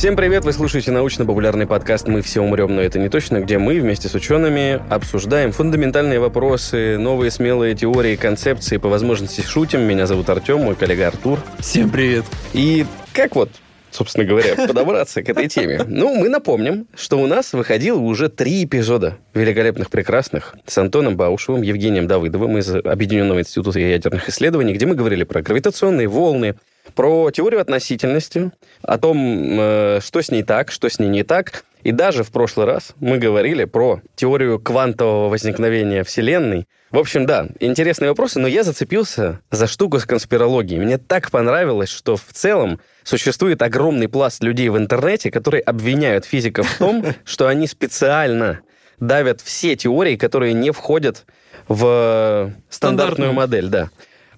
Всем 0.00 0.16
привет, 0.16 0.46
вы 0.46 0.54
слушаете 0.54 0.92
научно-популярный 0.92 1.66
подкаст 1.66 2.08
«Мы 2.08 2.22
все 2.22 2.40
умрем, 2.40 2.74
но 2.74 2.80
это 2.80 2.98
не 2.98 3.10
точно», 3.10 3.38
где 3.40 3.58
мы 3.58 3.78
вместе 3.78 4.08
с 4.08 4.14
учеными 4.14 4.80
обсуждаем 4.88 5.52
фундаментальные 5.52 6.18
вопросы, 6.18 6.96
новые 6.96 7.30
смелые 7.30 7.74
теории, 7.74 8.16
концепции, 8.16 8.78
по 8.78 8.88
возможности 8.88 9.42
шутим. 9.42 9.82
Меня 9.82 10.06
зовут 10.06 10.30
Артем, 10.30 10.60
мой 10.60 10.74
коллега 10.74 11.08
Артур. 11.08 11.38
Всем 11.58 11.90
привет. 11.90 12.24
И 12.54 12.86
как 13.12 13.36
вот 13.36 13.50
собственно 13.90 14.24
говоря, 14.24 14.54
подобраться 14.66 15.22
к 15.22 15.28
этой 15.28 15.48
теме. 15.48 15.82
Ну, 15.86 16.14
мы 16.14 16.30
напомним, 16.30 16.86
что 16.94 17.18
у 17.18 17.26
нас 17.26 17.52
выходило 17.52 17.98
уже 17.98 18.30
три 18.30 18.64
эпизода 18.64 19.18
великолепных, 19.34 19.90
прекрасных 19.90 20.54
с 20.64 20.78
Антоном 20.78 21.16
Баушевым, 21.16 21.60
Евгением 21.60 22.06
Давыдовым 22.06 22.56
из 22.56 22.74
Объединенного 22.74 23.40
института 23.40 23.80
ядерных 23.80 24.30
исследований, 24.30 24.72
где 24.72 24.86
мы 24.86 24.94
говорили 24.94 25.24
про 25.24 25.42
гравитационные 25.42 26.08
волны, 26.08 26.54
про 27.00 27.30
теорию 27.30 27.62
относительности, 27.62 28.50
о 28.82 28.98
том, 28.98 29.16
э, 29.58 30.00
что 30.02 30.20
с 30.20 30.30
ней 30.30 30.42
так, 30.42 30.70
что 30.70 30.90
с 30.90 30.98
ней 30.98 31.08
не 31.08 31.22
так. 31.22 31.64
И 31.82 31.92
даже 31.92 32.24
в 32.24 32.30
прошлый 32.30 32.66
раз 32.66 32.92
мы 33.00 33.16
говорили 33.16 33.64
про 33.64 34.02
теорию 34.16 34.58
квантового 34.58 35.30
возникновения 35.30 36.04
Вселенной. 36.04 36.68
В 36.90 36.98
общем, 36.98 37.24
да, 37.24 37.46
интересные 37.58 38.10
вопросы, 38.10 38.38
но 38.38 38.46
я 38.46 38.64
зацепился 38.64 39.40
за 39.50 39.66
штуку 39.66 39.98
с 39.98 40.04
конспирологией. 40.04 40.78
Мне 40.78 40.98
так 40.98 41.30
понравилось, 41.30 41.88
что 41.88 42.18
в 42.18 42.34
целом 42.34 42.80
существует 43.02 43.62
огромный 43.62 44.08
пласт 44.08 44.42
людей 44.42 44.68
в 44.68 44.76
интернете, 44.76 45.30
которые 45.30 45.62
обвиняют 45.62 46.26
физиков 46.26 46.68
в 46.68 46.76
том, 46.76 47.02
что 47.24 47.46
они 47.46 47.66
специально 47.66 48.60
давят 48.98 49.40
все 49.40 49.74
теории, 49.74 50.16
которые 50.16 50.52
не 50.52 50.70
входят 50.70 51.24
в 51.66 52.52
стандартную 52.68 53.32
модель, 53.32 53.68
да. 53.68 53.88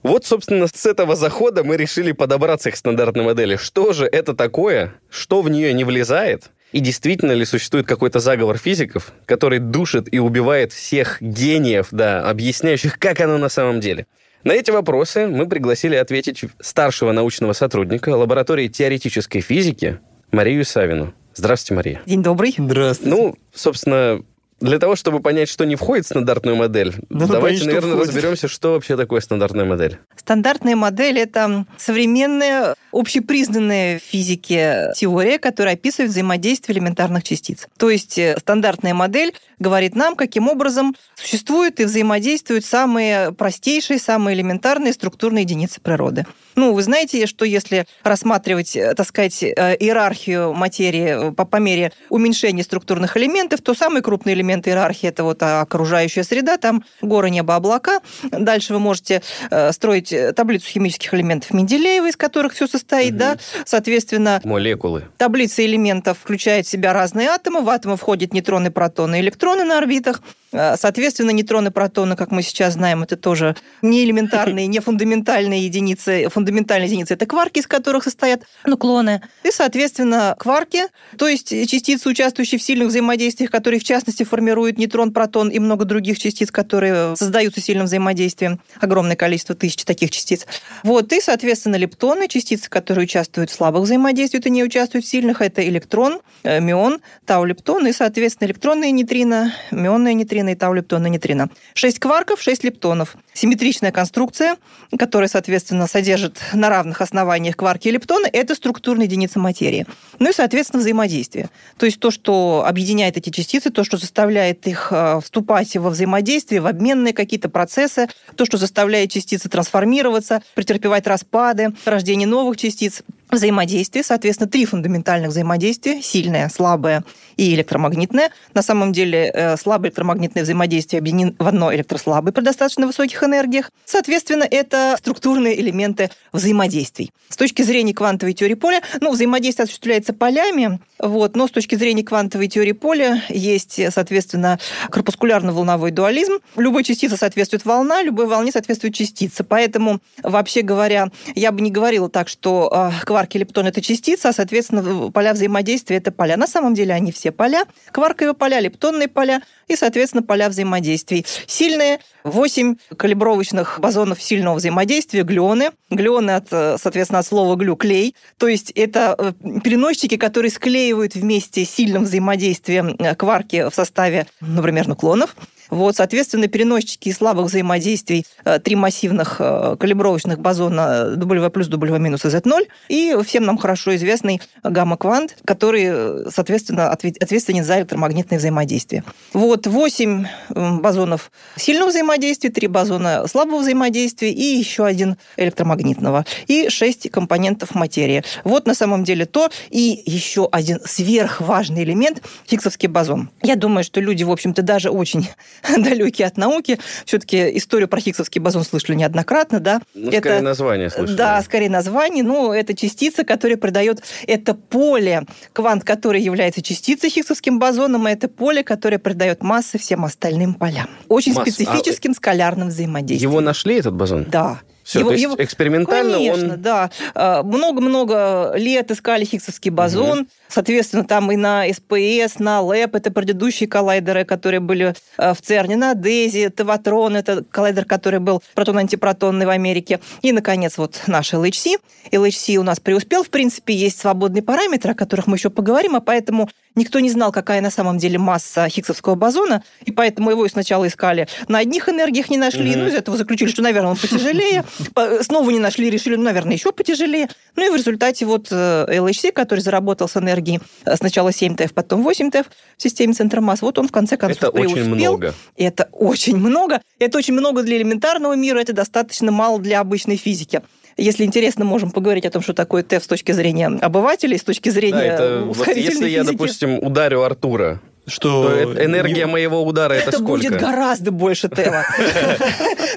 Вот, 0.02 0.26
собственно, 0.26 0.66
с 0.66 0.86
этого 0.86 1.14
захода 1.14 1.62
мы 1.62 1.76
решили 1.76 2.12
подобраться 2.12 2.70
к 2.70 2.76
стандартной 2.76 3.24
модели. 3.24 3.56
Что 3.56 3.92
же 3.92 4.06
это 4.06 4.34
такое? 4.34 4.94
Что 5.08 5.42
в 5.42 5.48
нее 5.48 5.72
не 5.72 5.84
влезает? 5.84 6.50
И 6.72 6.80
действительно 6.80 7.32
ли 7.32 7.44
существует 7.44 7.86
какой-то 7.86 8.18
заговор 8.18 8.56
физиков, 8.56 9.12
который 9.26 9.58
душит 9.58 10.12
и 10.12 10.18
убивает 10.18 10.72
всех 10.72 11.20
гениев, 11.20 11.88
да, 11.90 12.28
объясняющих, 12.28 12.98
как 12.98 13.20
оно 13.20 13.38
на 13.38 13.48
самом 13.48 13.80
деле? 13.80 14.06
На 14.42 14.52
эти 14.52 14.70
вопросы 14.70 15.28
мы 15.28 15.46
пригласили 15.46 15.94
ответить 15.94 16.44
старшего 16.60 17.12
научного 17.12 17.52
сотрудника 17.52 18.08
лаборатории 18.08 18.68
теоретической 18.68 19.40
физики 19.40 20.00
Марию 20.32 20.64
Савину. 20.64 21.14
Здравствуйте, 21.34 21.74
Мария. 21.74 22.02
День 22.06 22.22
добрый. 22.22 22.54
Здравствуйте. 22.56 23.14
Ну, 23.14 23.36
собственно, 23.54 24.22
для 24.62 24.78
того, 24.78 24.96
чтобы 24.96 25.20
понять, 25.20 25.48
что 25.48 25.64
не 25.64 25.76
входит 25.76 26.04
в 26.04 26.08
стандартную 26.08 26.56
модель, 26.56 26.94
Надо 27.10 27.34
давайте, 27.34 27.60
понять, 27.60 27.66
наверное, 27.66 27.94
входит. 27.96 28.14
разберемся, 28.14 28.48
что 28.48 28.72
вообще 28.72 28.96
такое 28.96 29.20
стандартная 29.20 29.64
модель. 29.64 29.98
Стандартная 30.16 30.76
модель– 30.76 31.18
это 31.20 31.66
современная, 31.78 32.74
общепризнанная 32.92 33.98
в 33.98 34.02
физике 34.02 34.92
теория, 34.96 35.38
которая 35.38 35.74
описывает 35.74 36.10
взаимодействие 36.10 36.76
элементарных 36.78 37.24
частиц. 37.24 37.66
То 37.76 37.90
есть 37.90 38.18
э, 38.18 38.36
стандартная 38.38 38.94
модель 38.94 39.34
говорит 39.58 39.96
нам, 39.96 40.14
каким 40.14 40.48
образом 40.48 40.94
существуют 41.14 41.80
и 41.80 41.84
взаимодействуют 41.84 42.64
самые 42.64 43.32
простейшие, 43.32 43.98
самые 43.98 44.36
элементарные 44.36 44.92
структурные 44.92 45.42
единицы 45.42 45.80
природы. 45.80 46.26
Ну, 46.54 46.72
вы 46.74 46.82
знаете, 46.82 47.26
что 47.26 47.44
если 47.44 47.86
рассматривать, 48.02 48.76
э, 48.76 48.94
так 48.94 49.06
сказать, 49.06 49.42
э, 49.42 49.76
иерархию 49.78 50.52
материи 50.52 51.28
э, 51.28 51.32
по, 51.32 51.44
по 51.44 51.56
мере 51.56 51.92
уменьшения 52.08 52.62
структурных 52.62 53.16
элементов, 53.16 53.60
то 53.62 53.74
самый 53.74 54.02
крупный 54.02 54.34
элемент 54.34 54.68
иерархии– 54.68 55.08
это 55.08 55.24
вот 55.24 55.42
окружающая 55.42 56.24
среда, 56.24 56.56
там 56.58 56.84
горы, 57.00 57.30
небо, 57.30 57.56
облака. 57.56 58.00
Дальше 58.30 58.74
вы 58.74 58.80
можете 58.80 59.22
строить 59.70 60.14
таблицу 60.36 60.68
химических 60.68 61.14
элементов 61.14 61.52
Менделеева, 61.52 62.08
из 62.08 62.16
которых 62.16 62.52
все 62.54 62.66
состоит, 62.66 63.12
Мгм. 63.12 63.18
да, 63.18 63.36
соответственно, 63.64 64.40
Молекулы. 64.44 65.04
Таблица 65.18 65.64
элементов 65.64 66.18
включает 66.18 66.66
в 66.66 66.70
себя 66.70 66.92
разные 66.92 67.28
атомы. 67.28 67.62
В 67.62 67.70
атомы 67.70 67.96
входят 67.96 68.32
нейтроны, 68.32 68.70
протоны, 68.70 69.20
электроны 69.20 69.64
на 69.64 69.78
орбитах. 69.78 70.22
Э, 70.52 70.76
Соответственно, 70.76 71.30
нейтроны, 71.30 71.70
протоны, 71.70 72.16
как 72.16 72.30
мы 72.30 72.42
сейчас 72.42 72.74
знаем, 72.74 73.02
это 73.02 73.16
тоже 73.16 73.56
не 73.82 74.04
элементарные, 74.04 74.66
не 74.66 74.80
фундаментальные 74.80 75.64
единицы. 75.64 76.28
Фундаментальные 76.28 76.88
единицы– 76.88 77.14
это 77.14 77.26
кварки, 77.26 77.60
из 77.60 77.66
которых 77.66 78.04
состоят 78.04 78.42
нуклоны. 78.64 79.22
И, 79.44 79.50
соответственно, 79.50 80.36
кварки, 80.38 80.84
то 81.16 81.28
есть 81.28 81.48
частицы, 81.48 82.08
участвующие 82.08 82.58
в 82.58 82.62
сильных 82.62 82.88
взаимодействиях, 82.88 83.50
которые, 83.50 83.80
в 83.80 83.84
частности, 83.84 84.22
формируют 84.24 84.78
нейтрон, 84.78 85.12
протон 85.12 85.48
и 85.48 85.58
много 85.58 85.84
других 85.84 86.18
частиц, 86.18 86.50
которые 86.50 87.16
создаются 87.16 87.60
сильным 87.60 87.86
взаимодействием. 87.86 88.60
Огромное 88.80 89.16
количество 89.16 89.54
тысяч 89.54 89.84
таких 89.84 90.10
частиц. 90.10 90.46
Вот, 90.82 91.12
и, 91.12 91.20
соответственно, 91.20 91.76
лептоны, 91.76 92.28
частицы, 92.28 92.68
которые 92.68 93.04
участвуют 93.04 93.50
в 93.50 93.54
слабых 93.54 93.82
взаимодействиях 93.82 94.46
и 94.46 94.50
не 94.50 94.64
участвуют 94.64 95.04
в 95.04 95.08
сильных, 95.08 95.40
это 95.40 95.66
электрон, 95.66 96.20
э, 96.42 96.60
мион, 96.60 97.00
тау-лептон 97.26 97.86
и, 97.86 97.92
соответственно, 97.92 98.48
электронные 98.48 98.90
нейтрино, 98.90 99.54
мионные 99.70 100.14
нейтрино 100.14 100.41
и 100.50 100.54
тау-лептоны 100.54 101.08
нейтрино. 101.08 101.48
Шесть 101.74 101.98
кварков, 101.98 102.42
шесть 102.42 102.64
лептонов. 102.64 103.16
Симметричная 103.34 103.92
конструкция, 103.92 104.56
которая, 104.98 105.28
соответственно, 105.28 105.86
содержит 105.86 106.40
на 106.52 106.68
равных 106.68 107.00
основаниях 107.00 107.56
кварки 107.56 107.88
и 107.88 107.90
лептоны, 107.90 108.28
это 108.32 108.54
структурная 108.54 109.06
единица 109.06 109.38
материи. 109.38 109.86
Ну 110.18 110.30
и, 110.30 110.32
соответственно, 110.32 110.80
взаимодействие. 110.80 111.48
То 111.78 111.86
есть 111.86 111.98
то, 111.98 112.10
что 112.10 112.64
объединяет 112.66 113.16
эти 113.16 113.30
частицы, 113.30 113.70
то, 113.70 113.84
что 113.84 113.96
заставляет 113.96 114.66
их 114.66 114.88
э, 114.90 115.20
вступать 115.22 115.74
во 115.76 115.90
взаимодействие, 115.90 116.60
в 116.60 116.66
обменные 116.66 117.12
какие-то 117.12 117.48
процессы, 117.48 118.08
то, 118.36 118.44
что 118.44 118.58
заставляет 118.58 119.10
частицы 119.10 119.48
трансформироваться, 119.48 120.42
претерпевать 120.54 121.06
распады, 121.06 121.74
рождение 121.84 122.28
новых 122.28 122.56
частиц 122.56 123.02
взаимодействие, 123.32 124.04
соответственно, 124.04 124.48
три 124.48 124.66
фундаментальных 124.66 125.30
взаимодействия, 125.30 126.02
сильное, 126.02 126.48
слабое 126.48 127.02
и 127.36 127.54
электромагнитное. 127.54 128.30
На 128.54 128.62
самом 128.62 128.92
деле 128.92 129.30
э, 129.32 129.56
слабое 129.56 129.88
электромагнитное 129.88 130.42
взаимодействие 130.42 130.98
объединено 131.00 131.34
в 131.38 131.48
одно 131.48 131.74
электрослабое 131.74 132.32
при 132.32 132.42
достаточно 132.42 132.86
высоких 132.86 133.22
энергиях. 133.22 133.70
Соответственно, 133.84 134.46
это 134.48 134.96
структурные 134.98 135.58
элементы 135.60 136.10
взаимодействий. 136.32 137.10
С 137.28 137.36
точки 137.36 137.62
зрения 137.62 137.94
квантовой 137.94 138.34
теории 138.34 138.54
поля, 138.54 138.82
ну, 139.00 139.12
взаимодействие 139.12 139.64
осуществляется 139.64 140.12
полями, 140.12 140.80
вот, 140.98 141.34
но 141.34 141.48
с 141.48 141.50
точки 141.50 141.74
зрения 141.74 142.04
квантовой 142.04 142.48
теории 142.48 142.72
поля 142.72 143.22
есть, 143.28 143.80
соответственно, 143.92 144.58
корпускулярно-волновой 144.90 145.90
дуализм. 145.90 146.34
Любой 146.56 146.84
частице 146.84 147.16
соответствует 147.16 147.64
волна, 147.64 148.02
любой 148.02 148.26
волне 148.26 148.52
соответствует 148.52 148.94
частица. 148.94 149.44
Поэтому, 149.44 150.00
вообще 150.22 150.62
говоря, 150.62 151.08
я 151.34 151.52
бы 151.52 151.60
не 151.60 151.70
говорила 151.70 152.08
так, 152.08 152.28
что 152.28 152.70
э, 152.72 153.00
кварк 153.22 153.34
и 153.36 153.38
лептон– 153.38 153.66
это 153.68 153.80
частица, 153.80 154.30
а, 154.30 154.32
соответственно, 154.32 155.10
поля 155.10 155.32
взаимодействия– 155.32 155.96
это 155.98 156.10
поля. 156.10 156.36
На 156.36 156.46
самом 156.46 156.74
деле 156.74 156.92
они 156.92 157.12
все 157.12 157.30
поля. 157.30 157.64
Кварковые 157.92 158.34
поля, 158.34 158.60
лептонные 158.60 159.08
поля 159.08 159.42
и, 159.68 159.76
соответственно, 159.76 160.22
поля 160.22 160.48
взаимодействий. 160.48 161.24
Сильные– 161.46 162.00
8 162.24 162.76
калибровочных 162.96 163.80
бозонов 163.80 164.22
сильного 164.22 164.56
взаимодействия, 164.56 165.22
глюоны. 165.22 165.70
Глюоны, 165.90 166.32
от, 166.32 166.46
э, 166.50 166.76
соответственно, 166.80 167.20
от 167.20 167.26
слова 167.26 167.56
глю– 167.56 167.76
клей. 167.76 168.14
То 168.38 168.48
есть 168.48 168.70
это 168.72 169.14
э, 169.18 169.60
переносчики, 169.62 170.16
которые 170.16 170.50
склеивают 170.50 171.14
вместе 171.14 171.64
сильным 171.64 172.04
взаимодействием 172.04 172.96
э, 172.98 173.14
кварки 173.14 173.68
в 173.68 173.74
составе, 173.74 174.26
например, 174.40 174.88
нуклонов. 174.88 175.36
Вот, 175.72 175.96
соответственно, 175.96 176.48
переносчики 176.48 177.10
слабых 177.10 177.46
взаимодействий 177.46 178.26
э, 178.44 178.58
три 178.58 178.76
массивных 178.76 179.36
э, 179.38 179.76
калибровочных 179.80 180.38
бозона 180.38 181.16
W 181.16 181.48
плюс 181.48 181.68
W 181.68 181.98
минус 181.98 182.26
Z0 182.26 182.68
и 182.90 183.16
всем 183.24 183.46
нам 183.46 183.56
хорошо 183.56 183.96
известный 183.96 184.42
гамма-квант, 184.62 185.38
который, 185.46 185.84
э, 185.86 186.24
соответственно, 186.30 186.92
отве- 186.92 187.16
ответственен 187.18 187.64
за 187.64 187.78
электромагнитное 187.78 188.38
взаимодействие. 188.38 189.02
Вот, 189.32 189.66
8 189.66 190.26
бозонов 190.50 191.32
сильного 191.56 191.88
взаимодействия, 191.88 192.50
три 192.50 192.68
бозона 192.68 193.26
слабого 193.26 193.60
взаимодействия 193.60 194.30
и 194.30 194.42
еще 194.42 194.84
один 194.84 195.16
электромагнитного. 195.38 196.26
И 196.48 196.68
6 196.68 197.10
компонентов 197.10 197.74
материи. 197.74 198.24
Вот 198.44 198.66
на 198.66 198.74
самом 198.74 199.04
деле 199.04 199.24
то. 199.24 199.48
И 199.70 200.02
еще 200.04 200.50
один 200.52 200.80
сверхважный 200.84 201.84
элемент– 201.84 202.20
Хиггсовский 202.46 202.90
бозон. 202.90 203.30
Я 203.42 203.56
думаю, 203.56 203.84
что 203.84 204.02
люди, 204.02 204.22
в 204.22 204.30
общем-то, 204.30 204.60
даже 204.60 204.90
очень 204.90 205.26
далекие 205.76 206.26
от 206.26 206.36
науки. 206.36 206.78
Все-таки 207.04 207.56
историю 207.56 207.88
про 207.88 208.00
Хиггсовский 208.00 208.40
бозон 208.40 208.64
слышали 208.64 208.96
неоднократно, 208.96 209.60
да? 209.60 209.80
Ну, 209.94 210.10
скорее 210.12 210.40
название 210.40 210.90
слышали. 210.90 211.16
Да, 211.16 211.42
скорее 211.42 211.70
название. 211.70 212.24
Ну, 212.24 212.52
это 212.52 212.74
частица, 212.74 213.24
которая 213.24 213.56
придает 213.56 214.02
это 214.26 214.54
поле, 214.54 215.24
квант, 215.52 215.84
который 215.84 216.20
является 216.20 216.62
частицей 216.62 217.10
Хиггсовским 217.10 217.58
бозоном, 217.58 218.08
и 218.08 218.12
это 218.12 218.28
поле, 218.28 218.62
которое 218.62 218.98
придает 218.98 219.42
массы 219.42 219.78
всем 219.78 220.04
остальным 220.04 220.54
полям. 220.54 220.88
Очень 221.08 221.34
Масса. 221.34 221.52
специфическим 221.52 222.14
скалярным 222.14 222.68
взаимодействием. 222.68 223.30
Его 223.30 223.40
нашли, 223.40 223.76
этот 223.78 223.94
бозон? 223.94 224.26
Да. 224.28 224.60
Все, 224.82 225.00
его, 225.00 225.10
то 225.10 225.12
есть 225.14 225.22
его... 225.22 225.34
экспериментально 225.38 226.14
Конечно, 226.14 226.54
он... 226.54 226.62
да. 226.62 226.90
А, 227.14 227.42
много-много 227.42 228.52
лет 228.56 228.90
искали 228.90 229.24
Хиггсовский 229.24 229.70
бозон. 229.70 230.20
Угу. 230.20 230.28
Соответственно, 230.48 231.04
там 231.04 231.30
и 231.32 231.36
на 231.36 231.64
СПС, 231.72 232.38
на 232.38 232.60
ЛЭП, 232.60 232.96
это 232.96 233.10
предыдущие 233.10 233.68
коллайдеры, 233.68 234.24
которые 234.24 234.60
были 234.60 234.94
а, 235.16 235.34
в 235.34 235.40
ЦЕРНе, 235.40 235.76
на 235.76 235.94
ДЕЗИ, 235.94 236.48
Таватрон, 236.50 237.16
это 237.16 237.44
коллайдер, 237.44 237.84
который 237.84 238.20
был 238.20 238.42
протон-антипротонный 238.54 239.46
в 239.46 239.50
Америке. 239.50 240.00
И, 240.22 240.32
наконец, 240.32 240.78
вот 240.78 241.02
наш 241.06 241.32
LHC. 241.32 241.78
LHC 242.10 242.56
у 242.56 242.62
нас 242.62 242.80
преуспел, 242.80 243.22
в 243.22 243.30
принципе, 243.30 243.74
есть 243.74 244.00
свободные 244.00 244.42
параметры, 244.42 244.92
о 244.92 244.94
которых 244.94 245.26
мы 245.26 245.36
еще 245.36 245.50
поговорим, 245.50 245.96
а 245.96 246.00
поэтому 246.00 246.48
Никто 246.74 247.00
не 247.00 247.10
знал, 247.10 247.32
какая 247.32 247.60
на 247.60 247.70
самом 247.70 247.98
деле 247.98 248.18
масса 248.18 248.68
Хиггсовского 248.68 249.14
бозона, 249.14 249.62
и 249.84 249.92
поэтому 249.92 250.30
его 250.30 250.48
сначала 250.48 250.86
искали 250.86 251.28
на 251.48 251.58
одних 251.58 251.88
энергиях, 251.88 252.30
не 252.30 252.38
нашли, 252.38 252.72
mm-hmm. 252.72 252.76
ну, 252.76 252.86
из 252.86 252.94
этого 252.94 253.16
заключили, 253.16 253.50
что, 253.50 253.62
наверное, 253.62 253.90
он 253.90 253.96
потяжелее, 253.96 254.64
снова 255.22 255.50
не 255.50 255.58
нашли, 255.58 255.90
решили, 255.90 256.16
ну, 256.16 256.24
наверное, 256.24 256.54
еще 256.54 256.72
потяжелее. 256.72 257.28
Ну, 257.56 257.66
и 257.66 257.70
в 257.70 257.76
результате 257.76 258.24
вот 258.24 258.48
э, 258.50 258.86
LHC, 258.88 259.32
который 259.32 259.60
заработал 259.60 260.08
с 260.08 260.16
энергией 260.16 260.60
э, 260.84 260.96
сначала 260.96 261.32
7 261.32 261.56
ТФ, 261.56 261.72
потом 261.74 262.02
8 262.02 262.30
ТФ 262.30 262.46
в 262.78 262.82
системе 262.82 263.12
центра 263.12 263.40
масс, 263.40 263.62
вот 263.62 263.78
он 263.78 263.88
в 263.88 263.92
конце 263.92 264.16
концов 264.16 264.42
Это 264.42 264.52
преуспел. 264.52 264.78
очень 264.78 264.94
много. 264.94 265.34
Это 265.56 265.88
очень 265.92 266.36
много. 266.36 266.80
Это 266.98 267.18
очень 267.18 267.34
много 267.34 267.62
для 267.62 267.76
элементарного 267.76 268.34
мира, 268.34 268.58
это 268.58 268.72
достаточно 268.72 269.30
мало 269.30 269.58
для 269.58 269.80
обычной 269.80 270.16
физики. 270.16 270.62
Если 270.96 271.24
интересно, 271.24 271.64
можем 271.64 271.90
поговорить 271.90 272.26
о 272.26 272.30
том, 272.30 272.42
что 272.42 272.54
такое 272.54 272.82
ТЭФ 272.82 273.04
с 273.04 273.06
точки 273.06 273.32
зрения 273.32 273.66
обывателей, 273.66 274.38
с 274.38 274.44
точки 274.44 274.68
зрения 274.68 274.92
да, 274.92 275.04
это, 275.04 275.42
вот 275.46 275.66
Если 275.68 275.90
физики. 275.90 276.08
я, 276.08 276.24
допустим, 276.24 276.78
ударю 276.78 277.22
Артура, 277.22 277.80
что 278.12 278.48
то 278.50 278.84
энергия 278.84 279.24
не... 279.24 279.26
моего 279.26 279.62
удара 279.62 279.94
это, 279.94 280.10
это 280.10 280.18
сколько? 280.18 280.48
будет 280.48 280.60
гораздо 280.60 281.10
больше 281.10 281.48
Тева. 281.48 281.84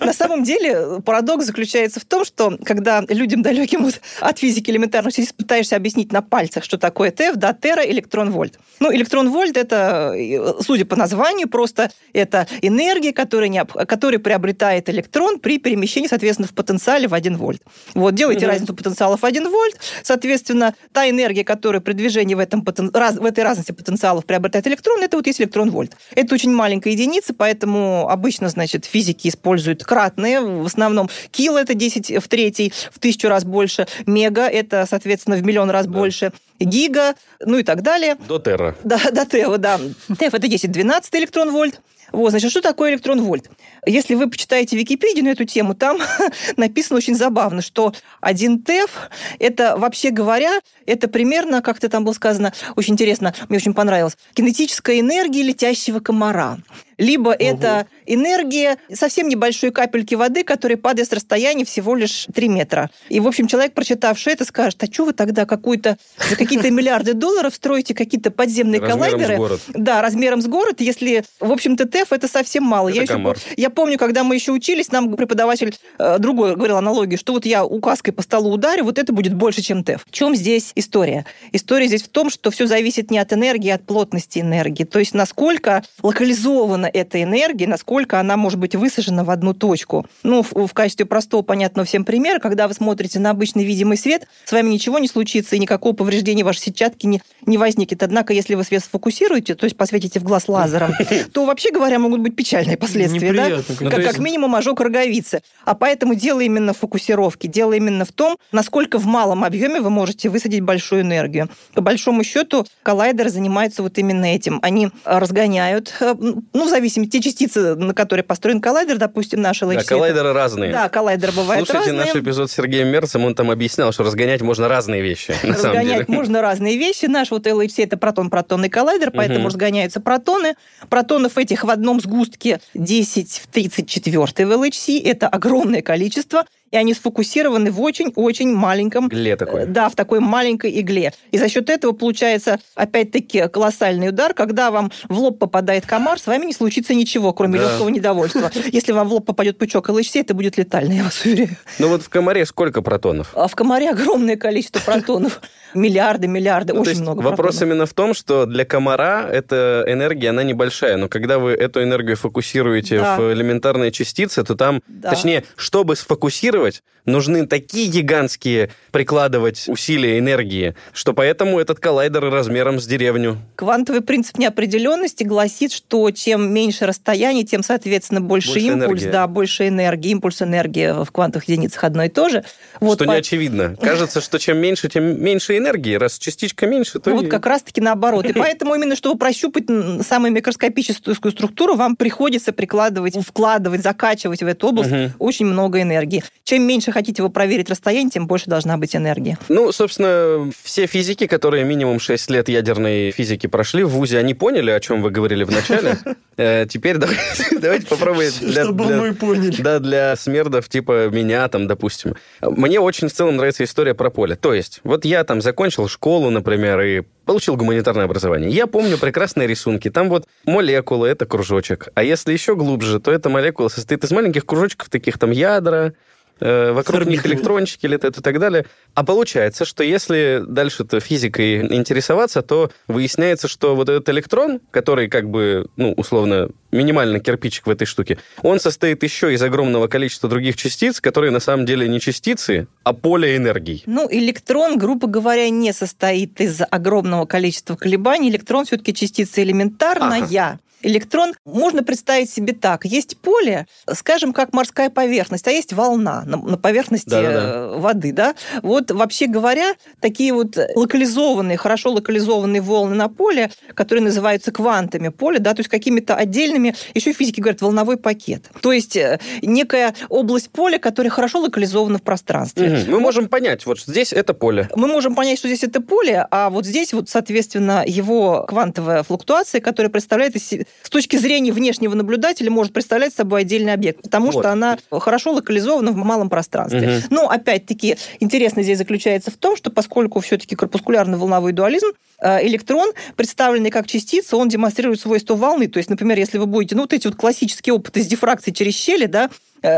На 0.02 0.14
самом 0.14 0.44
деле 0.44 1.02
парадокс 1.06 1.46
заключается 1.46 2.00
в 2.00 2.06
том, 2.06 2.26
что 2.26 2.58
когда 2.64 3.02
людям 3.08 3.42
далеким 3.42 3.90
от 4.20 4.40
физики 4.40 4.72
элементарных 4.72 5.14
частиц 5.14 5.34
пытаешься 5.34 5.76
объяснить 5.76 6.12
на 6.12 6.22
пальцах, 6.22 6.64
что 6.64 6.78
такое 6.78 7.12
ТЭФ, 7.12 7.36
да, 7.38 7.54
тера, 7.54 7.84
электрон, 7.84 8.32
вольт. 8.32 8.60
Ну, 8.80 8.94
электрон, 8.94 9.30
вольт 9.30 9.58
это, 9.58 10.14
судя 10.62 10.86
по 10.86 10.96
названию, 10.96 11.48
просто 11.48 11.92
это 12.14 12.48
энергия, 12.62 13.14
которая, 13.14 13.50
не, 13.50 13.64
которая 13.64 14.20
приобретает 14.20 14.90
электрон 14.90 15.40
при 15.40 15.60
перемещении, 15.60 16.08
соответственно, 16.08 16.48
в 16.48 16.54
потенциале 16.54 17.08
в 17.08 17.14
1 17.14 17.38
вольт. 17.38 17.62
Вот, 17.94 18.14
делайте 18.16 18.46
угу. 18.46 18.52
разницу 18.52 18.76
потенциалов 18.76 19.24
1 19.24 19.50
вольт, 19.50 19.80
соответственно, 20.04 20.76
та 20.92 21.10
энергия, 21.10 21.44
которая 21.44 21.82
при 21.82 21.94
движении 21.94 22.36
в, 22.36 22.40
этом 22.40 22.64
потен... 22.64 22.92
в 22.92 23.26
этой 23.26 23.44
разности 23.44 23.72
потенциалов 23.72 24.26
приобретает 24.26 24.68
электрон, 24.68 25.02
это 25.06 25.18
вот 25.18 25.28
есть 25.28 25.40
электрон-вольт. 25.40 25.96
Это 26.16 26.36
очень 26.36 26.52
маленькая 26.52 26.92
единица, 26.92 27.34
поэтому 27.34 28.10
обычно, 28.10 28.50
значит, 28.50 28.86
физики 28.86 29.28
используют 29.28 29.84
кратные, 29.84 30.42
в 30.42 30.66
основном 30.66 31.10
кило 31.32 31.58
это 31.58 31.74
10 31.74 32.24
в 32.24 32.28
третий, 32.28 32.74
в 32.92 33.00
тысячу 33.00 33.28
раз 33.30 33.44
больше, 33.44 33.88
мега 34.06 34.48
это, 34.48 34.86
соответственно, 34.90 35.38
в 35.38 35.44
миллион 35.44 35.70
раз 35.70 35.86
да. 35.86 35.92
больше, 35.92 36.32
гига, 36.60 37.16
ну 37.40 37.58
и 37.58 37.64
так 37.64 37.82
далее. 37.82 38.18
До 38.28 38.40
терра. 38.40 38.76
Да, 38.84 39.00
до 39.12 39.26
тева, 39.26 39.58
да. 39.58 39.80
Теф 40.20 40.34
это 40.34 40.48
10-12 40.48 41.04
электрон-вольт. 41.14 41.82
Вот, 42.12 42.30
значит, 42.30 42.52
что 42.52 42.62
такое 42.62 42.92
электрон-вольт? 42.92 43.50
Если 43.86 44.16
вы 44.16 44.30
почитаете 44.30 44.78
Википедию 44.78 45.26
на 45.26 45.30
эту 45.30 45.46
тему, 45.46 45.76
там 45.76 46.00
написано 46.58 46.98
очень 46.98 47.16
забавно, 47.16 47.62
что 47.62 47.94
один 48.22 48.62
ТЭФ, 48.62 49.10
это, 49.40 49.78
вообще 49.78 50.10
говоря, 50.10 50.60
это 50.86 51.08
примерно, 51.08 51.62
как 51.62 51.80
то 51.80 51.90
там 51.90 52.04
было 52.04 52.14
сказано, 52.14 52.54
очень 52.76 52.94
интересно, 52.94 53.34
мне 53.50 53.58
очень 53.58 53.74
понравилось, 53.74 54.18
кинетическая 54.34 55.00
энергия 55.00 55.44
летящего 55.44 56.00
комара 56.00 56.58
либо 56.98 57.30
угу. 57.30 57.38
это 57.40 57.88
энергия 58.06 58.78
совсем 58.94 59.28
небольшой 59.28 59.72
капельки 59.72 60.16
воды, 60.16 60.44
которая 60.44 60.78
падает 60.78 61.10
с 61.10 61.14
расстояния 61.14 61.66
всего 61.66 61.96
лишь 61.96 62.28
3 62.34 62.48
метра. 62.48 62.90
И, 63.10 63.20
в 63.20 63.28
общем, 63.28 63.48
человек, 63.48 63.74
прочитавший 63.74 64.34
это, 64.34 64.46
скажет, 64.46 64.82
а 64.84 64.86
что 64.92 65.06
вы 65.06 65.14
тогда 65.14 65.46
какую-то 65.46 65.98
за 66.30 66.36
какие-то 66.36 66.70
миллиарды 66.72 67.14
долларов 67.14 67.56
строите 67.56 67.94
какие-то 67.94 68.32
подземные 68.32 68.82
коллайдеры? 68.82 69.40
Да, 69.70 70.02
размером 70.02 70.42
с 70.42 70.48
город, 70.48 70.82
если, 70.82 71.24
в 71.40 71.52
общем-то, 71.52 71.88
ТЭФ 71.88 72.12
это 72.14 72.28
совсем 72.28 72.64
мало. 72.64 72.90
Это 72.90 72.98
я, 72.98 73.04
еще, 73.04 73.36
я 73.58 73.70
помню, 73.70 73.98
когда 73.98 74.24
мы 74.24 74.36
еще 74.36 74.52
учились, 74.52 74.92
нам 74.92 75.16
преподаватель 75.16 75.76
э, 75.98 76.18
другой 76.20 76.56
говорил 76.56 76.78
аналогию, 76.78 77.18
что 77.18 77.34
вот 77.34 77.46
я 77.46 77.66
указкой 77.66 78.14
по 78.14 78.22
столу 78.22 78.52
ударю, 78.52 78.86
вот 78.86 78.98
это 78.98 79.14
будет 79.14 79.34
больше, 79.34 79.62
чем 79.62 79.84
ТЭФ. 79.84 80.06
В 80.06 80.12
чем 80.12 80.36
здесь 80.36 80.72
история? 80.76 81.26
История 81.52 81.88
здесь 81.88 82.04
в 82.04 82.10
том, 82.10 82.30
что 82.30 82.52
все 82.52 82.68
зависит 82.68 83.12
не 83.12 83.20
от 83.20 83.34
энергии, 83.34 83.70
а 83.70 83.76
от 83.76 83.86
плотности 83.86 84.40
энергии. 84.40 84.84
То 84.84 85.00
есть 85.00 85.14
насколько 85.14 85.84
локализовано 86.02 86.85
сделана 86.86 86.90
эта 86.94 87.22
энергия, 87.22 87.68
насколько 87.68 88.20
она 88.20 88.38
может 88.38 88.60
быть 88.60 88.76
высажена 88.76 89.24
в 89.24 89.30
одну 89.30 89.54
точку. 89.54 90.06
Ну, 90.24 90.44
в, 90.44 90.68
в 90.68 90.74
качестве 90.74 91.06
простого, 91.06 91.42
понятного 91.42 91.86
всем 91.86 92.06
примера, 92.06 92.40
когда 92.40 92.68
вы 92.68 92.74
смотрите 92.74 93.20
на 93.20 93.32
обычный 93.32 93.64
видимый 93.64 93.98
свет, 93.98 94.28
с 94.46 94.52
вами 94.52 94.70
ничего 94.70 95.00
не 95.00 95.08
случится, 95.08 95.56
и 95.56 95.60
никакого 95.60 95.94
повреждения 95.94 96.44
вашей 96.44 96.62
сетчатки 96.62 97.08
не, 97.08 97.22
не 97.46 97.58
возникнет. 97.58 98.04
Однако, 98.04 98.34
если 98.34 98.56
вы 98.56 98.64
свет 98.64 98.84
сфокусируете, 98.84 99.56
то 99.56 99.66
есть 99.66 99.78
посветите 99.78 100.20
в 100.20 100.24
глаз 100.24 100.48
лазером, 100.48 100.92
то, 101.34 101.46
вообще 101.46 101.72
говоря, 101.72 102.00
могут 102.00 102.22
быть 102.22 102.36
печальные 102.36 102.78
последствия. 102.78 103.34
Да? 103.34 103.90
Как, 103.90 104.04
как 104.04 104.20
минимум 104.20 104.56
ожог 104.56 104.80
роговицы. 104.82 105.42
А 105.66 105.76
поэтому 105.76 106.16
дело 106.16 106.42
именно 106.42 106.74
в 106.74 106.78
фокусировке, 106.78 107.48
дело 107.48 107.74
именно 107.74 108.06
в 108.06 108.12
том, 108.12 108.38
насколько 108.52 109.00
в 109.00 109.06
малом 109.06 109.44
объеме 109.44 109.82
вы 109.82 109.90
можете 109.90 110.30
высадить 110.30 110.62
большую 110.62 111.02
энергию. 111.02 111.50
По 111.74 111.82
большому 111.82 112.24
счету, 112.24 112.66
коллайдеры 112.84 113.30
занимаются 113.30 113.84
вот 113.84 113.98
именно 113.98 114.26
этим. 114.26 114.60
Они 114.62 114.90
разгоняют, 115.04 115.94
э, 116.00 116.16
ну, 116.54 116.68
зависимости, 116.76 117.12
те 117.12 117.22
частицы, 117.22 117.76
на 117.76 117.94
которые 117.94 118.24
построен 118.24 118.62
коллайдер, 118.62 118.98
допустим, 118.98 119.42
наши 119.42 119.66
LHC. 119.66 119.76
Да, 119.76 119.84
коллайдеры 119.84 120.34
разные. 120.34 120.72
Да, 120.72 120.90
коллайдеры 120.90 121.32
бывают 121.32 121.68
Слушайте 121.68 121.92
разные. 121.92 122.14
наш 122.14 122.24
эпизод 122.24 122.52
с 122.52 122.54
Сергеем 122.54 122.88
Мерцем, 122.90 123.24
он 123.26 123.36
там 123.36 123.52
объяснял, 123.52 123.92
что 123.92 124.04
разгонять 124.04 124.42
можно 124.42 124.68
разные 124.68 125.02
вещи, 125.02 125.32
на 125.44 125.54
разгонять 125.54 125.62
самом 125.62 125.88
деле. 125.88 126.06
можно 126.08 126.42
разные 126.42 126.78
вещи. 126.78 127.06
Наш 127.06 127.32
вот 127.32 127.48
LHC 127.48 127.84
это 127.84 127.98
протон-протонный 127.98 128.70
коллайдер, 128.70 129.12
поэтому 129.12 129.40
угу. 129.40 129.48
разгоняются 129.48 130.02
протоны. 130.02 130.56
Протонов 130.90 131.38
этих 131.38 131.64
в 131.64 131.70
одном 131.70 132.02
сгустке 132.02 132.60
10 132.74 133.42
в 133.44 133.48
34 133.48 134.20
в 134.20 134.24
LHC. 134.24 135.02
Это 135.04 135.28
огромное 135.28 135.82
количество 135.82 136.46
и 136.76 136.78
они 136.78 136.94
сфокусированы 136.94 137.72
в 137.72 137.82
очень-очень 137.82 138.54
маленьком... 138.54 139.08
Игле 139.08 139.38
такой. 139.38 139.62
Э, 139.62 139.66
да, 139.66 139.88
в 139.88 139.96
такой 139.96 140.20
маленькой 140.20 140.78
игле. 140.82 141.14
И 141.32 141.38
за 141.38 141.48
счет 141.48 141.70
этого 141.70 141.94
получается, 141.94 142.60
опять-таки, 142.76 143.48
колоссальный 143.48 144.10
удар, 144.10 144.34
когда 144.34 144.72
вам 144.72 144.92
в 145.08 145.18
лоб 145.18 145.40
попадает 145.40 145.86
комар, 145.86 146.20
с 146.20 146.28
вами 146.28 146.48
не 146.48 146.54
случится 146.54 146.94
ничего, 146.94 147.32
кроме 147.32 147.60
да. 147.60 147.70
легкого 147.70 147.88
недовольства. 147.88 148.52
Если 148.74 148.92
вам 148.92 149.08
в 149.08 149.14
лоб 149.14 149.26
попадет 149.26 149.58
пучок 149.58 149.88
ЛХС, 149.88 150.18
это 150.18 150.34
будет 150.34 150.58
летально, 150.58 150.94
я 150.94 151.04
вас 151.04 151.24
уверяю. 151.24 151.56
Ну 151.80 151.88
вот 151.88 152.04
в 152.04 152.10
комаре 152.10 152.46
сколько 152.46 152.82
протонов? 152.82 153.32
А 153.36 153.48
в 153.48 153.56
комаре 153.56 153.92
огромное 153.92 154.36
количество 154.36 154.82
протонов. 154.82 155.40
Миллиарды, 155.76 156.28
миллиарды, 156.28 156.74
ну, 156.74 156.82
очень 156.82 157.02
много 157.02 157.22
Вопрос 157.22 157.56
протонов. 157.56 157.74
именно 157.74 157.86
в 157.86 157.94
том, 157.94 158.14
что 158.14 158.46
для 158.46 158.66
комара 158.66 159.28
эта 159.30 159.84
энергия, 159.88 160.30
она 160.30 160.44
небольшая, 160.44 160.98
но 160.98 161.10
когда 161.10 161.38
вы 161.38 161.52
эту 161.52 161.84
энергию 161.84 162.16
фокусируете 162.16 163.00
да. 163.00 163.18
в 163.18 163.34
элементарные 163.34 163.92
частицы, 163.92 164.44
то 164.44 164.56
там, 164.56 164.82
да. 164.88 165.12
точнее, 165.12 165.44
чтобы 165.56 165.96
сфокусировать 165.96 166.82
нужны 167.06 167.46
такие 167.46 167.88
гигантские 167.88 168.72
прикладывать 168.92 169.66
усилия 169.68 170.20
энергии, 170.20 170.76
что 170.94 171.14
поэтому 171.14 171.60
этот 171.60 171.80
коллайдер 171.80 172.30
размером 172.30 172.80
с 172.80 172.88
деревню. 172.88 173.38
Квантовый 173.56 174.02
принцип 174.02 174.38
неопределенности 174.38 175.24
гласит, 175.24 175.72
что 175.72 176.12
чем 176.12 176.52
меньше 176.52 176.86
расстояние, 176.86 177.46
тем, 177.46 177.64
соответственно, 177.64 178.22
больше, 178.22 178.54
больше 178.54 178.60
импульс, 178.68 179.02
энергии. 179.02 179.12
да, 179.12 179.28
больше 179.28 179.68
энергии. 179.68 180.12
Импульс 180.12 180.42
энергии 180.42 181.04
в 181.04 181.12
квантовых 181.12 181.48
единицах 181.48 181.84
одно 181.84 182.04
и 182.04 182.10
то 182.10 182.30
же. 182.30 182.44
Вот 182.80 182.96
что 182.96 183.06
по... 183.06 183.12
не 183.12 183.18
очевидно. 183.18 183.76
Кажется, 183.80 184.22
что 184.22 184.40
чем 184.40 184.58
меньше, 184.58 184.90
тем 184.90 185.24
меньше 185.24 185.58
энергии. 185.58 185.65
Раз 185.98 186.18
частичка 186.18 186.68
меньше, 186.68 187.00
то... 187.00 187.12
Вот 187.12 187.28
как 187.28 187.46
раз-таки 187.46 187.82
наоборот. 187.82 188.26
И 188.26 188.34
поэтому 188.46 188.76
именно, 188.76 188.96
чтобы 188.96 189.18
прощупать 189.18 189.66
самую 190.06 190.32
микроскопическую 190.32 191.16
структуру, 191.16 191.76
вам 191.76 191.96
приходится 191.96 192.54
прикладывать, 192.54 193.16
вкладывать, 193.26 193.82
закачивать 193.82 194.44
в 194.44 194.48
эту 194.48 194.68
область 194.68 194.92
очень 195.20 195.46
много 195.46 195.82
энергии. 195.82 196.24
Чем 196.44 196.64
меньше 196.64 196.92
хотите 196.92 197.24
вы 197.24 197.30
проверить 197.30 197.70
расстояние, 197.70 198.12
тем 198.12 198.28
больше 198.28 198.50
должна 198.50 198.78
быть 198.78 198.96
энергия. 198.96 199.38
Ну, 199.50 199.72
собственно, 199.72 200.52
все 200.64 200.86
физики, 200.88 201.28
которые 201.28 201.64
минимум 201.64 202.00
6 202.00 202.30
лет 202.30 202.50
ядерной 202.50 203.12
физики 203.12 203.48
прошли 203.48 203.84
в 203.84 203.90
ВУЗе, 203.90 204.20
они 204.20 204.34
поняли, 204.34 204.72
о 204.72 204.80
чем 204.80 205.02
вы 205.02 205.10
говорили 205.10 205.44
в 205.44 205.52
начале. 205.52 205.98
Э, 206.38 206.66
теперь 206.68 206.98
давайте 207.52 207.88
попробуем... 207.88 208.32
Чтобы 208.32 208.86
мы 208.86 209.14
поняли. 209.14 209.62
Да, 209.62 209.80
для 209.80 210.16
смердов 210.16 210.68
типа 210.70 211.10
меня, 211.10 211.48
там, 211.48 211.68
допустим. 211.68 212.16
Мне 212.42 212.80
очень 212.80 213.08
в 213.08 213.14
целом 213.14 213.38
нравится 213.38 213.64
история 213.64 213.94
про 213.94 214.10
поле. 214.10 214.36
То 214.36 214.54
есть, 214.54 214.82
вот 214.84 215.06
я 215.06 215.24
там 215.24 215.42
закончил 215.42 215.88
школу, 215.88 216.30
например, 216.30 216.82
и 216.82 217.04
получил 217.26 217.56
гуманитарное 217.56 218.06
образование. 218.06 218.50
Я 218.52 218.68
помню 218.68 218.98
прекрасные 218.98 219.48
рисунки. 219.48 219.90
Там 219.90 220.10
вот 220.10 220.28
молекулы— 220.46 221.08
это 221.10 221.26
кружочек. 221.26 221.88
А 221.96 222.04
если 222.04 222.34
еще 222.34 222.56
глубже, 222.56 223.00
то 223.00 223.12
эта 223.12 223.30
молекула 223.30 223.70
состоит 223.70 224.04
из 224.04 224.12
маленьких 224.12 224.46
кружочков, 224.46 224.90
таких 224.90 225.18
там 225.18 225.32
ядра, 225.32 225.94
э, 226.40 226.72
вокруг 226.72 227.06
них 227.06 227.26
электрончики 227.26 227.86
летают 227.86 228.18
и 228.18 228.22
так 228.22 228.40
далее. 228.40 228.66
А 228.94 229.04
получается, 229.04 229.66
что 229.66 229.84
если 229.84 230.44
дальше-то 230.46 231.00
физикой 231.00 231.62
интересоваться, 231.76 232.42
то 232.42 232.72
выясняется, 232.88 233.48
что 233.48 233.76
вот 233.76 233.90
этот 233.90 234.08
электрон, 234.10 234.60
который 234.72 235.08
как 235.08 235.30
бы, 235.30 235.68
ну, 235.76 235.94
условно, 235.94 236.50
минимально 236.72 237.20
кирпичик 237.20 237.68
в 237.68 237.70
этой 237.70 237.86
штуке, 237.86 238.18
он 238.42 238.60
состоит 238.60 239.04
еще 239.04 239.34
из 239.34 239.42
огромного 239.42 239.88
количества 239.88 240.30
других 240.30 240.56
частиц, 240.56 241.02
которые 241.02 241.32
на 241.32 241.40
самом 241.40 241.66
деле 241.66 241.88
не 241.88 242.00
частицы, 242.00 242.68
а 242.84 242.94
поле 242.94 243.36
энергии. 243.38 243.84
Ну, 243.86 244.08
электрон, 244.10 244.78
грубо 244.78 245.08
говоря, 245.08 245.50
не 245.50 245.74
состоит 245.74 246.42
из 246.42 246.62
огромного 246.70 247.26
количества 247.26 247.76
колебаний. 247.76 248.30
Электрон 248.30 248.66
все-таки 248.66 248.94
частица 248.94 249.42
элементарная. 249.42 250.24
Ага 250.24 250.60
электрон 250.86 251.34
можно 251.46 251.84
представить 251.84 252.30
себе 252.30 252.54
так. 252.54 252.86
Есть 252.86 253.18
поле, 253.18 253.68
скажем, 253.94 254.34
как 254.34 254.54
морская 254.54 254.90
поверхность, 254.90 255.48
а 255.48 255.52
есть 255.52 255.74
волна 255.74 256.24
на, 256.26 256.38
на 256.38 256.58
поверхности 256.58 257.10
да, 257.10 257.22
да, 257.22 257.32
да. 257.32 257.68
воды. 257.78 258.12
Да? 258.14 258.36
Вот 258.62 258.92
вообще 258.92 259.28
говоря, 259.28 259.74
такие 260.00 260.34
вот 260.34 260.58
локализованные, 260.76 261.58
хорошо 261.58 261.92
локализованные 261.92 262.62
волны 262.62 262.96
на 262.96 263.10
поле, 263.10 263.52
которые 263.74 264.04
называются 264.04 264.52
квантами 264.52 265.10
поля, 265.10 265.40
да, 265.40 265.54
то 265.54 265.62
есть 265.62 265.70
какими-то 265.70 266.16
отдельными, 266.16 266.76
еще 266.94 267.14
физики 267.14 267.40
говорят, 267.40 267.62
волновой 267.62 267.98
пакет. 267.98 268.50
То 268.62 268.72
есть 268.72 268.96
э, 268.96 269.20
некая 269.42 269.96
область 270.10 270.52
поля, 270.52 270.78
которая 270.78 271.10
хорошо 271.10 271.40
локализована 271.40 271.98
в 271.98 272.04
пространстве. 272.04 272.68
Угу. 272.68 272.92
Мы 272.92 272.94
вот. 272.94 273.02
можем 273.02 273.28
понять, 273.28 273.66
вот 273.66 273.80
здесь 273.80 274.14
это 274.14 274.34
поле. 274.34 274.70
Мы 274.76 274.88
можем 274.88 275.16
понять, 275.16 275.40
что 275.40 275.48
здесь 275.48 275.64
это 275.64 275.82
поле, 275.82 276.28
а 276.30 276.50
вот 276.50 276.66
здесь 276.66 276.94
вот, 276.94 277.10
соответственно, 277.10 277.84
его 277.86 278.46
квантовая 278.48 279.04
флуктуация, 279.04 279.62
которая 279.62 279.90
представляет 279.90 280.36
из 280.36 280.46
с 280.84 280.90
точки 280.90 281.18
зрения 281.18 281.52
внешнего 281.52 281.96
наблюдателя 281.96 282.52
может 282.52 282.74
представлять 282.74 283.14
собой 283.14 283.42
отдельный 283.42 283.74
объект, 283.74 284.02
потому 284.02 284.32
вот. 284.32 284.42
что 284.42 284.52
она 284.52 284.78
хорошо 284.92 285.34
локализована 285.34 285.92
в 285.92 285.96
малом 285.96 286.30
пространстве. 286.30 287.00
Угу. 287.00 287.16
Но, 287.16 287.30
опять-таки, 287.30 287.98
интересно 288.20 288.64
здесь 288.64 288.78
заключается 288.78 289.32
в 289.32 289.36
том, 289.36 289.56
что 289.56 289.72
поскольку 289.72 290.20
все-таки 290.20 290.56
корпускулярно-волновой 290.56 291.54
дуализм, 291.54 291.88
э, 292.20 292.46
электрон, 292.48 292.92
представленный 293.16 293.72
как 293.72 293.88
частица, 293.88 294.38
он 294.38 294.50
демонстрирует 294.50 295.00
свойства 295.00 295.36
волны. 295.36 295.68
То 295.68 295.78
есть, 295.78 295.90
например, 295.90 296.18
если 296.18 296.38
вы 296.38 296.46
будете, 296.46 296.76
ну, 296.76 296.84
вот 296.84 296.94
эти 296.94 297.08
вот 297.08 297.16
классические 297.16 297.74
опыты 297.74 298.04
с 298.04 298.08
дифракцией 298.08 298.54
через 298.54 298.76
щели, 298.76 299.06
да, 299.06 299.30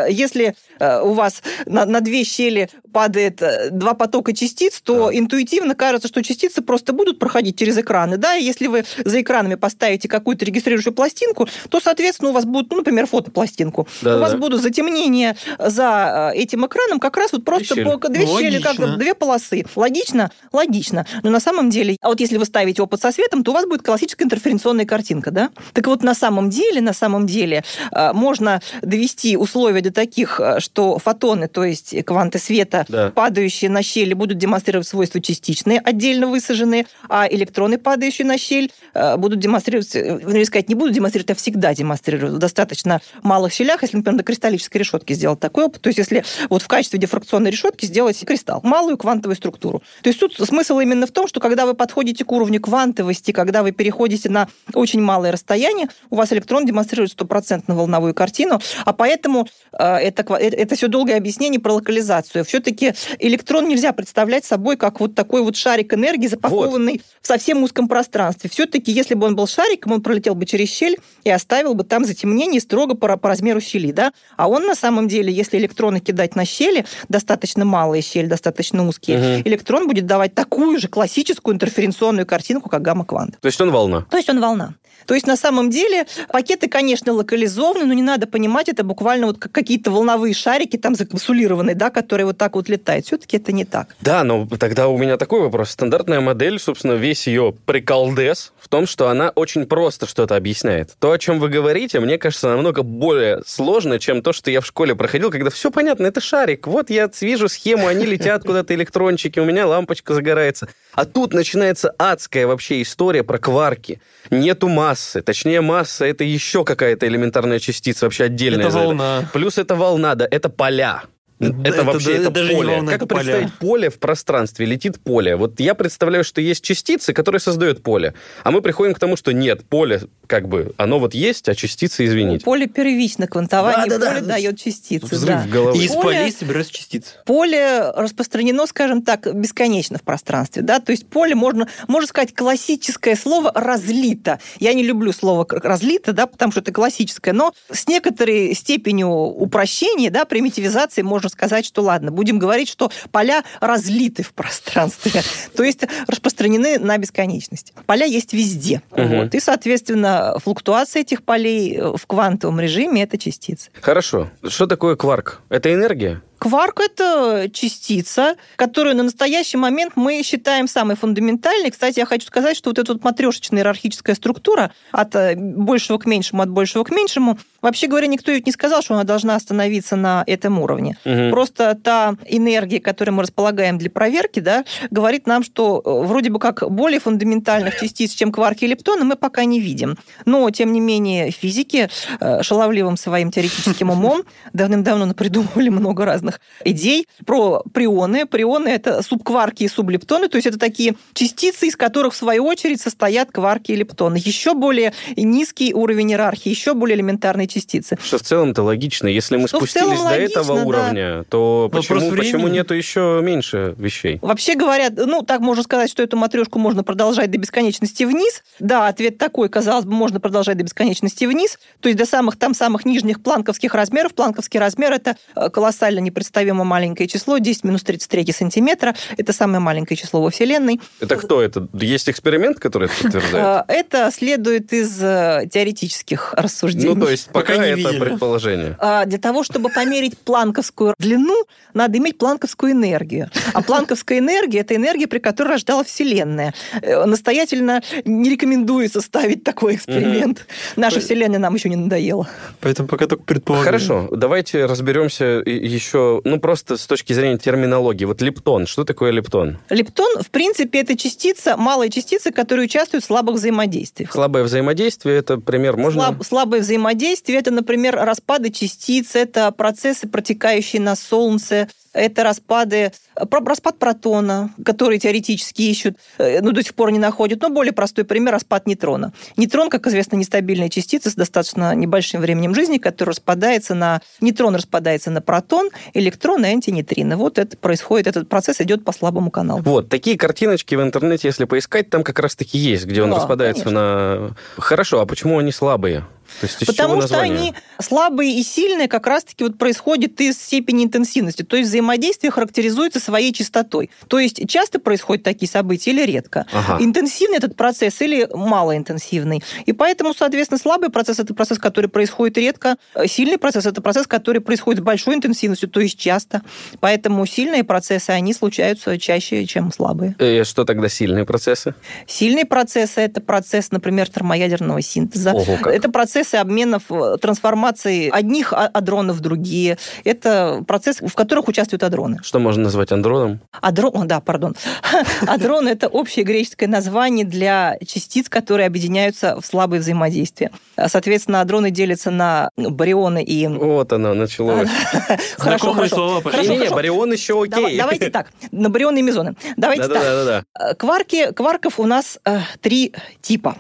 если 0.10 0.56
э, 0.80 1.02
у 1.02 1.14
вас 1.14 1.42
на, 1.66 1.86
на 1.86 2.02
две 2.02 2.24
щели 2.24 2.70
падает 2.92 3.42
э, 3.42 3.70
два 3.72 3.94
потока 3.94 4.34
частиц, 4.34 4.82
то 4.82 5.08
да. 5.08 5.18
интуитивно 5.18 5.76
кажется, 5.76 6.08
что 6.08 6.24
частицы 6.24 6.62
просто 6.62 6.94
будут 6.94 7.20
проходить 7.20 7.58
через 7.58 7.78
экраны. 7.78 8.18
Да? 8.18 8.36
И 8.36 8.44
если 8.44 8.68
вы 8.68 8.86
за 9.04 9.22
экранами 9.22 9.56
поставите 9.56 10.08
какую-то 10.08 10.46
регистрирующую 10.46 10.94
пластинку, 10.94 11.48
то, 11.70 11.80
соответственно, 11.80 12.32
у 12.32 12.34
вас 12.34 12.46
будет, 12.46 12.70
ну, 12.72 12.78
например, 12.78 13.08
фотопластинку. 13.08 13.88
Да, 14.02 14.18
у 14.18 14.20
вас 14.20 14.36
будут 14.36 14.62
затемнения 14.62 15.36
за 15.60 16.32
этим 16.34 16.66
экраном 16.66 17.00
как 17.00 17.18
раз 17.18 17.32
вот 17.32 17.46
просто 17.46 17.76
две 17.76 17.84
щели, 17.84 17.98
по, 17.98 18.10
две 18.10 18.26
ну, 18.26 18.40
щели 18.40 18.62
как 18.62 18.98
две 18.98 19.14
полосы. 19.14 19.66
Логично? 19.76 20.32
Логично. 20.52 21.06
Но 21.24 21.30
на 21.30 21.40
самом 21.40 21.70
деле, 21.70 21.98
а 22.02 22.10
вот 22.10 22.20
если 22.20 22.38
вы 22.38 22.46
ставите 22.46 22.82
опыт 22.82 23.02
со 23.02 23.12
светом, 23.12 23.44
то 23.44 23.52
у 23.52 23.54
вас 23.54 23.66
будет 23.66 23.84
классическая 23.84 24.26
интерференционная 24.26 24.86
картинка. 24.86 25.32
Да? 25.32 25.50
Так 25.74 25.88
вот, 25.88 26.04
на 26.04 26.14
самом 26.14 26.50
деле, 26.50 26.82
на 26.82 26.94
самом 26.94 27.28
деле, 27.28 27.64
можно 27.92 28.62
довести 28.82 29.38
условия 29.38 29.77
условия 29.78 29.82
до 29.82 29.92
таких, 29.92 30.40
э, 30.40 30.60
что 30.60 30.98
фотоны, 30.98 31.48
то 31.48 31.64
есть 31.64 31.96
кванты 32.06 32.40
света, 32.40 32.86
да. 32.90 33.12
падающие 33.12 33.70
на 33.70 33.84
щели, 33.84 34.14
будут 34.14 34.38
демонстрировать 34.38 34.88
свойства 34.88 35.22
частичные, 35.22 35.80
отдельно 35.80 36.28
высаженные, 36.28 36.86
а 37.10 37.28
электроны, 37.30 37.78
падающие 37.78 38.26
на 38.26 38.38
щель, 38.38 38.72
э, 38.94 39.18
будут 39.18 39.40
демонстрировать, 39.40 39.96
э, 39.96 40.20
вернее 40.24 40.46
сказать, 40.46 40.70
не 40.70 40.76
будут 40.76 40.94
демонстрировать, 40.94 41.32
а 41.32 41.36
всегда 41.36 41.74
демонстрируют 41.74 42.36
в 42.36 42.38
достаточно 42.38 43.02
малых 43.24 43.54
щелях, 43.54 43.82
если, 43.84 43.98
например, 43.98 44.18
на 44.18 44.24
кристаллической 44.24 44.80
решетке 44.80 45.14
сделать 45.14 45.40
такой 45.40 45.66
опыт, 45.66 45.82
то 45.82 45.90
есть 45.90 46.00
если 46.00 46.24
вот 46.50 46.62
в 46.62 46.68
качестве 46.68 47.00
дифракционной 47.00 47.52
решетки 47.52 47.86
сделать 47.86 48.24
кристалл, 48.26 48.62
малую 48.64 48.98
квантовую 48.98 49.36
структуру. 49.36 49.82
То 50.02 50.10
есть 50.10 50.20
тут 50.20 50.36
смысл 50.36 50.80
именно 50.80 51.06
в 51.06 51.12
том, 51.12 51.28
что 51.28 51.40
когда 51.40 51.66
вы 51.66 51.74
подходите 51.74 52.26
к 52.26 52.32
уровню 52.32 52.60
квантовости, 52.62 53.32
когда 53.32 53.64
вы 53.64 53.72
переходите 53.72 54.30
на 54.30 54.48
очень 54.74 55.02
малое 55.02 55.32
расстояние, 55.32 55.88
у 56.10 56.16
вас 56.16 56.34
электрон 56.34 56.66
демонстрирует 56.66 57.12
стопроцентно 57.12 57.76
волновую 57.76 58.14
картину, 58.14 58.60
а 58.86 58.94
поэтому 58.94 59.48
это, 59.72 60.26
э, 60.36 60.48
это 60.48 60.76
все 60.76 60.88
долгое 60.88 61.18
объяснение 61.18 61.60
про 61.60 61.74
локализацию. 61.74 62.46
Все-таки 62.46 62.94
электрон 63.20 63.68
нельзя 63.68 63.94
представлять 63.94 64.46
собой 64.46 64.78
как 64.78 65.00
вот 65.00 65.16
такой 65.16 65.42
вот 65.42 65.56
шарик 65.56 65.94
энергии, 65.94 66.28
запакованный 66.28 66.94
вот. 66.94 67.02
в 67.22 67.28
совсем 67.28 67.64
узком 67.64 67.88
пространстве. 67.88 68.50
Все-таки, 68.50 68.92
если 68.92 69.14
бы 69.14 69.28
он 69.28 69.36
был 69.36 69.48
шариком, 69.48 69.94
он 69.94 70.02
пролетел 70.02 70.36
бы 70.36 70.46
через 70.46 70.70
щель 70.70 70.98
и 71.24 71.30
оставил 71.30 71.74
бы 71.74 71.84
там 71.84 72.06
затемнение 72.06 72.62
строго 72.62 72.96
по, 72.96 73.18
по 73.18 73.30
размеру 73.30 73.62
щели. 73.62 73.92
Да? 73.92 74.12
А 74.36 74.48
он 74.48 74.66
на 74.66 74.76
самом 74.76 75.08
деле, 75.08 75.32
если 75.32 75.58
электроны 75.58 76.00
кидать 76.00 76.36
на 76.36 76.46
щели, 76.46 76.86
достаточно 77.10 77.66
малые 77.66 78.02
щели, 78.02 78.28
достаточно 78.28 78.88
узкие, 78.88 79.18
угу. 79.18 79.48
электрон 79.48 79.88
будет 79.88 80.06
давать 80.06 80.34
такую 80.34 80.80
же 80.80 80.88
классическую 80.88 81.56
интерференционную 81.56 82.26
картинку, 82.26 82.70
как 82.70 82.82
гамма-квант. 82.82 83.40
То 83.40 83.48
есть 83.48 83.60
он 83.62 83.72
волна? 83.72 84.06
То 84.10 84.18
есть 84.18 84.30
он 84.30 84.40
волна. 84.40 84.76
То 85.08 85.14
есть, 85.14 85.26
на 85.26 85.38
самом 85.38 85.70
деле, 85.70 86.06
пакеты, 86.30 86.68
конечно, 86.68 87.14
локализованы, 87.14 87.86
но 87.86 87.94
не 87.94 88.02
надо 88.02 88.28
понимать, 88.28 88.68
это 88.68 88.84
буквально 88.84 89.28
вот 89.28 89.40
какие-то 89.58 89.90
волновые 89.90 90.36
шарики 90.36 90.78
там 90.78 90.94
закапсулированные, 90.94 91.74
да, 91.74 91.90
которые 91.90 92.28
вот 92.28 92.38
так 92.38 92.54
вот 92.54 92.70
летают. 92.70 93.08
Все-таки 93.08 93.38
это 93.38 93.52
не 93.52 93.66
так. 93.66 93.96
Да, 94.02 94.24
но 94.24 94.48
тогда 94.60 94.88
у 94.88 95.00
меня 95.00 95.18
такой 95.18 95.42
вопрос. 95.42 95.72
Стандартная 95.72 96.20
модель, 96.20 96.60
собственно, 96.60 96.94
весь 96.94 97.26
ее 97.26 97.56
приколдес 97.66 98.54
в 98.60 98.70
том, 98.70 98.86
что 98.86 99.08
она 99.08 99.30
очень 99.30 99.66
просто 99.66 100.06
что-то 100.06 100.36
объясняет. 100.36 100.96
То, 101.00 101.12
о 101.12 101.18
чем 101.18 101.40
вы 101.40 101.50
говорите, 101.50 102.00
мне 102.00 102.20
кажется, 102.20 102.50
намного 102.50 102.84
более 102.84 103.42
сложно, 103.48 103.98
чем 103.98 104.22
то, 104.22 104.32
что 104.32 104.52
я 104.52 104.62
в 104.62 104.66
школе 104.68 104.94
проходил, 104.94 105.32
когда 105.32 105.50
все 105.50 105.72
понятно, 105.72 106.06
это 106.06 106.22
шарик. 106.22 106.68
Вот 106.68 106.92
я 106.92 107.10
вижу 107.20 107.50
схему, 107.50 107.88
они 107.88 108.06
летят 108.06 108.44
куда-то 108.44 108.76
электрончики, 108.76 109.40
у 109.40 109.46
меня 109.46 109.66
лампочка 109.66 110.14
загорается. 110.14 110.68
А 110.94 111.06
тут 111.06 111.34
начинается 111.34 111.94
адская 111.98 112.46
вообще 112.46 112.84
история 112.84 113.24
про 113.24 113.40
кварки. 113.40 114.02
Нету 114.30 114.68
массы. 114.68 115.22
Точнее, 115.22 115.62
масса— 115.62 116.06
это 116.08 116.24
еще 116.24 116.64
какая-то 116.64 117.08
элементарная 117.08 117.60
частица, 117.60 118.06
вообще 118.06 118.26
отдельная. 118.26 118.68
Это 118.68 118.76
волна. 118.76 119.30
Плюс 119.32 119.47
это 119.58 119.76
волна, 119.76 120.16
да, 120.16 120.28
это 120.30 120.50
поля. 120.50 121.04
Это, 121.40 121.56
это 121.64 121.84
вообще 121.84 122.14
это, 122.14 122.22
это 122.24 122.32
даже 122.32 122.54
поле. 122.54 122.80
Не 122.80 122.88
как 122.88 122.96
это 122.96 123.06
представить 123.06 123.54
поля. 123.54 123.72
поле 123.72 123.90
в 123.90 124.00
пространстве? 124.00 124.66
Летит 124.66 125.00
поле. 125.00 125.36
Вот 125.36 125.60
я 125.60 125.76
представляю, 125.76 126.24
что 126.24 126.42
есть 126.42 126.64
частицы, 126.64 127.14
которые 127.14 127.40
создают 127.40 127.84
поле. 127.84 128.14
А 128.44 128.52
мы 128.52 128.62
приходим 128.62 128.94
к 128.94 129.00
тому, 129.00 129.16
что 129.16 129.34
нет, 129.34 129.64
поле 129.66 130.02
как 130.28 130.48
бы, 130.48 130.74
оно 130.78 131.00
вот 131.00 131.14
есть, 131.14 131.48
а 131.48 131.56
частицы, 131.56 132.06
извините. 132.06 132.44
Поле 132.44 132.68
первично, 132.68 133.28
квантование 133.28 133.90
да, 133.90 133.98
да, 133.98 134.10
поле 134.10 134.22
да. 134.22 134.28
дает 134.28 134.60
частицы. 134.60 135.06
Взрыв 135.06 135.44
да. 135.44 135.48
головы. 135.48 135.78
И 135.78 135.86
из 135.86 135.92
поле, 135.92 136.04
полей 136.04 136.32
собираются 136.32 136.74
частицы. 136.74 137.14
Поле 137.26 137.92
распространено, 137.96 138.68
скажем 138.68 139.02
так, 139.02 139.34
бесконечно 139.36 139.98
в 139.98 140.04
пространстве. 140.04 140.62
Да? 140.62 140.80
То 140.80 140.92
есть 140.92 141.08
поле, 141.08 141.34
можно, 141.34 141.68
можно 141.88 142.08
сказать, 142.08 142.34
классическое 142.36 143.16
слово 143.16 143.52
«разлито». 143.56 144.40
Я 144.60 144.74
не 144.74 144.84
люблю 144.84 145.14
слово 145.14 145.46
«разлито», 145.50 146.14
да, 146.14 146.28
потому 146.28 146.52
что 146.52 146.62
это 146.62 146.72
классическое, 146.72 147.34
но 147.34 147.54
с 147.72 147.88
некоторой 147.88 148.54
степенью 148.54 149.10
упрощения, 149.10 150.12
да, 150.12 150.26
примитивизации 150.26 151.02
можно 151.02 151.27
можно 151.28 151.34
сказать, 151.34 151.66
что 151.66 151.82
ладно, 151.82 152.12
будем 152.12 152.40
говорить, 152.40 152.70
что 152.70 152.90
поля 153.12 153.44
разлиты 153.60 154.24
в 154.24 154.34
пространстве, 154.34 155.22
то 155.56 155.64
есть 155.64 155.82
распространены 156.08 156.80
на 156.80 156.98
бесконечность. 156.98 157.74
Поля 157.86 158.06
есть 158.06 158.34
везде. 158.34 158.82
Угу. 158.92 159.02
Вот. 159.02 159.36
И, 159.36 159.40
соответственно, 159.40 160.38
флуктуация 160.44 161.02
этих 161.02 161.24
полей 161.24 161.80
в 161.80 162.08
квантовом 162.08 162.60
режиме– 162.60 163.04
это 163.04 163.18
частицы. 163.18 163.70
Хорошо. 163.82 164.30
Что 164.48 164.68
такое 164.68 164.96
кварк? 164.96 165.42
Это 165.50 165.74
энергия? 165.74 166.22
Кварк– 166.40 166.80
это 166.86 167.50
частица, 167.52 168.36
которую 168.56 168.96
на 168.96 169.04
настоящий 169.04 169.58
момент 169.58 169.94
мы 169.96 170.22
считаем 170.24 170.68
самой 170.68 170.96
фундаментальной. 170.96 171.72
Кстати, 171.72 172.00
я 172.00 172.06
хочу 172.06 172.28
сказать, 172.28 172.56
что 172.56 172.70
вот 172.70 172.80
эта 172.80 172.94
вот 172.94 173.04
матрешечная 173.04 173.60
иерархическая 173.60 174.16
структура 174.16 174.72
от 174.92 175.16
э, 175.16 175.36
большего 175.36 175.98
к 175.98 176.06
меньшему, 176.06 176.42
от 176.44 176.50
большего 176.50 176.84
к 176.84 176.92
меньшему, 176.92 177.40
вообще 177.62 177.88
говоря, 177.88 178.08
никто 178.08 178.32
ведь 178.32 178.46
не 178.46 178.52
сказал, 178.52 178.82
что 178.82 178.94
она 178.94 179.04
должна 179.04 179.36
остановиться 179.36 179.96
на 179.96 180.24
этом 180.28 180.60
уровне. 180.60 180.98
Угу. 181.06 181.30
Просто 181.32 181.76
та 181.76 182.16
энергия, 182.28 182.80
которой 182.80 183.12
мы 183.12 183.24
располагаем 183.24 183.78
для 183.78 183.90
проверки, 183.90 184.40
да, 184.40 184.64
говорит 184.92 185.28
нам, 185.28 185.44
что 185.44 185.82
э, 185.84 186.06
вроде 186.06 186.30
бы 186.30 186.40
как 186.40 186.70
более 186.70 187.00
фундаментальных 187.00 187.80
частиц, 187.80 188.14
чем 188.14 188.32
кварки 188.32 188.66
и 188.66 188.68
лептоны, 188.68 189.04
мы 189.04 189.16
пока 189.16 189.46
не 189.46 189.60
видим. 189.60 189.98
Но, 190.26 190.50
тем 190.52 190.72
не 190.72 190.80
менее, 190.80 191.32
физики 191.32 191.90
э, 192.20 192.44
шаловливым 192.44 192.98
своим 192.98 193.32
теоретическим 193.32 193.90
умом 193.90 194.24
давным-давно 194.54 195.14
придумывали 195.14 195.70
много 195.70 196.06
разных 196.06 196.27
разных 196.28 196.42
идей 196.64 197.08
про 197.26 197.64
прионы. 197.74 198.26
Прионы– 198.26 198.68
это 198.70 199.02
субкварки 199.02 199.64
и 199.64 199.68
сублептоны, 199.68 200.28
то 200.28 200.38
есть 200.38 200.48
это 200.48 200.60
такие 200.60 200.96
частицы, 201.14 201.68
из 201.68 201.76
которых, 201.76 202.14
в 202.14 202.18
свою 202.18 202.46
очередь, 202.46 202.82
состоят 202.82 203.32
кварки 203.32 203.72
и 203.72 203.76
лептоны. 203.76 204.18
Еще 204.18 204.54
более 204.54 204.94
низкий 205.16 205.74
уровень 205.74 206.12
иерархии, 206.12 206.50
еще 206.50 206.74
более 206.74 206.96
элементарные 206.98 207.48
частицы. 207.48 207.98
Что 208.04 208.18
в 208.18 208.22
целом-то 208.22 208.64
логично. 208.64 209.08
Если 209.08 209.38
мы 209.38 209.48
что 209.48 209.58
спустились 209.58 210.00
до 210.00 210.06
логично, 210.06 210.40
этого 210.40 210.64
уровня, 210.64 211.18
да. 211.20 211.24
то 211.30 211.70
почему, 211.72 212.12
почему 212.12 212.48
нету 212.48 212.74
еще 212.74 213.20
меньше 213.24 213.76
вещей? 213.78 214.20
Вообще 214.22 214.56
говорят, 214.56 214.94
ну, 214.96 215.22
так 215.22 215.42
можно 215.42 215.64
сказать, 215.64 215.90
что 215.90 216.04
эту 216.04 216.18
матрешку 216.18 216.60
можно 216.60 216.84
продолжать 216.84 217.32
до 217.32 217.38
бесконечности 217.38 218.04
вниз. 218.04 218.44
Да, 218.60 218.88
ответ 218.88 219.18
такой, 219.18 219.50
казалось 219.50 219.86
бы, 219.86 219.94
можно 219.94 220.20
продолжать 220.20 220.58
до 220.58 220.64
бесконечности 220.64 221.26
вниз, 221.26 221.60
то 221.80 221.90
есть 221.90 221.98
до 221.98 222.06
самых 222.06 222.38
там 222.38 222.54
самых 222.54 222.86
нижних 222.86 223.22
планковских 223.22 223.74
размеров. 223.74 224.14
Планковский 224.14 224.60
размер– 224.60 224.92
это 224.94 225.16
э, 225.36 225.50
колоссально 225.50 226.00
непредставимо 226.18 226.64
маленькое 226.64 227.08
число, 227.08 227.38
10 227.38 227.64
минус 227.64 227.84
33 227.84 228.32
сантиметра. 228.32 228.96
Это 229.18 229.34
самое 229.34 229.60
маленькое 229.60 229.98
число 229.98 230.22
во 230.22 230.30
Вселенной. 230.32 230.82
Это 231.00 231.16
кто 231.16 231.42
это? 231.42 231.68
Есть 231.74 232.10
эксперимент, 232.10 232.60
который 232.60 232.86
это 232.86 233.04
подтверждает? 233.04 233.66
Это 233.68 234.10
следует 234.12 234.74
из 234.74 234.98
э, 235.02 235.48
теоретических 235.52 236.34
рассуждений. 236.34 236.96
Ну, 236.96 237.06
то 237.06 237.12
есть 237.12 237.28
пока, 237.28 237.54
пока 237.54 237.66
это 237.66 237.78
видели. 237.78 238.00
предположение. 238.00 238.76
А, 238.80 239.06
для 239.06 239.20
того, 239.20 239.44
чтобы 239.44 239.70
померить 239.70 240.18
планковскую 240.18 240.96
длину, 240.98 241.46
надо 241.74 241.98
иметь 242.00 242.18
планковскую 242.18 242.72
энергию. 242.72 243.30
А 243.54 243.62
планковская 243.62 244.18
энергия– 244.20 244.60
это 244.62 244.76
энергия, 244.76 245.08
при 245.08 245.20
которой 245.20 245.50
рождала 245.50 245.84
Вселенная. 245.84 246.54
Э, 246.82 247.06
настоятельно 247.06 247.84
не 248.06 248.30
рекомендуется 248.30 249.02
ставить 249.02 249.44
такой 249.44 249.76
эксперимент. 249.76 250.48
Наша 250.76 251.00
Вселенная 251.00 251.40
нам 251.40 251.54
еще 251.54 251.70
не 251.70 251.76
надоела. 251.76 252.28
Поэтому 252.60 252.88
пока 252.88 253.06
только 253.06 253.24
предполагаем. 253.24 253.66
Хорошо, 253.66 254.08
давайте 254.12 254.66
разберемся 254.66 255.44
еще, 255.46 256.07
ну, 256.24 256.40
просто 256.40 256.78
с 256.78 256.86
точки 256.86 257.14
зрения 257.14 257.38
терминологии. 257.38 258.06
Вот 258.06 258.22
лептон, 258.22 258.68
что 258.68 258.84
такое 258.84 259.12
лептон? 259.12 259.58
Лептон, 259.70 260.22
в 260.22 260.30
принципе, 260.30 260.80
это 260.80 260.98
частица, 260.98 261.58
малая 261.58 261.90
частица, 261.90 262.32
которая 262.32 262.66
участвует 262.66 263.04
в 263.04 263.08
слабых 263.08 263.36
взаимодействиях. 263.36 264.12
Слабое 264.12 264.44
взаимодействие, 264.44 265.18
это 265.18 265.38
пример 265.38 265.78
можно? 265.78 266.02
Слаб, 266.02 266.24
слабое 266.24 266.62
взаимодействие, 266.62 267.40
это, 267.40 267.52
например, 267.52 267.96
распады 267.96 268.50
частиц, 268.50 269.16
это 269.16 269.52
процессы, 269.52 270.08
протекающие 270.08 270.82
на 270.82 270.96
Солнце, 270.96 271.70
это 271.98 272.24
распады, 272.24 272.92
распад 273.16 273.80
протона, 273.80 274.54
который 274.64 275.00
теоретически 275.00 275.64
ищут, 275.64 275.98
э, 276.18 276.42
но 276.42 276.52
до 276.52 276.64
сих 276.64 276.76
пор 276.76 276.92
не 276.92 277.00
находят. 277.00 277.42
Но 277.42 277.50
более 277.50 277.74
простой 277.74 278.06
пример– 278.06 278.34
распад 278.38 278.68
нейтрона. 278.68 279.14
Нейтрон, 279.36 279.70
как 279.70 279.88
известно, 279.88 280.16
нестабильная 280.16 280.70
частица 280.70 281.10
с 281.10 281.16
достаточно 281.16 281.74
небольшим 281.76 282.22
временем 282.22 282.54
жизни, 282.54 282.78
который 282.78 283.10
распадается 283.10 283.76
на... 283.76 284.02
Нейтрон 284.22 284.56
распадается 284.56 285.12
на 285.12 285.22
протон, 285.22 285.70
электрон 285.94 286.46
и 286.46 286.50
антинейтрино. 286.50 287.18
Вот 287.18 287.40
это 287.40 287.58
происходит, 287.58 288.08
этот 288.08 288.30
процесс 288.30 288.62
идет 288.62 288.86
по 288.86 288.92
слабому 288.92 289.32
каналу. 289.32 289.62
Вот, 289.64 289.90
такие 289.90 290.18
картиночки 290.18 290.76
в 290.76 290.82
интернете, 290.82 291.28
если 291.28 291.46
поискать, 291.46 291.90
там 291.90 292.04
как 292.04 292.20
раз-таки 292.20 292.58
есть, 292.58 292.86
где 292.86 293.02
он 293.02 293.10
да, 293.10 293.18
распадается 293.18 293.64
конечно. 293.66 293.82
на... 293.82 294.36
Хорошо, 294.58 295.02
а 295.02 295.06
почему 295.06 295.40
они 295.40 295.52
слабые? 295.52 296.06
То 296.40 296.46
есть, 296.46 296.66
Потому 296.66 297.02
что 297.02 297.20
они 297.20 297.54
слабые 297.80 298.40
и 298.40 298.44
сильные 298.44 298.88
как 298.88 299.08
раз-таки 299.08 299.44
вот 299.44 299.58
происходят 299.58 300.20
из 300.22 300.38
степени 300.42 300.84
интенсивности. 300.84 301.44
То 301.44 301.58
есть 301.58 301.70
взаимодействие 301.70 302.32
характеризуется 302.32 303.00
своей 303.00 303.34
частотой. 303.34 303.90
То 304.08 304.20
есть 304.20 304.48
часто 304.48 304.80
происходят 304.80 305.24
такие 305.24 305.50
события 305.50 305.92
или 305.92 306.04
редко. 306.04 306.46
Ага. 306.52 306.84
Интенсивный 306.84 307.38
этот 307.38 307.56
процесс 307.56 308.02
или 308.02 308.28
малоинтенсивный. 308.34 309.44
И 309.66 309.74
поэтому, 309.74 310.14
соответственно, 310.14 310.60
слабый 310.60 310.90
процесс– 310.90 311.20
это 311.20 311.34
процесс, 311.34 311.60
который 311.60 311.90
происходит 311.90 312.38
редко. 312.38 312.78
Сильный 313.06 313.38
процесс– 313.38 313.66
это 313.66 313.82
процесс, 313.82 314.08
который 314.08 314.42
происходит 314.42 314.82
с 314.82 314.84
большой 314.84 315.16
интенсивностью, 315.16 315.70
то 315.70 315.80
есть 315.80 315.98
часто. 315.98 316.42
Поэтому 316.80 317.26
сильные 317.26 317.64
процессы, 317.64 318.12
они 318.12 318.34
случаются 318.34 318.98
чаще, 318.98 319.46
чем 319.46 319.72
слабые. 319.72 320.16
И 320.20 320.24
э, 320.24 320.44
что 320.44 320.66
тогда 320.66 320.90
сильные 320.90 321.26
процессы? 321.26 321.76
Сильные 322.06 322.46
процессы– 322.46 323.02
это 323.02 323.22
процесс, 323.22 323.72
например, 323.72 324.10
термоядерного 324.10 324.82
синтеза. 324.82 325.34
Ого, 325.34 325.58
как. 325.62 325.74
Это 325.74 325.90
процесс 325.90 326.17
процессы 326.18 326.36
обменов, 326.36 326.84
э, 326.90 327.18
трансформации 327.22 328.10
одних 328.10 328.52
адронов 328.52 329.18
в 329.18 329.20
другие. 329.20 329.78
Это 330.04 330.64
процесс, 330.68 331.00
в 331.00 331.14
которых 331.14 331.48
участвуют 331.48 331.84
адроны. 331.84 332.18
Что 332.24 332.40
можно 332.40 332.64
назвать 332.64 332.92
андроном? 332.92 333.40
Адрон, 333.62 334.08
да, 334.08 334.20
пардон. 334.20 334.56
Адрон– 335.28 335.68
это 335.68 335.88
общее 335.88 336.26
греческое 336.26 336.68
название 336.68 337.24
для 337.24 337.78
частиц, 337.86 338.30
которые 338.30 338.66
объединяются 338.66 339.40
в 339.40 339.46
слабые 339.46 339.80
взаимодействия. 339.80 340.50
Соответственно, 340.88 341.42
адроны 341.42 341.70
делятся 341.70 342.10
на 342.10 342.50
барионы 342.58 343.24
и... 343.24 343.48
Вот 343.48 343.94
оно, 343.94 344.16
началось. 344.16 344.70
Хорошо, 345.38 345.74
хорошо. 345.74 346.24
Не, 346.24 346.70
барион 346.70 347.12
еще 347.12 347.44
окей. 347.44 347.78
Давайте 347.78 348.10
так, 348.10 348.32
на 348.52 348.70
барионы 348.70 349.00
и 349.00 349.02
мезоны. 349.04 349.36
Давайте 349.56 349.88
так. 349.88 350.46
Э, 350.60 350.74
кварки, 350.76 351.32
кварков 351.32 351.80
у 351.80 351.86
нас 351.86 352.18
э, 352.26 352.40
три 352.62 352.94
типа. 353.22 353.56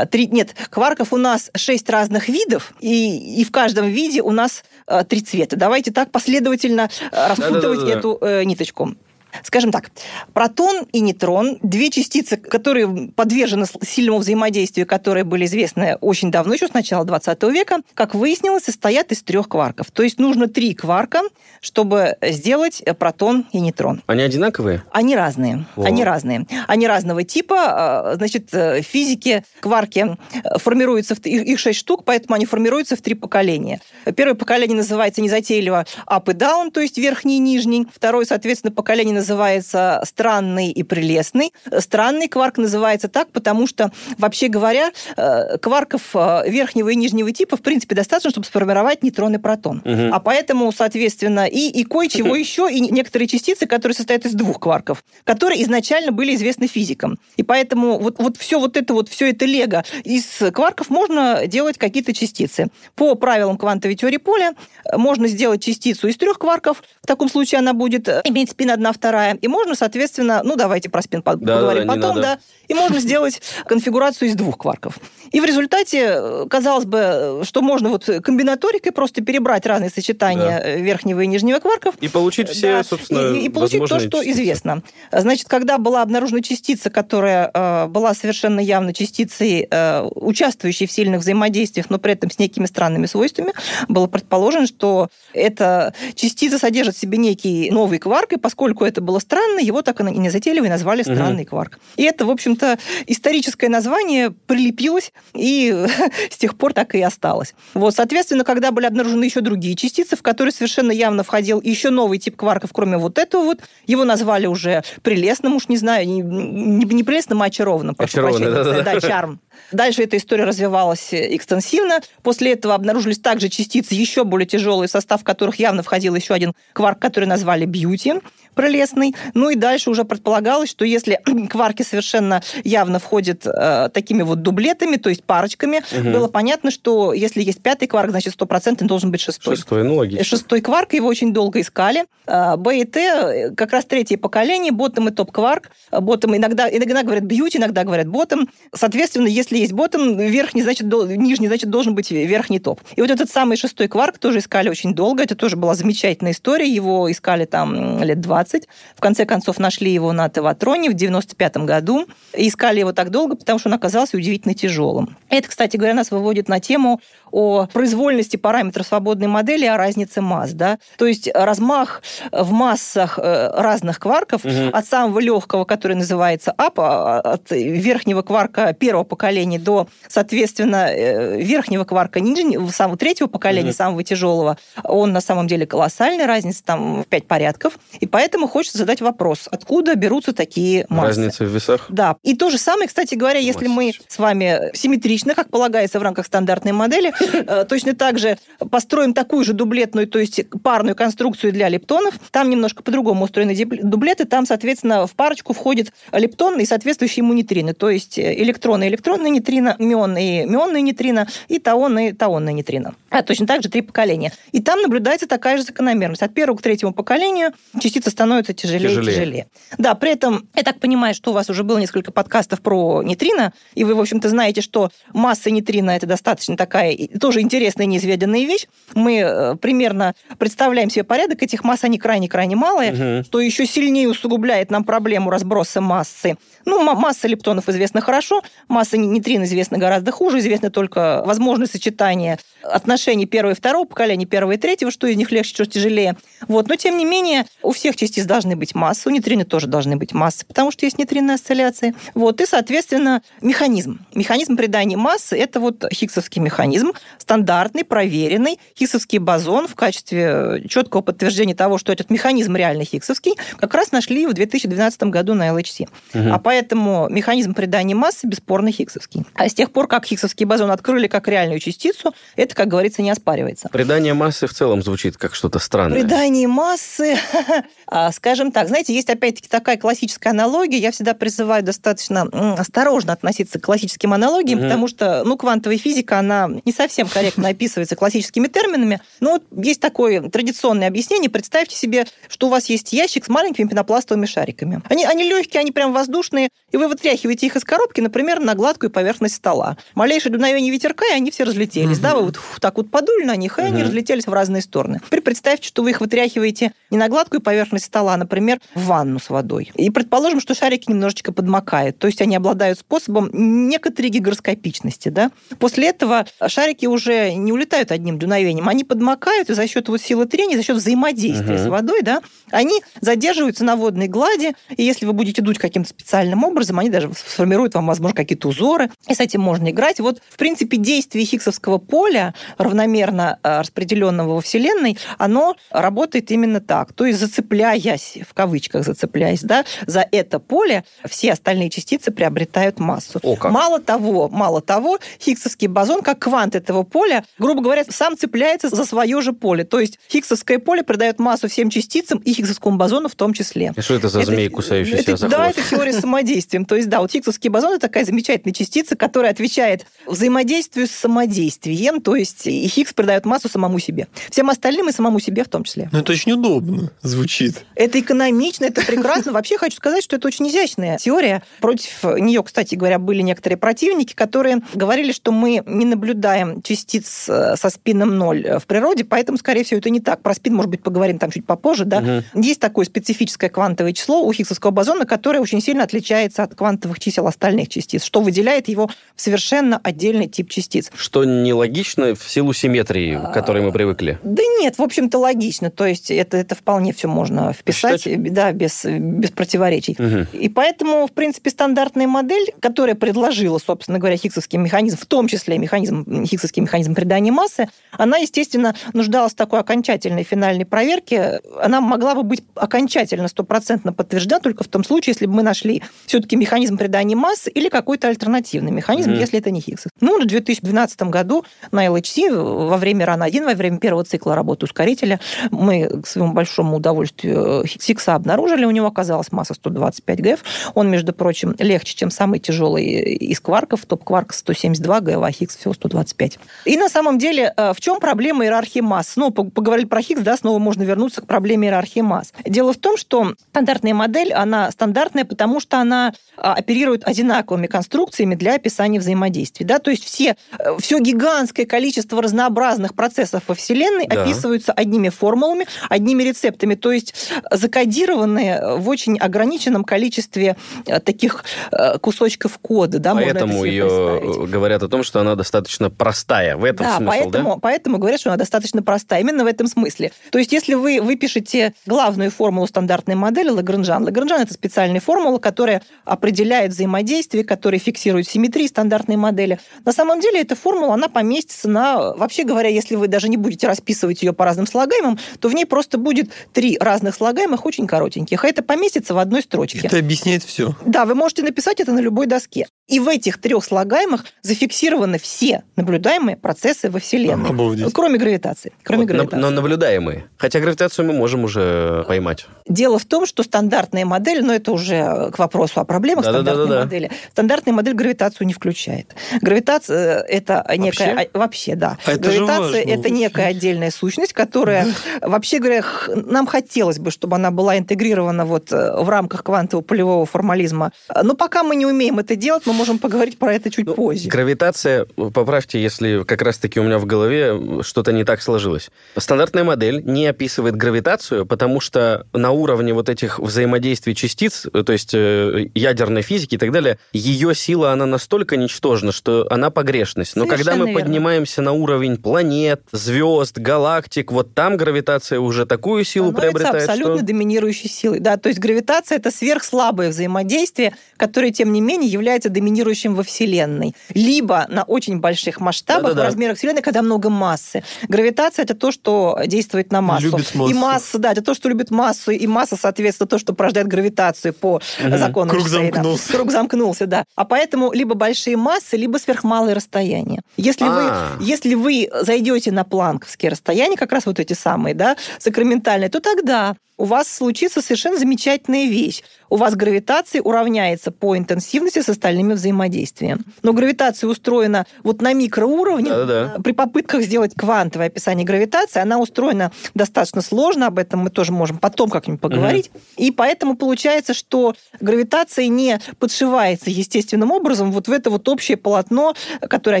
Три, 0.10 0.26
нет, 0.26 0.54
кварков 0.70 1.12
у 1.12 1.16
нас 1.16 1.50
шесть 1.68 1.90
разных 1.90 2.28
видов, 2.28 2.72
и, 2.80 3.40
и 3.40 3.44
в 3.44 3.52
каждом 3.52 3.88
виде 3.88 4.22
у 4.22 4.30
нас 4.30 4.64
э, 4.86 5.04
три 5.04 5.20
цвета. 5.20 5.54
Давайте 5.56 5.90
так 5.92 6.10
последовательно 6.10 6.88
э, 7.12 7.28
распутывать 7.28 7.86
эту 7.86 8.16
э, 8.22 8.44
ниточку. 8.44 8.94
Скажем 9.42 9.72
так, 9.72 9.90
протон 10.32 10.86
и 10.92 11.00
нейтрон– 11.00 11.58
две 11.62 11.90
частицы, 11.90 12.36
которые 12.36 13.10
подвержены 13.14 13.66
сильному 13.82 14.18
взаимодействию, 14.18 14.86
которые 14.86 15.24
были 15.24 15.44
известны 15.44 15.96
очень 16.00 16.30
давно, 16.30 16.54
еще 16.54 16.68
с 16.68 16.74
начала 16.74 17.04
20 17.04 17.42
века, 17.44 17.78
как 17.94 18.14
выяснилось, 18.14 18.64
состоят 18.64 19.12
из 19.12 19.22
трех 19.22 19.48
кварков. 19.48 19.90
То 19.90 20.02
есть 20.02 20.18
нужно 20.18 20.48
три 20.48 20.74
кварка, 20.74 21.22
чтобы 21.60 22.16
сделать 22.22 22.82
протон 22.98 23.46
и 23.52 23.60
нейтрон. 23.60 24.02
Они 24.06 24.22
одинаковые? 24.22 24.82
Они 24.92 25.16
разные. 25.16 25.66
О. 25.76 25.84
Они 25.84 26.04
разные. 26.04 26.46
Они 26.66 26.86
разного 26.86 27.24
типа. 27.24 27.56
А, 27.58 28.14
значит, 28.16 28.52
в 28.52 28.82
физике 28.82 29.44
кварки 29.60 30.16
формируются, 30.56 31.14
их 31.14 31.58
шесть 31.58 31.78
штук, 31.78 32.04
поэтому 32.04 32.34
они 32.34 32.46
формируются 32.46 32.96
в 32.96 33.00
три 33.00 33.14
поколения. 33.14 33.80
Первое 34.16 34.34
поколение 34.34 34.76
называется 34.76 35.20
незатейливо 35.20 35.86
up 36.06 36.30
и 36.30 36.34
down, 36.34 36.70
то 36.70 36.80
есть 36.80 36.98
верхний 36.98 37.36
и 37.36 37.40
нижний. 37.40 37.86
Второе, 37.92 38.24
соответственно, 38.24 38.72
поколение 38.72 39.14
называется 39.18 40.00
странный 40.04 40.70
и 40.70 40.82
прелестный. 40.82 41.52
Странный 41.78 42.28
кварк 42.28 42.58
называется 42.58 43.08
так, 43.08 43.30
потому 43.30 43.66
что, 43.66 43.90
вообще 44.16 44.48
говоря, 44.48 44.90
э, 45.16 45.58
кварков 45.58 46.14
э, 46.14 46.48
верхнего 46.48 46.88
и 46.88 46.96
нижнего 46.96 47.32
типа, 47.32 47.56
в 47.56 47.62
принципе, 47.62 47.94
достаточно, 47.94 48.30
чтобы 48.30 48.46
сформировать 48.46 49.02
нейтрон 49.02 49.34
и 49.34 49.38
протон. 49.38 49.82
Угу. 49.84 50.12
А 50.12 50.20
поэтому, 50.20 50.72
соответственно, 50.72 51.46
и, 51.46 51.68
и 51.68 51.84
кое-чего 51.84 52.34
еще, 52.36 52.68
и 52.70 52.80
некоторые 52.80 53.28
частицы, 53.28 53.66
которые 53.66 53.94
состоят 53.94 54.24
из 54.24 54.32
двух 54.32 54.60
кварков, 54.60 55.04
которые 55.24 55.62
изначально 55.62 56.12
были 56.12 56.34
известны 56.34 56.66
физикам. 56.66 57.18
И 57.36 57.42
поэтому 57.42 57.98
вот, 57.98 58.18
вот 58.18 58.36
все 58.36 58.58
вот 58.58 58.76
это 58.76 58.94
вот, 58.94 59.08
все 59.08 59.30
это 59.30 59.44
лего 59.44 59.84
из 60.04 60.24
кварков 60.52 60.90
можно 60.90 61.46
делать 61.46 61.78
какие-то 61.78 62.12
частицы. 62.14 62.68
По 62.94 63.14
правилам 63.14 63.56
квантовой 63.56 63.96
теории 63.96 64.18
поля 64.18 64.54
э, 64.84 64.96
можно 64.96 65.28
сделать 65.28 65.62
частицу 65.62 66.08
из 66.08 66.16
трех 66.16 66.38
кварков. 66.38 66.82
В 67.02 67.06
таком 67.06 67.28
случае 67.28 67.58
она 67.58 67.72
будет 67.72 68.08
иметь 68.24 68.50
спин 68.50 68.70
1, 68.70 68.82
2, 68.82 69.07
вторая. 69.08 69.34
И 69.40 69.48
можно, 69.48 69.74
соответственно, 69.74 70.42
ну, 70.44 70.56
давайте 70.56 70.90
про 70.90 71.02
спин 71.02 71.22
поговорим 71.22 71.86
да, 71.86 71.94
потом, 71.94 72.20
да. 72.20 72.38
И 72.68 72.74
можно 72.74 73.00
сделать 73.00 73.40
конфигурацию 73.66 74.28
из 74.28 74.34
двух 74.34 74.58
кварков. 74.58 74.98
И 75.30 75.40
в 75.40 75.44
результате, 75.44 76.06
э, 76.10 76.46
казалось 76.48 76.84
бы, 76.84 77.42
что 77.44 77.62
можно 77.62 77.88
вот 77.88 78.08
комбинаторикой 78.22 78.92
просто 78.92 79.22
перебрать 79.22 79.64
разные 79.66 79.90
сочетания 79.90 80.60
да. 80.60 80.74
верхнего 80.76 81.20
и 81.20 81.26
нижнего 81.26 81.58
кварков. 81.60 81.94
И 82.00 82.08
получить 82.08 82.50
все, 82.50 82.72
да, 82.72 82.84
собственно, 82.84 83.34
И, 83.34 83.46
и 83.46 83.48
получить 83.48 83.80
то, 83.80 83.98
что 83.98 84.18
частицы. 84.18 84.30
известно. 84.30 84.82
Значит, 85.10 85.48
когда 85.48 85.78
была 85.78 86.02
обнаружена 86.02 86.42
частица, 86.42 86.90
которая 86.90 87.50
э, 87.52 87.86
была 87.86 88.12
совершенно 88.14 88.60
явно 88.60 88.92
частицей, 88.92 89.66
э, 89.70 90.08
участвующей 90.14 90.86
в 90.86 90.92
сильных 90.92 91.20
взаимодействиях, 91.20 91.88
но 91.88 91.98
при 91.98 92.12
этом 92.12 92.30
с 92.30 92.38
некими 92.38 92.66
странными 92.66 93.06
свойствами, 93.06 93.54
было 93.88 94.06
предположено, 94.06 94.66
что 94.66 95.08
эта 95.32 95.94
частица 96.14 96.58
содержит 96.58 96.96
в 96.96 97.00
себе 97.00 97.16
некий 97.16 97.70
новый 97.70 97.98
кварк, 97.98 98.34
и 98.34 98.36
поскольку 98.36 98.84
это 98.84 98.97
было 99.00 99.18
странно, 99.18 99.60
его 99.60 99.82
так 99.82 100.00
и 100.00 100.04
не 100.04 100.30
затеяли 100.30 100.64
и 100.64 100.68
назвали 100.68 101.02
странный 101.02 101.42
угу. 101.42 101.50
кварк. 101.50 101.78
И 101.96 102.02
это, 102.02 102.24
в 102.24 102.30
общем-то, 102.30 102.78
историческое 103.06 103.68
название 103.68 104.30
прилепилось 104.30 105.12
и 105.34 105.86
с 106.30 106.36
тех 106.36 106.56
пор 106.56 106.72
так 106.72 106.94
и 106.94 107.02
осталось. 107.02 107.54
Вот, 107.74 107.94
соответственно, 107.94 108.44
когда 108.44 108.70
были 108.70 108.86
обнаружены 108.86 109.24
еще 109.24 109.40
другие 109.40 109.76
частицы, 109.76 110.16
в 110.16 110.22
которые 110.22 110.52
совершенно 110.52 110.92
явно 110.92 111.22
входил 111.22 111.60
еще 111.60 111.90
новый 111.90 112.18
тип 112.18 112.36
кварков, 112.36 112.70
кроме 112.72 112.98
вот 112.98 113.18
этого 113.18 113.44
вот, 113.44 113.60
его 113.86 114.04
назвали 114.04 114.46
уже 114.46 114.82
прелестным, 115.02 115.54
уж 115.54 115.68
не 115.68 115.76
знаю, 115.76 116.06
не, 116.08 116.20
не, 116.20 117.04
прелестным, 117.04 117.42
а 117.42 117.46
очарованным. 117.46 117.94
Очарованным, 117.98 118.52
да, 118.52 118.82
да, 118.82 119.00
чарм. 119.00 119.40
Дальше 119.72 120.02
эта 120.02 120.16
история 120.16 120.44
развивалась 120.44 121.08
экстенсивно. 121.12 122.00
После 122.22 122.52
этого 122.52 122.74
обнаружились 122.74 123.18
также 123.18 123.48
частицы 123.48 123.94
еще 123.94 124.24
более 124.24 124.46
тяжелые, 124.46 124.88
в 124.88 124.90
состав 124.90 125.24
которых 125.24 125.56
явно 125.56 125.82
входил 125.82 126.14
еще 126.14 126.34
один 126.34 126.54
кварк, 126.72 126.98
который 126.98 127.26
назвали 127.26 127.64
бьюти 127.64 128.14
прелестный. 128.58 129.14
Ну 129.34 129.50
и 129.50 129.54
дальше 129.54 129.88
уже 129.88 130.04
предполагалось, 130.04 130.68
что 130.68 130.84
если 130.84 131.20
кварки 131.48 131.82
совершенно 131.82 132.42
явно 132.64 132.98
входят 132.98 133.46
э, 133.46 133.88
такими 133.94 134.22
вот 134.22 134.42
дублетами, 134.42 134.96
то 134.96 135.10
есть 135.10 135.22
парочками, 135.22 135.80
угу. 135.96 136.10
было 136.10 136.26
понятно, 136.26 136.72
что 136.72 137.12
если 137.12 137.40
есть 137.40 137.62
пятый 137.62 137.86
кварк, 137.86 138.10
значит, 138.10 138.32
стопроцентно 138.32 138.88
должен 138.88 139.12
быть 139.12 139.20
шестой. 139.20 139.54
Шестой, 139.54 139.84
ну 139.84 139.94
логично. 139.94 140.24
Шестой 140.24 140.60
кварк, 140.60 140.94
его 140.94 141.06
очень 141.06 141.32
долго 141.32 141.60
искали. 141.60 142.06
Э, 142.26 142.56
Б 142.56 142.80
и 142.80 142.84
Т, 142.84 143.00
э, 143.00 143.50
как 143.54 143.70
раз 143.70 143.84
третье 143.84 144.18
поколение, 144.18 144.72
ботом 144.72 145.08
и 145.08 145.12
топ-кварк. 145.12 145.70
Ботом 145.92 146.36
иногда, 146.36 146.68
иногда 146.68 147.04
говорят 147.04 147.22
бьюти, 147.22 147.58
иногда 147.58 147.84
говорят 147.84 148.08
ботом. 148.08 148.48
Соответственно, 148.74 149.28
если 149.28 149.56
есть 149.56 149.72
ботом, 149.72 150.18
верхний, 150.18 150.62
значит, 150.62 150.92
нижний, 150.92 151.46
значит, 151.46 151.70
должен 151.70 151.94
быть 151.94 152.10
верхний 152.10 152.58
топ. 152.58 152.80
И 152.96 153.02
вот 153.02 153.10
этот 153.10 153.30
самый 153.30 153.56
шестой 153.56 153.86
кварк 153.86 154.18
тоже 154.18 154.40
искали 154.40 154.68
очень 154.68 154.94
долго. 154.94 155.22
Это 155.22 155.36
тоже 155.36 155.54
была 155.54 155.76
замечательная 155.76 156.32
история. 156.32 156.66
Его 156.68 157.08
искали 157.08 157.44
там 157.44 158.02
лет 158.02 158.20
20 158.20 158.47
Т-20. 158.48 158.64
В 158.96 159.00
конце 159.00 159.24
концов 159.24 159.58
нашли 159.58 159.92
его 159.92 160.12
на 160.12 160.28
Теватроне 160.28 160.90
в 160.90 160.94
95 160.94 161.58
году. 161.58 162.06
искали 162.32 162.80
его 162.80 162.92
так 162.92 163.10
долго, 163.10 163.36
потому 163.36 163.58
что 163.58 163.68
он 163.68 163.74
оказался 163.74 164.16
удивительно 164.16 164.54
тяжелым. 164.54 165.16
Это, 165.28 165.48
кстати 165.48 165.76
говоря, 165.76 165.94
нас 165.94 166.10
выводит 166.10 166.48
на 166.48 166.60
тему 166.60 167.00
о 167.30 167.66
произвольности 167.66 168.36
параметров 168.36 168.86
свободной 168.86 169.28
модели, 169.28 169.66
о 169.66 169.76
разнице 169.76 170.20
масс. 170.20 170.52
Да? 170.52 170.78
То 170.96 171.06
есть 171.06 171.28
размах 171.32 172.02
в 172.32 172.52
массах 172.52 173.18
э, 173.18 173.50
разных 173.54 173.98
кварков 173.98 174.44
угу. 174.44 174.68
от 174.72 174.86
самого 174.86 175.18
легкого, 175.18 175.64
который 175.64 175.94
называется 175.94 176.52
АП, 176.56 176.80
а, 176.80 177.20
от 177.20 177.50
верхнего 177.50 178.22
кварка 178.22 178.72
первого 178.72 179.04
поколения 179.04 179.58
до, 179.58 179.88
соответственно, 180.08 180.88
э, 180.90 181.40
верхнего 181.42 181.84
кварка 181.84 182.20
нижнего, 182.20 182.68
самого 182.68 182.96
третьего 182.96 183.26
поколения, 183.26 183.70
угу. 183.70 183.76
самого 183.76 184.04
тяжелого, 184.04 184.58
он 184.84 185.12
на 185.12 185.20
самом 185.20 185.46
деле 185.46 185.66
колоссальная 185.66 186.26
разница, 186.26 186.64
там 186.64 187.02
в 187.02 187.06
пять 187.06 187.26
порядков. 187.26 187.78
И 188.00 188.06
поэтому 188.06 188.48
хочется 188.48 188.78
задать 188.78 189.00
вопрос, 189.00 189.48
откуда 189.50 189.94
берутся 189.94 190.32
такие 190.32 190.86
массы? 190.88 191.08
Разница 191.20 191.44
в 191.44 191.48
весах? 191.48 191.86
Да. 191.88 192.16
И 192.22 192.34
то 192.34 192.50
же 192.50 192.58
самое, 192.58 192.88
кстати 192.88 193.14
говоря, 193.14 193.38
если 193.38 193.66
мы 193.66 193.92
с 194.06 194.18
вами 194.18 194.70
симметрично, 194.74 195.17
как 195.34 195.50
полагается 195.50 195.98
в 195.98 196.02
рамках 196.02 196.26
стандартной 196.26 196.72
модели, 196.72 197.12
Э, 197.46 197.64
точно 197.64 197.94
так 197.94 198.18
же 198.18 198.38
построим 198.70 199.14
такую 199.14 199.44
же 199.44 199.52
дублетную, 199.52 200.06
то 200.06 200.18
есть 200.18 200.42
парную 200.62 200.94
конструкцию 200.94 201.52
для 201.52 201.68
лептонов. 201.68 202.14
Там 202.30 202.50
немножко 202.50 202.82
по-другому 202.82 203.24
устроены 203.24 203.54
дублеты. 203.54 204.24
Там, 204.24 204.46
соответственно, 204.46 205.06
в 205.06 205.14
парочку 205.14 205.52
входит 205.52 205.92
лептон 206.12 206.58
и 206.58 206.64
соответствующие 206.64 207.24
ему 207.24 207.32
нейтрины. 207.32 207.74
То 207.74 207.90
есть 207.90 208.18
электроны, 208.18 208.88
электронные 208.88 209.30
нейтрино, 209.30 209.76
мионные, 209.78 210.46
мионные 210.46 210.82
нейтрино 210.82 211.26
и 211.48 211.58
таоны, 211.58 212.12
таонные 212.12 212.54
нейтрино. 212.54 212.94
А 213.10 213.22
точно 213.22 213.46
так 213.46 213.62
же 213.62 213.68
три 213.68 213.82
поколения. 213.82 214.32
И 214.52 214.60
там 214.60 214.82
наблюдается 214.82 215.26
такая 215.26 215.56
же 215.56 215.62
закономерность. 215.62 216.22
От 216.22 216.34
первого 216.34 216.56
к 216.56 216.62
третьему 216.62 216.92
поколению 216.92 217.52
частица 217.80 218.10
становится 218.10 218.52
тяжелее, 218.52 218.90
тяжелее. 218.90 219.10
и 219.10 219.14
тяжелее. 219.14 219.46
Да, 219.78 219.94
при 219.94 220.12
этом 220.12 220.48
я 220.54 220.62
так 220.62 220.80
понимаю, 220.80 221.14
что 221.14 221.30
у 221.30 221.34
вас 221.34 221.48
уже 221.50 221.64
было 221.64 221.78
несколько 221.78 222.12
подкастов 222.12 222.60
про 222.60 223.02
нейтрино, 223.02 223.52
и 223.74 223.84
вы, 223.84 223.94
в 223.94 224.00
общем-то, 224.00 224.28
знаете, 224.28 224.60
что 224.60 224.90
масса 225.12 225.50
нейтрино 225.50 225.90
это 225.90 226.06
достаточно 226.06 226.56
такая 226.56 226.96
тоже 227.20 227.40
интересная 227.40 227.86
неизведанная 227.86 228.44
вещь. 228.44 228.66
Мы 228.94 229.18
э, 229.18 229.56
примерно 229.56 230.14
представляем 230.38 230.90
себе 230.90 231.04
порядок 231.04 231.42
этих 231.42 231.64
масс, 231.64 231.84
они 231.84 231.98
крайне-крайне 231.98 232.56
малые, 232.56 232.92
угу. 232.92 233.24
что 233.24 233.40
еще 233.40 233.66
сильнее 233.66 234.08
усугубляет 234.08 234.70
нам 234.70 234.84
проблему 234.84 235.30
разброса 235.30 235.80
массы. 235.80 236.36
Ну, 236.64 236.82
масса 236.94 237.28
лептонов 237.28 237.68
известна 237.68 238.00
хорошо, 238.00 238.42
масса 238.68 238.98
нейтрин 238.98 239.44
известна 239.44 239.78
гораздо 239.78 240.12
хуже, 240.12 240.40
известно 240.40 240.70
только 240.70 241.22
возможность 241.24 241.72
сочетания 241.72 242.38
отношений 242.62 243.24
первого 243.24 243.52
и 243.52 243.56
второго 243.56 243.86
поколения, 243.86 244.26
первого 244.26 244.52
и 244.52 244.56
третьего, 244.58 244.90
что 244.90 245.06
из 245.06 245.16
них 245.16 245.30
легче, 245.30 245.54
что 245.54 245.64
тяжелее. 245.64 246.16
Вот. 246.46 246.68
Но, 246.68 246.76
тем 246.76 246.98
не 246.98 247.06
менее, 247.06 247.46
у 247.62 247.72
всех 247.72 247.96
частиц 247.96 248.24
должны 248.26 248.54
быть 248.54 248.74
массы, 248.74 249.08
у 249.08 249.12
нейтрины 249.12 249.44
тоже 249.44 249.66
должны 249.66 249.96
быть 249.96 250.12
массы, 250.12 250.44
потому 250.44 250.70
что 250.70 250.84
есть 250.84 250.98
нейтринные 250.98 251.36
осцилляции. 251.36 251.94
Вот. 252.14 252.40
И, 252.40 252.46
соответственно, 252.46 253.22
механизм. 253.40 254.00
Механизм 254.14 254.56
придания 254.56 254.97
массы– 254.98 255.36
это 255.38 255.60
вот 255.60 255.84
хиггсовский 255.92 256.42
механизм, 256.42 256.92
стандартный, 257.18 257.84
проверенный 257.84 258.58
хиггсовский 258.78 259.18
бозон 259.18 259.66
в 259.66 259.74
качестве 259.74 260.64
четкого 260.68 261.00
подтверждения 261.00 261.54
того, 261.54 261.78
что 261.78 261.92
этот 261.92 262.10
механизм 262.10 262.56
реально 262.56 262.84
хиггсовский, 262.84 263.34
как 263.56 263.74
раз 263.74 263.92
нашли 263.92 264.26
в 264.26 264.34
2012 264.34 265.02
году 265.04 265.34
на 265.34 265.48
LHC. 265.48 265.88
Угу. 266.14 266.32
А 266.32 266.38
поэтому 266.38 267.08
механизм 267.08 267.54
придания 267.54 267.94
массы 267.94 268.26
бесспорно 268.26 268.70
хиггсовский. 268.72 269.24
А 269.34 269.48
с 269.48 269.54
тех 269.54 269.70
пор, 269.70 269.86
как 269.86 270.04
хиггсовский 270.04 270.44
бозон 270.44 270.70
открыли 270.70 271.06
как 271.06 271.28
реальную 271.28 271.60
частицу, 271.60 272.14
это, 272.36 272.54
как 272.54 272.68
говорится, 272.68 273.02
не 273.02 273.10
оспаривается. 273.10 273.68
Придание 273.70 274.14
массы 274.14 274.46
в 274.46 274.52
целом 274.52 274.82
звучит 274.82 275.16
как 275.16 275.34
что-то 275.34 275.58
странное. 275.58 276.00
Придание 276.00 276.48
массы, 276.48 277.16
а, 277.86 278.12
скажем 278.12 278.52
так, 278.52 278.68
знаете, 278.68 278.94
есть 278.94 279.08
опять-таки 279.10 279.48
такая 279.48 279.76
классическая 279.76 280.30
аналогия. 280.30 280.78
Я 280.78 280.90
всегда 280.90 281.14
призываю 281.14 281.62
достаточно 281.62 282.22
осторожно 282.58 283.12
относиться 283.12 283.58
к 283.58 283.64
классическим 283.64 284.12
аналогиям, 284.12 284.58
угу. 284.58 284.66
потому 284.66 284.87
что, 284.88 285.22
ну, 285.24 285.36
квантовая 285.36 285.78
физика, 285.78 286.18
она 286.18 286.50
не 286.64 286.72
совсем 286.72 287.08
корректно 287.08 287.48
описывается 287.48 287.96
классическими 287.96 288.48
терминами. 288.48 289.00
Но 289.20 289.32
вот 289.32 289.44
есть 289.64 289.80
такое 289.80 290.22
традиционное 290.28 290.88
объяснение. 290.88 291.30
Представьте 291.30 291.76
себе, 291.76 292.06
что 292.28 292.48
у 292.48 292.50
вас 292.50 292.66
есть 292.66 292.92
ящик 292.92 293.24
с 293.24 293.28
маленькими 293.28 293.68
пенопластовыми 293.68 294.26
шариками. 294.26 294.82
Они, 294.88 295.04
они 295.04 295.24
легкие, 295.24 295.60
они 295.60 295.70
прям 295.70 295.92
воздушные, 295.92 296.48
и 296.70 296.76
вы 296.76 296.88
вытряхиваете 296.88 297.46
их 297.46 297.56
из 297.56 297.64
коробки, 297.64 298.00
например, 298.00 298.40
на 298.40 298.54
гладкую 298.54 298.90
поверхность 298.90 299.36
стола. 299.36 299.76
Малейшее 299.94 300.32
дуновение 300.32 300.72
ветерка, 300.72 301.04
и 301.06 301.14
они 301.14 301.30
все 301.30 301.44
разлетелись. 301.44 301.98
Угу. 301.98 302.02
Да, 302.02 302.16
вы 302.16 302.22
вот 302.22 302.36
фу, 302.36 302.60
так 302.60 302.76
вот 302.76 302.90
подули 302.90 303.24
на 303.24 303.36
них, 303.36 303.58
и 303.58 303.62
угу. 303.62 303.68
они 303.68 303.82
разлетелись 303.82 304.26
в 304.26 304.32
разные 304.32 304.62
стороны. 304.62 305.00
Теперь 305.04 305.20
представьте, 305.20 305.68
что 305.68 305.82
вы 305.82 305.90
их 305.90 306.00
вытряхиваете 306.00 306.72
не 306.90 306.98
на 306.98 307.08
гладкую 307.08 307.40
поверхность 307.40 307.86
стола, 307.86 308.14
а, 308.14 308.16
например, 308.16 308.60
в 308.74 308.86
ванну 308.86 309.18
с 309.18 309.30
водой. 309.30 309.70
И 309.74 309.90
предположим, 309.90 310.40
что 310.40 310.54
шарики 310.54 310.90
немножечко 310.90 311.32
подмокают, 311.32 311.98
то 311.98 312.06
есть 312.06 312.22
они 312.22 312.36
обладают 312.36 312.78
способом 312.78 313.30
некоторой 313.32 314.10
гигроскопичности. 314.10 314.77
Да? 315.10 315.30
После 315.58 315.88
этого 315.88 316.26
шарики 316.46 316.86
уже 316.86 317.32
не 317.34 317.52
улетают 317.52 317.92
одним 317.92 318.18
дуновением, 318.18 318.68
они 318.68 318.84
подмокают, 318.84 319.50
и 319.50 319.54
за 319.54 319.66
счет 319.66 319.88
вот 319.88 320.00
силы 320.00 320.26
трения, 320.26 320.56
за 320.56 320.62
счет 320.62 320.76
взаимодействия 320.76 321.56
угу. 321.56 321.62
с 321.62 321.66
водой, 321.66 322.02
да, 322.02 322.20
они 322.50 322.82
задерживаются 323.00 323.64
на 323.64 323.76
водной 323.76 324.08
глади, 324.08 324.54
и 324.76 324.82
если 324.82 325.06
вы 325.06 325.12
будете 325.12 325.42
дуть 325.42 325.58
каким-то 325.58 325.88
специальным 325.88 326.44
образом, 326.44 326.78
они 326.78 326.90
даже 326.90 327.10
сформируют 327.14 327.74
вам, 327.74 327.86
возможно, 327.86 328.16
какие-то 328.16 328.48
узоры, 328.48 328.90
и 329.08 329.14
с 329.14 329.20
этим 329.20 329.40
можно 329.40 329.70
играть. 329.70 330.00
Вот, 330.00 330.20
в 330.28 330.36
принципе, 330.36 330.76
действие 330.76 331.24
Хиггсовского 331.24 331.78
поля, 331.78 332.34
равномерно 332.56 333.38
э, 333.42 333.60
распределенного 333.60 334.34
во 334.34 334.40
Вселенной, 334.40 334.98
оно 335.18 335.56
работает 335.70 336.30
именно 336.30 336.60
так. 336.60 336.92
То 336.92 337.06
есть, 337.06 337.18
зацепляясь, 337.18 338.18
в 338.28 338.34
кавычках 338.34 338.84
зацепляясь, 338.84 339.42
да, 339.42 339.64
за 339.86 340.06
это 340.10 340.38
поле, 340.38 340.84
все 341.08 341.32
остальные 341.32 341.70
частицы 341.70 342.10
приобретают 342.10 342.78
массу. 342.78 343.20
О, 343.22 343.36
как. 343.36 343.52
Мало 343.52 343.80
того, 343.80 344.28
мало 344.28 344.60
того, 344.68 344.98
Хиггсовский 345.20 345.66
бозон, 345.66 346.02
как 346.02 346.18
квант 346.18 346.54
этого 346.54 346.82
поля, 346.82 347.24
грубо 347.38 347.62
говоря, 347.62 347.84
сам 347.88 348.18
цепляется 348.18 348.68
за 348.68 348.84
свое 348.84 349.20
же 349.22 349.32
поле. 349.32 349.64
То 349.64 349.80
есть 349.80 349.98
Хиггсовское 350.12 350.58
поле 350.58 350.82
придает 350.82 351.18
массу 351.18 351.48
всем 351.48 351.70
частицам 351.70 352.18
и 352.18 352.34
Хиггсовскому 352.34 352.76
бозону 352.76 353.08
в 353.08 353.14
том 353.14 353.32
числе. 353.32 353.72
И 353.74 353.80
что 353.80 353.94
это 353.94 354.08
за 354.08 354.22
змей, 354.22 354.50
кусающийся 354.50 355.00
это, 355.00 355.16
за 355.16 355.28
Да, 355.28 355.48
это 355.48 355.62
теория 355.68 355.94
самодействием. 355.94 356.66
То 356.66 356.76
есть, 356.76 356.88
да, 356.88 357.00
вот 357.00 357.10
Хиггсовский 357.10 357.48
бозон– 357.48 357.72
это 357.72 357.88
такая 357.88 358.04
замечательная 358.04 358.54
частица, 358.54 358.94
которая 358.94 359.32
отвечает 359.32 359.86
взаимодействию 360.06 360.86
с 360.86 360.90
самодействием, 360.90 362.02
то 362.02 362.14
есть 362.14 362.46
и 362.46 362.68
Хиггс 362.68 362.92
придает 362.92 363.24
массу 363.24 363.48
самому 363.48 363.78
себе. 363.78 364.06
Всем 364.30 364.50
остальным 364.50 364.90
и 364.90 364.92
самому 364.92 365.18
себе 365.18 365.44
в 365.44 365.48
том 365.48 365.64
числе. 365.64 365.88
Ну, 365.92 366.00
это 366.00 366.12
очень 366.12 366.32
удобно 366.32 366.92
звучит. 367.00 367.64
Это 367.74 367.98
экономично, 367.98 368.66
это 368.66 368.82
прекрасно. 368.82 369.32
Вообще 369.32 369.56
хочу 369.56 369.76
сказать, 369.76 370.04
что 370.04 370.16
это 370.16 370.28
очень 370.28 370.46
изящная 370.48 370.98
теория. 370.98 371.42
Против 371.60 372.04
нее, 372.04 372.42
кстати 372.42 372.74
говоря, 372.74 372.98
были 372.98 373.22
некоторые 373.22 373.56
противники, 373.56 374.12
которые 374.12 374.57
говорили, 374.74 375.12
что 375.12 375.32
мы 375.32 375.62
не 375.66 375.84
наблюдаем 375.84 376.62
частиц 376.62 377.28
э, 377.28 377.56
со 377.56 377.70
спином 377.70 378.16
ноль 378.16 378.44
э, 378.46 378.58
в 378.58 378.66
природе, 378.66 379.04
поэтому, 379.04 379.38
скорее 379.38 379.64
всего, 379.64 379.78
это 379.78 379.90
не 379.90 380.00
так. 380.00 380.22
Про 380.22 380.34
спин, 380.34 380.54
может 380.54 380.70
быть, 380.70 380.82
поговорим 380.82 381.18
там 381.18 381.30
чуть 381.30 381.46
попозже. 381.46 381.84
Да? 381.84 382.22
Угу. 382.32 382.42
Есть 382.42 382.60
такое 382.60 382.84
специфическое 382.84 383.50
квантовое 383.50 383.92
число 383.92 384.24
у 384.24 384.32
Хиггсовского 384.32 384.70
бозона, 384.70 385.06
которое 385.06 385.40
очень 385.40 385.60
сильно 385.60 385.84
отличается 385.84 386.42
от 386.42 386.54
квантовых 386.54 386.98
чисел 387.00 387.26
остальных 387.26 387.68
частиц, 387.68 388.04
что 388.04 388.20
выделяет 388.20 388.68
его 388.68 388.90
в 389.14 389.20
совершенно 389.20 389.78
отдельный 389.82 390.28
тип 390.28 390.50
частиц. 390.50 390.90
Что 390.94 391.24
нелогично 391.24 392.14
в 392.14 392.30
силу 392.30 392.52
симметрии, 392.52 393.16
к 393.16 393.32
которой 393.32 393.62
мы 393.62 393.72
привыкли. 393.72 394.18
Да 394.22 394.42
нет, 394.60 394.78
в 394.78 394.82
общем-то, 394.82 395.18
логично. 395.18 395.70
То 395.70 395.86
есть 395.86 396.10
это, 396.10 396.36
это 396.36 396.54
вполне 396.54 396.92
все 396.92 397.08
можно 397.08 397.52
вписать, 397.52 398.02
да, 398.32 398.52
без, 398.52 398.84
без 398.84 399.30
противоречий. 399.30 399.96
Угу. 399.98 400.38
И 400.38 400.48
поэтому, 400.48 401.06
в 401.06 401.12
принципе, 401.12 401.50
стандартная 401.50 402.06
модель, 402.06 402.52
которая 402.60 402.94
предложила, 402.94 403.58
собственно 403.58 403.98
говоря, 403.98 404.16
Хиггсовский 404.16 404.47
механизм, 404.56 404.96
в 404.96 405.06
том 405.06 405.28
числе 405.28 405.58
механизм, 405.58 406.24
Хиггсовский 406.24 406.62
механизм 406.62 406.94
придания 406.94 407.32
массы, 407.32 407.68
она, 407.92 408.18
естественно, 408.18 408.74
нуждалась 408.92 409.32
в 409.32 409.36
такой 409.36 409.60
окончательной 409.60 410.22
финальной 410.22 410.64
проверке. 410.64 411.40
Она 411.60 411.80
могла 411.80 412.14
бы 412.14 412.22
быть 412.22 412.42
окончательно 412.54 413.28
стопроцентно 413.28 413.92
подтверждена 413.92 414.40
только 414.40 414.64
в 414.64 414.68
том 414.68 414.84
случае, 414.84 415.12
если 415.12 415.26
бы 415.26 415.34
мы 415.34 415.42
нашли 415.42 415.82
все-таки 416.06 416.36
механизм 416.36 416.78
придания 416.78 417.16
массы 417.16 417.50
или 417.50 417.68
какой-то 417.68 418.08
альтернативный 418.08 418.70
механизм, 418.70 419.10
mm-hmm. 419.10 419.20
если 419.20 419.38
это 419.38 419.50
не 419.50 419.60
Хиггс. 419.60 419.86
Ну, 420.00 420.20
в 420.22 420.26
2012 420.26 421.02
году 421.02 421.44
на 421.72 421.86
LHC 421.86 422.30
во 422.30 422.76
время 422.76 423.04
RAN-1, 423.04 423.44
во 423.44 423.54
время 423.54 423.78
первого 423.78 424.04
цикла 424.04 424.34
работы 424.34 424.66
ускорителя, 424.66 425.20
мы 425.50 426.02
к 426.02 426.06
своему 426.06 426.32
большому 426.32 426.76
удовольствию 426.76 427.66
Хиггса 427.66 428.14
обнаружили. 428.14 428.64
У 428.64 428.70
него 428.70 428.86
оказалась 428.86 429.32
масса 429.32 429.54
125 429.54 430.20
ГФ. 430.20 430.44
Он, 430.74 430.90
между 430.90 431.12
прочим, 431.12 431.54
легче, 431.58 431.94
чем 431.94 432.10
самый 432.10 432.38
тяжелый 432.38 432.84
из 432.84 433.40
кварков. 433.40 433.86
Топ-кварк 433.86 434.27
172 434.32 435.00
ГФ, 435.00 435.22
а 435.22 435.30
Хиггс 435.30 435.56
всего 435.56 435.74
125. 435.74 436.38
И 436.64 436.76
на 436.76 436.88
самом 436.88 437.18
деле, 437.18 437.52
э, 437.56 437.72
в 437.72 437.80
чем 437.80 438.00
проблема 438.00 438.44
иерархии 438.44 438.80
масс? 438.80 439.14
Ну, 439.16 439.30
поговорили 439.30 439.86
про 439.86 440.02
Хиггс, 440.02 440.22
да, 440.22 440.36
снова 440.36 440.58
можно 440.58 440.82
вернуться 440.82 441.20
к 441.20 441.26
проблеме 441.26 441.68
иерархии 441.68 442.00
масс. 442.00 442.32
Дело 442.44 442.72
в 442.72 442.76
том, 442.76 442.96
что 442.96 443.34
стандартная 443.50 443.94
модель, 443.94 444.32
она 444.32 444.70
стандартная, 444.70 445.24
потому 445.24 445.60
что 445.60 445.78
она 445.78 446.14
а, 446.36 446.54
оперирует 446.54 447.06
одинаковыми 447.06 447.66
конструкциями 447.66 448.34
для 448.34 448.54
описания 448.54 448.98
взаимодействий. 449.00 449.66
Да? 449.66 449.78
То 449.78 449.90
есть 449.90 450.04
все, 450.04 450.36
э, 450.58 450.76
все 450.78 450.98
гигантское 450.98 451.66
количество 451.66 452.22
разнообразных 452.22 452.94
процессов 452.94 453.42
во 453.46 453.54
Вселенной 453.54 454.06
да. 454.06 454.22
описываются 454.22 454.72
одними 454.72 455.08
формулами, 455.08 455.66
одними 455.88 456.22
рецептами. 456.22 456.74
То 456.74 456.92
есть 456.92 457.14
закодированы 457.50 458.76
в 458.78 458.88
очень 458.88 459.18
ограниченном 459.18 459.84
количестве 459.84 460.56
э, 460.86 461.00
таких 461.00 461.44
э, 461.72 461.98
кусочков 461.98 462.58
кода. 462.58 462.98
Да, 462.98 463.14
поэтому 463.14 463.64
ее 463.64 464.17
говорят 464.20 464.82
о 464.82 464.88
том, 464.88 465.02
что 465.02 465.20
она 465.20 465.34
достаточно 465.34 465.90
простая. 465.90 466.56
В 466.56 466.64
этом 466.64 466.86
да, 466.86 466.96
смысл, 466.96 467.10
поэтому, 467.10 467.54
да? 467.54 467.60
поэтому 467.60 467.98
говорят, 467.98 468.20
что 468.20 468.30
она 468.30 468.36
достаточно 468.36 468.82
простая. 468.82 469.20
Именно 469.20 469.44
в 469.44 469.46
этом 469.46 469.66
смысле. 469.66 470.12
То 470.30 470.38
есть, 470.38 470.52
если 470.52 470.74
вы 470.74 471.00
выпишете 471.00 471.74
главную 471.86 472.30
формулу 472.30 472.66
стандартной 472.66 473.14
модели 473.14 473.48
Лагранжан, 473.48 474.04
Лагранжан– 474.04 474.40
это 474.42 474.54
специальная 474.54 475.00
формула, 475.00 475.38
которая 475.38 475.82
определяет 476.04 476.72
взаимодействие, 476.72 477.44
которая 477.44 477.80
фиксирует 477.80 478.28
симметрии 478.28 478.66
стандартной 478.66 479.16
модели. 479.16 479.58
На 479.84 479.92
самом 479.92 480.20
деле, 480.20 480.40
эта 480.40 480.54
формула, 480.56 480.94
она 480.94 481.08
поместится 481.08 481.68
на... 481.68 482.14
Вообще 482.14 482.44
говоря, 482.44 482.68
если 482.68 482.96
вы 482.96 483.08
даже 483.08 483.28
не 483.28 483.36
будете 483.36 483.66
расписывать 483.66 484.22
ее 484.22 484.32
по 484.32 484.44
разным 484.44 484.66
слагаемым, 484.66 485.18
то 485.40 485.48
в 485.48 485.54
ней 485.54 485.64
просто 485.64 485.98
будет 485.98 486.30
три 486.52 486.78
разных 486.78 487.14
слагаемых, 487.14 487.66
очень 487.66 487.86
коротеньких. 487.86 488.44
А 488.44 488.48
это 488.48 488.62
поместится 488.62 489.14
в 489.14 489.18
одной 489.18 489.42
строчке. 489.42 489.80
Это 489.82 489.98
объясняет 489.98 490.42
все. 490.42 490.74
Да, 490.84 491.04
вы 491.04 491.14
можете 491.14 491.42
написать 491.42 491.80
это 491.80 491.92
на 491.92 492.00
любой 492.00 492.26
доске. 492.26 492.66
И 492.88 493.00
в 493.00 493.08
этих 493.08 493.38
трех 493.38 493.64
слагаемых 493.64 494.24
зафиксированы 494.42 495.18
все 495.18 495.62
наблюдаемые 495.76 496.36
процессы 496.36 496.90
во 496.90 496.98
Вселенной. 496.98 497.50
Обалдеть. 497.50 497.92
Кроме 497.92 498.18
гравитации. 498.18 498.72
Кроме 498.82 499.02
Вот, 499.02 499.08
гравитации. 499.10 499.36
Но 499.36 499.50
наблюдаемые. 499.50 500.24
Хотя 500.38 500.58
гравитацию 500.60 501.04
мы 501.06 501.12
можем 501.12 501.44
уже 501.44 502.04
поймать. 502.08 502.46
Дело 502.66 502.98
в 502.98 503.04
том, 503.04 503.26
что 503.26 503.42
стандартная 503.42 504.06
модель, 504.06 504.42
но 504.42 504.54
это 504.54 504.72
уже 504.72 505.30
к 505.32 505.38
вопросу 505.38 505.80
о 505.80 505.84
проблемах 505.84 506.24
Да-да-да-да-да. 506.24 506.54
стандартной 506.54 506.84
модели, 506.84 507.10
стандартная 507.32 507.74
модель 507.74 507.94
гравитацию 507.94 508.46
не 508.46 508.54
включает. 508.54 509.14
Гравитация– 509.42 510.20
это 510.28 510.64
некая... 510.76 511.14
Вообще? 511.14 511.30
а, 511.32 511.38
Вообще, 511.38 511.74
да. 511.74 511.98
А 512.06 512.12
это 512.12 512.20
Гравитация 512.20 512.82
это 512.82 513.10
некая 513.10 513.46
отдельная 513.48 513.90
сущность, 513.90 514.32
которая, 514.32 514.86
вообще 515.20 515.58
говоря, 515.58 515.84
нам 516.08 516.46
хотелось 516.46 516.98
бы, 516.98 517.10
чтобы 517.10 517.36
она 517.36 517.50
была 517.50 517.76
интегрирована 517.76 518.46
вот 518.46 518.72
э, 518.72 519.02
в 519.02 519.08
рамках 519.08 519.42
квантово-полевого 519.44 520.24
формализма. 520.24 520.92
Но 521.22 521.34
пока 521.34 521.62
мы 521.62 521.76
не 521.76 521.84
умеем 521.84 522.18
это 522.18 522.34
делать, 522.34 522.64
мы 522.66 522.77
можем 522.78 522.98
поговорить 522.98 523.38
про 523.38 523.52
это 523.52 523.70
чуть 523.70 523.86
Ну, 523.86 523.94
позже. 523.94 524.28
Гравитация, 524.28 525.04
поправьте, 525.34 525.82
если 525.82 526.22
как 526.24 526.42
раз-таки 526.42 526.80
у 526.80 526.84
меня 526.84 526.98
в 526.98 527.06
голове 527.06 527.82
что-то 527.82 528.12
не 528.12 528.24
так 528.24 528.40
сложилось. 528.40 528.90
Стандартная 529.16 529.64
модель 529.64 530.02
не 530.04 530.26
описывает 530.26 530.76
гравитацию, 530.76 531.44
потому 531.44 531.80
что 531.80 532.26
на 532.32 532.52
уровне 532.52 532.94
вот 532.94 533.08
этих 533.08 533.38
взаимодействий 533.38 534.14
частиц, 534.14 534.66
то 534.72 534.92
есть 534.92 535.12
э, 535.12 535.68
ядерной 535.74 536.22
физики 536.22 536.54
и 536.54 536.58
так 536.58 536.72
далее, 536.72 536.98
ее 537.12 537.54
сила, 537.54 537.92
она 537.92 538.06
настолько 538.06 538.56
ничтожна, 538.56 539.12
что 539.12 539.46
она 539.50 539.70
погрешность. 539.70 540.36
Но 540.36 540.46
когда 540.46 540.56
мы 540.56 540.64
Совершенно 540.64 540.84
верно. 540.86 541.00
поднимаемся 541.00 541.62
на 541.62 541.72
уровень 541.72 542.16
планет, 542.16 542.82
звезд, 542.92 543.58
галактик, 543.58 544.30
вот 544.30 544.54
там 544.54 544.76
гравитация 544.76 545.40
уже 545.40 545.66
такую 545.66 546.04
силу 546.04 546.30
становится 546.30 546.58
приобретает, 546.58 546.88
абсолютно 546.88 547.16
что... 547.16 547.26
доминирующей 547.26 547.90
силой. 547.90 548.20
Да, 548.20 548.36
то 548.36 548.48
есть 548.48 548.60
гравитация 548.60 549.18
это 549.18 549.30
сверхслабое 549.30 550.10
взаимодействие, 550.10 550.94
которое, 551.16 551.50
тем 551.50 551.72
не 551.72 551.80
менее, 551.80 552.08
является 552.08 552.48
доминирующим 552.48 552.67
во 553.14 553.22
Вселенной. 553.22 553.94
Либо 554.14 554.66
на 554.68 554.82
очень 554.84 555.20
больших 555.20 555.60
масштабах, 555.60 556.02
Да-да-да. 556.02 556.22
в 556.22 556.24
размерах 556.26 556.58
Вселенной, 556.58 556.82
когда 556.82 557.02
много 557.02 557.30
массы. 557.30 557.82
Гравитация 558.08 558.64
это 558.64 558.74
то, 558.74 558.90
что 558.92 559.38
действует 559.46 559.92
на 559.92 560.00
массу. 560.00 560.24
Любит 560.26 560.54
массу. 560.54 560.70
И 560.70 560.74
масса, 560.74 561.18
да, 561.18 561.32
это 561.32 561.42
то, 561.42 561.54
что 561.54 561.68
любит 561.68 561.90
массу, 561.90 562.30
и 562.30 562.46
масса, 562.46 562.76
соответственно, 562.80 563.26
то, 563.28 563.38
что 563.38 563.52
порождает 563.52 563.86
гравитацию 563.88 564.52
по 564.54 564.80
Мгм. 565.02 565.18
закону 565.18 565.50
Круг 565.50 565.62
Эйнштейна. 565.64 565.92
замкнулся. 565.94 566.32
Круг 566.32 566.50
замкнулся, 566.50 567.06
да. 567.06 567.24
А 567.36 567.44
поэтому 567.44 567.92
либо 567.92 568.14
большие 568.14 568.56
массы, 568.56 568.96
либо 568.96 569.18
сверхмалые 569.18 569.74
расстояния. 569.74 570.42
Если 570.56 570.84
А. 570.86 571.36
вы 571.38 571.44
если 571.44 571.74
вы 571.74 572.08
зайдете 572.22 572.72
на 572.72 572.84
планковские 572.84 573.50
расстояния, 573.50 573.96
как 573.96 574.12
раз 574.12 574.26
вот 574.26 574.38
эти 574.40 574.52
самые, 574.52 574.94
да, 574.94 575.16
сакраментальные, 575.38 576.08
то 576.10 576.20
тогда 576.20 576.74
у 576.98 577.04
вас 577.04 577.28
случится 577.28 577.80
совершенно 577.80 578.18
замечательная 578.18 578.86
вещь. 578.86 579.22
У 579.50 579.56
вас 579.56 579.74
гравитация 579.74 580.42
уравняется 580.42 581.10
по 581.10 581.38
интенсивности 581.38 582.02
с 582.02 582.08
остальными 582.08 582.52
взаимодействиями. 582.52 583.40
Но 583.62 583.72
гравитация 583.72 584.28
устроена 584.28 584.84
вот 585.04 585.22
на 585.22 585.32
микроуровне. 585.32 586.10
Да-да-да. 586.10 586.60
При 586.62 586.72
попытках 586.72 587.22
сделать 587.22 587.52
квантовое 587.56 588.08
описание 588.08 588.44
гравитации, 588.44 589.00
она 589.00 589.18
устроена 589.18 589.72
достаточно 589.94 590.42
сложно, 590.42 590.88
об 590.88 590.98
этом 590.98 591.20
мы 591.20 591.30
тоже 591.30 591.52
можем 591.52 591.78
потом 591.78 592.10
как-нибудь 592.10 592.40
поговорить. 592.40 592.90
И 593.16 593.30
поэтому 593.30 593.76
получается, 593.76 594.34
что 594.34 594.74
гравитация 595.00 595.68
не 595.68 596.00
подшивается 596.18 596.90
естественным 596.90 597.52
образом 597.52 597.92
вот 597.92 598.08
в 598.08 598.12
это 598.12 598.30
вот 598.30 598.48
общее 598.48 598.76
полотно, 598.76 599.34
которое 599.60 600.00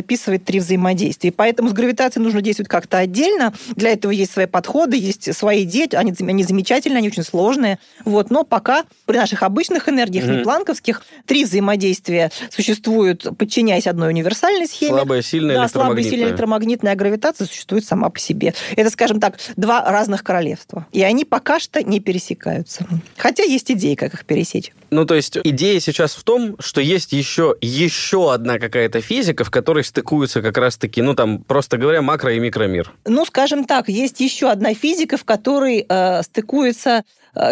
описывает 0.00 0.44
три 0.44 0.60
взаимодействия. 0.60 1.28
И 1.28 1.32
поэтому 1.32 1.70
с 1.70 1.72
гравитацией 1.72 2.24
нужно 2.24 2.42
действовать 2.42 2.68
как-то 2.68 2.98
отдельно. 2.98 3.54
Для 3.76 3.90
этого 3.90 4.10
есть 4.10 4.32
свои 4.32 4.46
подходы, 4.46 4.96
есть 4.96 5.34
свои 5.34 5.62
идеи, 5.62 5.88
они, 5.94 6.12
они 6.18 6.42
замечательные, 6.42 6.87
они 6.96 7.08
очень 7.08 7.22
сложные. 7.22 7.78
Вот. 8.04 8.30
Но 8.30 8.44
пока 8.44 8.84
при 9.06 9.16
наших 9.16 9.42
обычных 9.42 9.88
энергиях, 9.88 10.24
не 10.24 10.32
Мгм. 10.32 10.42
планковских, 10.44 11.02
три 11.26 11.44
взаимодействия 11.44 12.30
существуют, 12.50 13.26
подчиняясь 13.38 13.86
одной 13.86 14.08
универсальной 14.08 14.66
схеме. 14.66 14.92
Слабая, 14.92 15.22
сильная, 15.22 15.56
Да, 15.56 15.68
слабая, 15.68 15.68
электромагнитная. 15.96 16.10
сильная 16.10 16.28
электромагнитная 16.30 16.94
гравитация 16.96 17.46
существует 17.46 17.84
сама 17.84 18.10
по 18.10 18.18
себе. 18.18 18.54
Это, 18.76 18.90
скажем 18.90 19.20
так, 19.20 19.38
два 19.56 19.84
разных 19.90 20.22
королевства. 20.24 20.86
И 20.92 21.02
они 21.02 21.24
пока 21.24 21.60
что 21.60 21.82
не 21.82 22.00
пересекаются. 22.00 22.86
Хотя 23.16 23.42
есть 23.44 23.70
идеи, 23.70 23.94
как 23.94 24.14
их 24.14 24.24
пересечь. 24.24 24.72
Ну, 24.90 25.04
то 25.04 25.14
есть 25.14 25.36
идея 25.44 25.80
сейчас 25.80 26.14
в 26.14 26.22
том, 26.24 26.56
что 26.60 26.80
есть 26.80 27.12
еще, 27.12 27.54
еще 27.60 28.32
одна 28.32 28.58
какая-то 28.58 29.00
физика, 29.00 29.44
в 29.44 29.50
которой 29.50 29.84
стыкуются 29.84 30.40
как 30.42 30.56
раз-таки, 30.56 31.02
ну, 31.02 31.14
там, 31.14 31.42
просто 31.42 31.76
говоря, 31.76 32.00
макро- 32.00 32.34
и 32.34 32.38
микромир. 32.38 32.92
Ну, 33.06 33.24
скажем 33.26 33.64
так, 33.64 33.88
есть 33.88 34.20
еще 34.20 34.50
одна 34.50 34.74
физика, 34.74 35.16
в 35.16 35.24
которой 35.24 35.84
э, 35.88 36.22
it's 36.78 36.86
a 36.86 37.02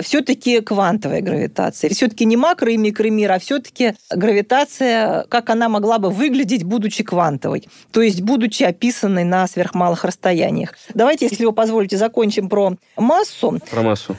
все-таки 0.02 0.60
квантовая 0.60 1.20
гравитация. 1.20 1.90
Все-таки 1.90 2.24
не 2.24 2.36
макро 2.36 2.70
и 2.70 2.76
микромир, 2.76 3.32
а 3.32 3.38
все-таки 3.38 3.94
гравитация, 4.10 5.24
как 5.28 5.50
она 5.50 5.68
могла 5.68 5.98
бы 5.98 6.10
выглядеть, 6.10 6.64
будучи 6.64 7.04
квантовой, 7.04 7.68
то 7.92 8.02
есть 8.02 8.22
будучи 8.22 8.62
описанной 8.62 9.24
на 9.24 9.46
сверхмалых 9.46 10.04
расстояниях. 10.04 10.74
Давайте, 10.94 11.26
если 11.26 11.44
вы 11.44 11.52
позволите, 11.52 11.96
закончим 11.96 12.48
про 12.48 12.76
массу 12.96 13.60
Про 13.70 13.82
массу. 13.82 14.16